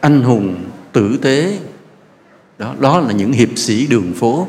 [0.00, 0.54] anh hùng
[0.92, 1.58] tử tế.
[2.58, 4.48] Đó đó là những hiệp sĩ đường phố.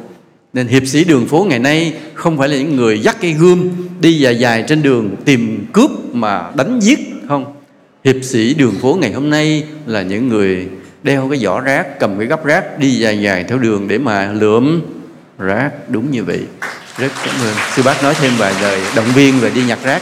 [0.54, 3.70] Nên hiệp sĩ đường phố ngày nay không phải là những người dắt cái gươm
[4.00, 7.56] đi dài dài trên đường tìm cướp mà đánh giết không.
[8.04, 10.68] Hiệp sĩ đường phố ngày hôm nay là những người
[11.08, 14.32] đeo cái giỏ rác cầm cái gấp rác đi dài dài theo đường để mà
[14.32, 14.82] lượm
[15.38, 16.42] rác đúng như vậy.
[16.98, 17.56] Rất cảm ơn.
[17.76, 20.02] Sư bác nói thêm vài lời động viên về đi nhặt rác.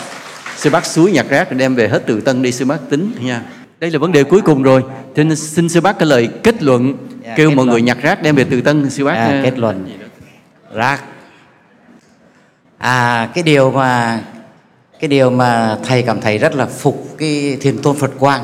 [0.57, 3.11] Sư bác suối nhặt rác rồi đem về hết từ tân đi sư bác tính
[3.19, 3.41] nha.
[3.79, 4.83] Đây là vấn đề cuối cùng rồi.
[5.15, 7.69] Cho nên xin sư bác cái lời kết luận yeah, kêu kết mọi luận.
[7.69, 9.89] người nhặt rác đem về từ tân sư bác à, kết luận.
[10.73, 11.01] Rác.
[12.77, 14.19] À cái điều mà
[14.99, 18.43] cái điều mà thầy cảm thấy rất là phục cái thiền tôn Phật Quang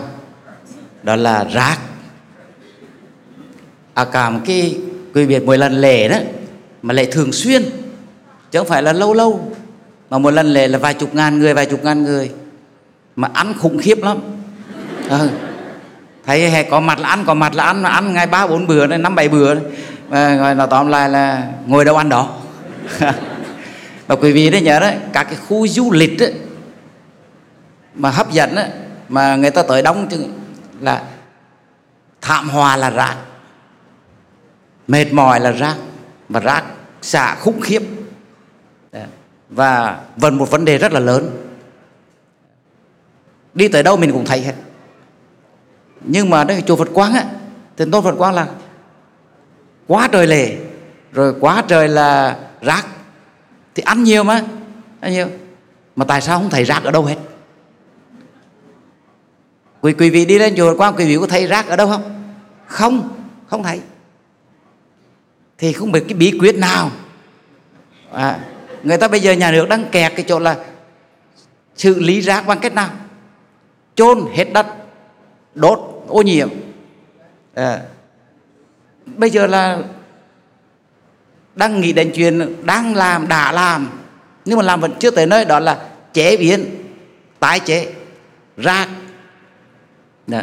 [1.03, 1.77] đó là rác
[4.11, 4.78] à một cái
[5.14, 6.18] quý biệt mỗi lần lễ đó
[6.82, 7.64] mà lễ thường xuyên
[8.52, 9.52] chứ không phải là lâu lâu
[10.10, 12.32] mà một lần lễ là vài chục ngàn người vài chục ngàn người
[13.15, 14.18] mà ăn khủng khiếp lắm
[15.10, 15.30] ừ.
[16.26, 18.68] thấy hè có mặt là ăn có mặt là ăn mà ăn ngay ba bốn
[18.68, 19.64] bữa năm bảy bữa rồi
[20.38, 22.30] gọi nó tóm lại là ngồi đâu ăn đó
[24.07, 26.34] và quý vị đấy nhớ đấy các cái khu du lịch đấy,
[27.95, 28.69] mà hấp dẫn đấy,
[29.10, 30.18] mà người ta tới đông chứ
[30.82, 31.02] là
[32.22, 33.15] thảm hòa là rác
[34.91, 35.76] mệt mỏi là rác,
[36.30, 36.63] và rác
[37.01, 37.84] xả khủng khiếp.
[39.49, 41.47] Và vẫn một vấn đề rất là lớn.
[43.53, 44.53] Đi tới đâu mình cũng thấy hết.
[46.01, 47.26] Nhưng mà đây chùa Phật Quang á
[47.77, 48.47] thì tôi Phật Quang là
[49.88, 50.57] quá trời lề,
[51.11, 52.85] rồi quá trời là rác.
[53.76, 54.41] Thì ăn nhiều mà,
[54.99, 55.27] ăn nhiều.
[55.95, 57.18] Mà tại sao không thấy rác ở đâu hết?
[59.81, 61.88] Quý quý vị đi lên chùa Phật Quang, quý vị có thấy rác ở đâu
[61.88, 62.34] không?
[62.68, 63.09] Không
[63.47, 63.81] không thấy
[65.61, 66.91] thì không biết cái bí quyết nào.
[68.11, 68.39] À,
[68.83, 70.55] người ta bây giờ nhà nước đang kẹt cái chỗ là
[71.75, 72.89] xử lý rác bằng cách nào?
[73.95, 74.67] Chôn hết đất
[75.55, 76.49] đốt ô nhiễm.
[77.53, 77.79] À,
[79.05, 79.79] bây giờ là
[81.55, 83.89] đang nghĩ đến chuyện đang làm đã làm.
[84.45, 85.79] Nhưng mà làm vẫn chưa tới nơi đó là
[86.13, 86.65] chế biến
[87.39, 87.93] tái chế
[88.57, 88.89] rác.
[90.27, 90.41] Đó.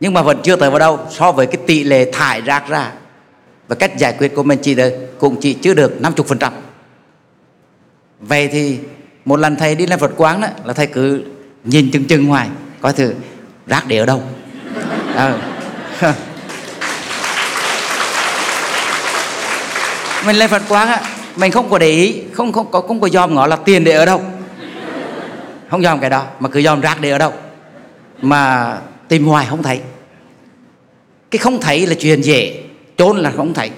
[0.00, 2.92] nhưng mà vẫn chưa tới vào đâu so với cái tỷ lệ thải rác ra
[3.68, 6.50] và cách giải quyết của mình chỉ được, cũng chỉ chưa được 50%
[8.20, 8.78] vậy thì
[9.24, 11.24] một lần thầy đi lên Phật quán đó, là thầy cứ
[11.64, 12.48] nhìn chừng chừng ngoài
[12.80, 13.14] coi thử
[13.66, 14.22] rác để ở đâu.
[15.16, 15.34] À.
[20.26, 21.02] mình lên Phật quán á,
[21.36, 23.92] mình không có để ý, không không có không có dòm ngó là tiền để
[23.92, 24.22] ở đâu.
[25.70, 27.32] Không dòm cái đó, mà cứ dòm rác để ở đâu.
[28.22, 28.72] Mà
[29.08, 29.80] tìm hoài không thấy.
[31.30, 32.62] Cái không thấy là chuyện dễ
[32.96, 33.70] chôn là không thấy.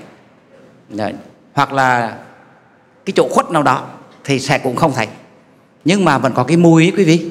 [0.88, 1.14] Đấy.
[1.52, 2.16] hoặc là
[3.04, 3.86] cái chỗ khuất nào đó
[4.24, 5.08] thì sẽ cũng không thấy.
[5.84, 7.30] Nhưng mà vẫn có cái mùi ấy, quý vị.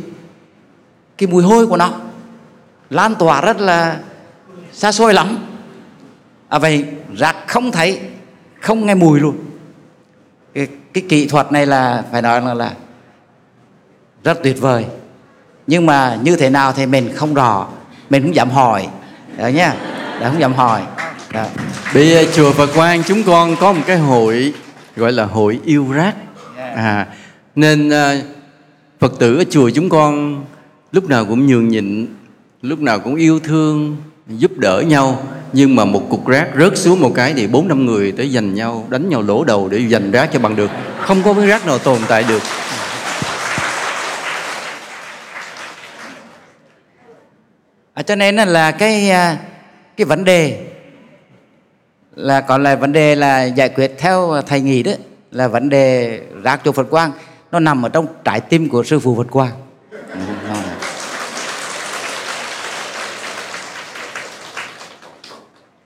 [1.18, 1.94] Cái mùi hôi của nó.
[2.90, 4.00] Lan tỏa rất là
[4.72, 5.38] xa xôi lắm.
[6.50, 6.86] À vậy
[7.16, 8.00] rác không thấy
[8.62, 9.38] không nghe mùi luôn.
[10.54, 12.74] Cái, cái kỹ thuật này là phải nói là, là
[14.24, 14.86] rất tuyệt vời.
[15.68, 17.68] Nhưng mà như thế nào thì mình không rõ.
[18.10, 18.88] Mình không dám hỏi.
[19.38, 19.76] Đó nhá.
[20.22, 20.82] Đó, không dám hỏi
[21.38, 21.46] đó.
[21.94, 24.54] Bây giờ chùa Phật Quang chúng con có một cái hội
[24.96, 26.16] gọi là hội yêu rác.
[26.76, 27.08] À
[27.56, 28.22] nên à,
[29.00, 30.46] Phật tử ở chùa chúng con
[30.92, 32.08] lúc nào cũng nhường nhịn,
[32.62, 33.98] lúc nào cũng yêu thương,
[34.28, 35.24] giúp đỡ nhau.
[35.54, 38.54] Nhưng mà một cục rác rớt xuống một cái thì bốn năm người tới giành
[38.54, 40.72] nhau, đánh nhau lỗ đầu để giành rác cho bằng được.
[41.02, 42.42] Không có cái rác nào tồn tại được.
[47.94, 49.38] à, cho nên là cái à,
[49.98, 50.68] cái vấn đề
[52.18, 54.92] là còn là vấn đề là giải quyết theo thầy nghĩ đó
[55.32, 57.12] là vấn đề rác chùa Phật Quang.
[57.52, 59.52] Nó nằm ở trong trái tim của sư phụ Phật Quang.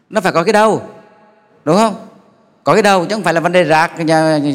[0.09, 0.81] Nó phải có cái đầu.
[1.65, 2.07] Đúng không?
[2.63, 3.91] Có cái đầu chứ không phải là vấn đề rác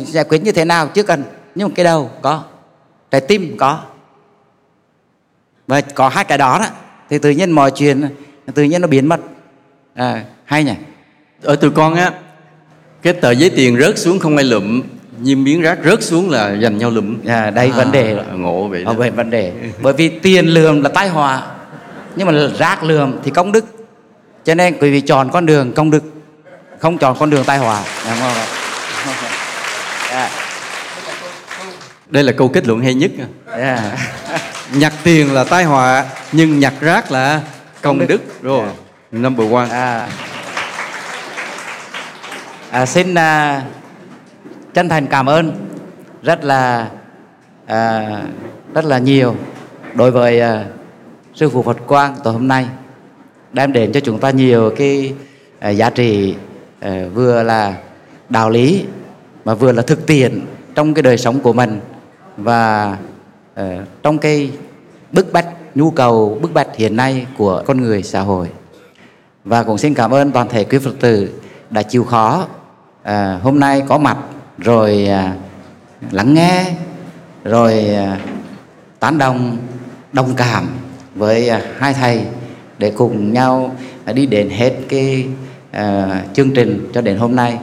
[0.06, 1.24] giải quyết như thế nào chứ cần.
[1.54, 2.42] Nhưng mà cái đầu có.
[3.10, 3.80] Trái tim có.
[5.66, 6.66] Và có hai cái đó đó
[7.08, 8.08] thì tự nhiên mọi chuyện
[8.54, 9.20] tự nhiên nó biến mất.
[9.94, 10.74] À, hay nhỉ?
[11.46, 12.10] Ở tụi con á,
[13.02, 14.82] cái tờ giấy tiền rớt xuống không ai lụm,
[15.20, 17.16] nhưng miếng rác rớt xuống là giành nhau lụm.
[17.26, 18.90] à, đây vấn đề ngộ vậy đó.
[18.90, 19.52] Ở vậy vấn đề
[19.82, 21.42] bởi vì tiền lường là tai họa
[22.16, 23.64] nhưng mà rác lường thì công đức
[24.44, 26.02] cho nên quý vị chọn con đường công đức
[26.78, 28.32] không chọn con đường tai họa đúng không?
[30.10, 30.30] À,
[32.10, 33.10] Đây là câu kết luận hay nhất.
[33.52, 33.92] à.
[34.74, 37.40] Nhặt tiền là tai họa, nhưng nhặt rác là
[37.82, 38.06] công Công đức.
[38.06, 38.42] đức.
[38.42, 38.66] Rồi,
[39.12, 39.68] number one.
[39.70, 40.08] À,
[42.76, 43.62] à, xin à,
[44.74, 45.52] chân thành cảm ơn
[46.22, 46.90] rất là
[47.66, 48.06] à,
[48.74, 49.34] rất là nhiều
[49.94, 50.64] đối với à,
[51.34, 52.66] sư phụ Phật Quang tối hôm nay
[53.52, 55.14] đem đến cho chúng ta nhiều cái
[55.58, 56.34] à, giá trị
[56.80, 57.74] à, vừa là
[58.28, 58.84] đạo lý
[59.44, 60.40] mà vừa là thực tiễn
[60.74, 61.80] trong cái đời sống của mình
[62.36, 62.96] và
[63.54, 64.50] à, trong cái
[65.12, 68.48] bức bách nhu cầu bức bách hiện nay của con người xã hội.
[69.44, 71.30] Và cũng xin cảm ơn toàn thể quý Phật tử
[71.70, 72.46] đã chịu khó
[73.06, 74.16] à, hôm nay có mặt
[74.58, 75.34] rồi à,
[76.10, 76.64] lắng nghe
[77.44, 78.18] rồi à,
[79.00, 79.56] tán đồng
[80.12, 80.68] đồng cảm
[81.14, 82.20] với à, hai thầy
[82.78, 85.26] để cùng nhau à, đi đến hết cái
[85.70, 87.58] à, chương trình cho đến hôm nay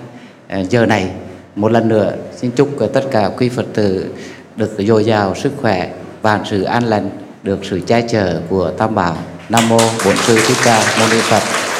[0.47, 1.09] à, giờ này.
[1.55, 4.13] Một lần nữa xin chúc à, tất cả quý Phật tử
[4.55, 5.91] được dồi dào sức khỏe
[6.21, 7.09] và sự an lành
[7.43, 9.17] được sự che chở của Tam Bảo.
[9.49, 11.72] Nam mô Bổn sư Thích Ca Mâu Ni Phật.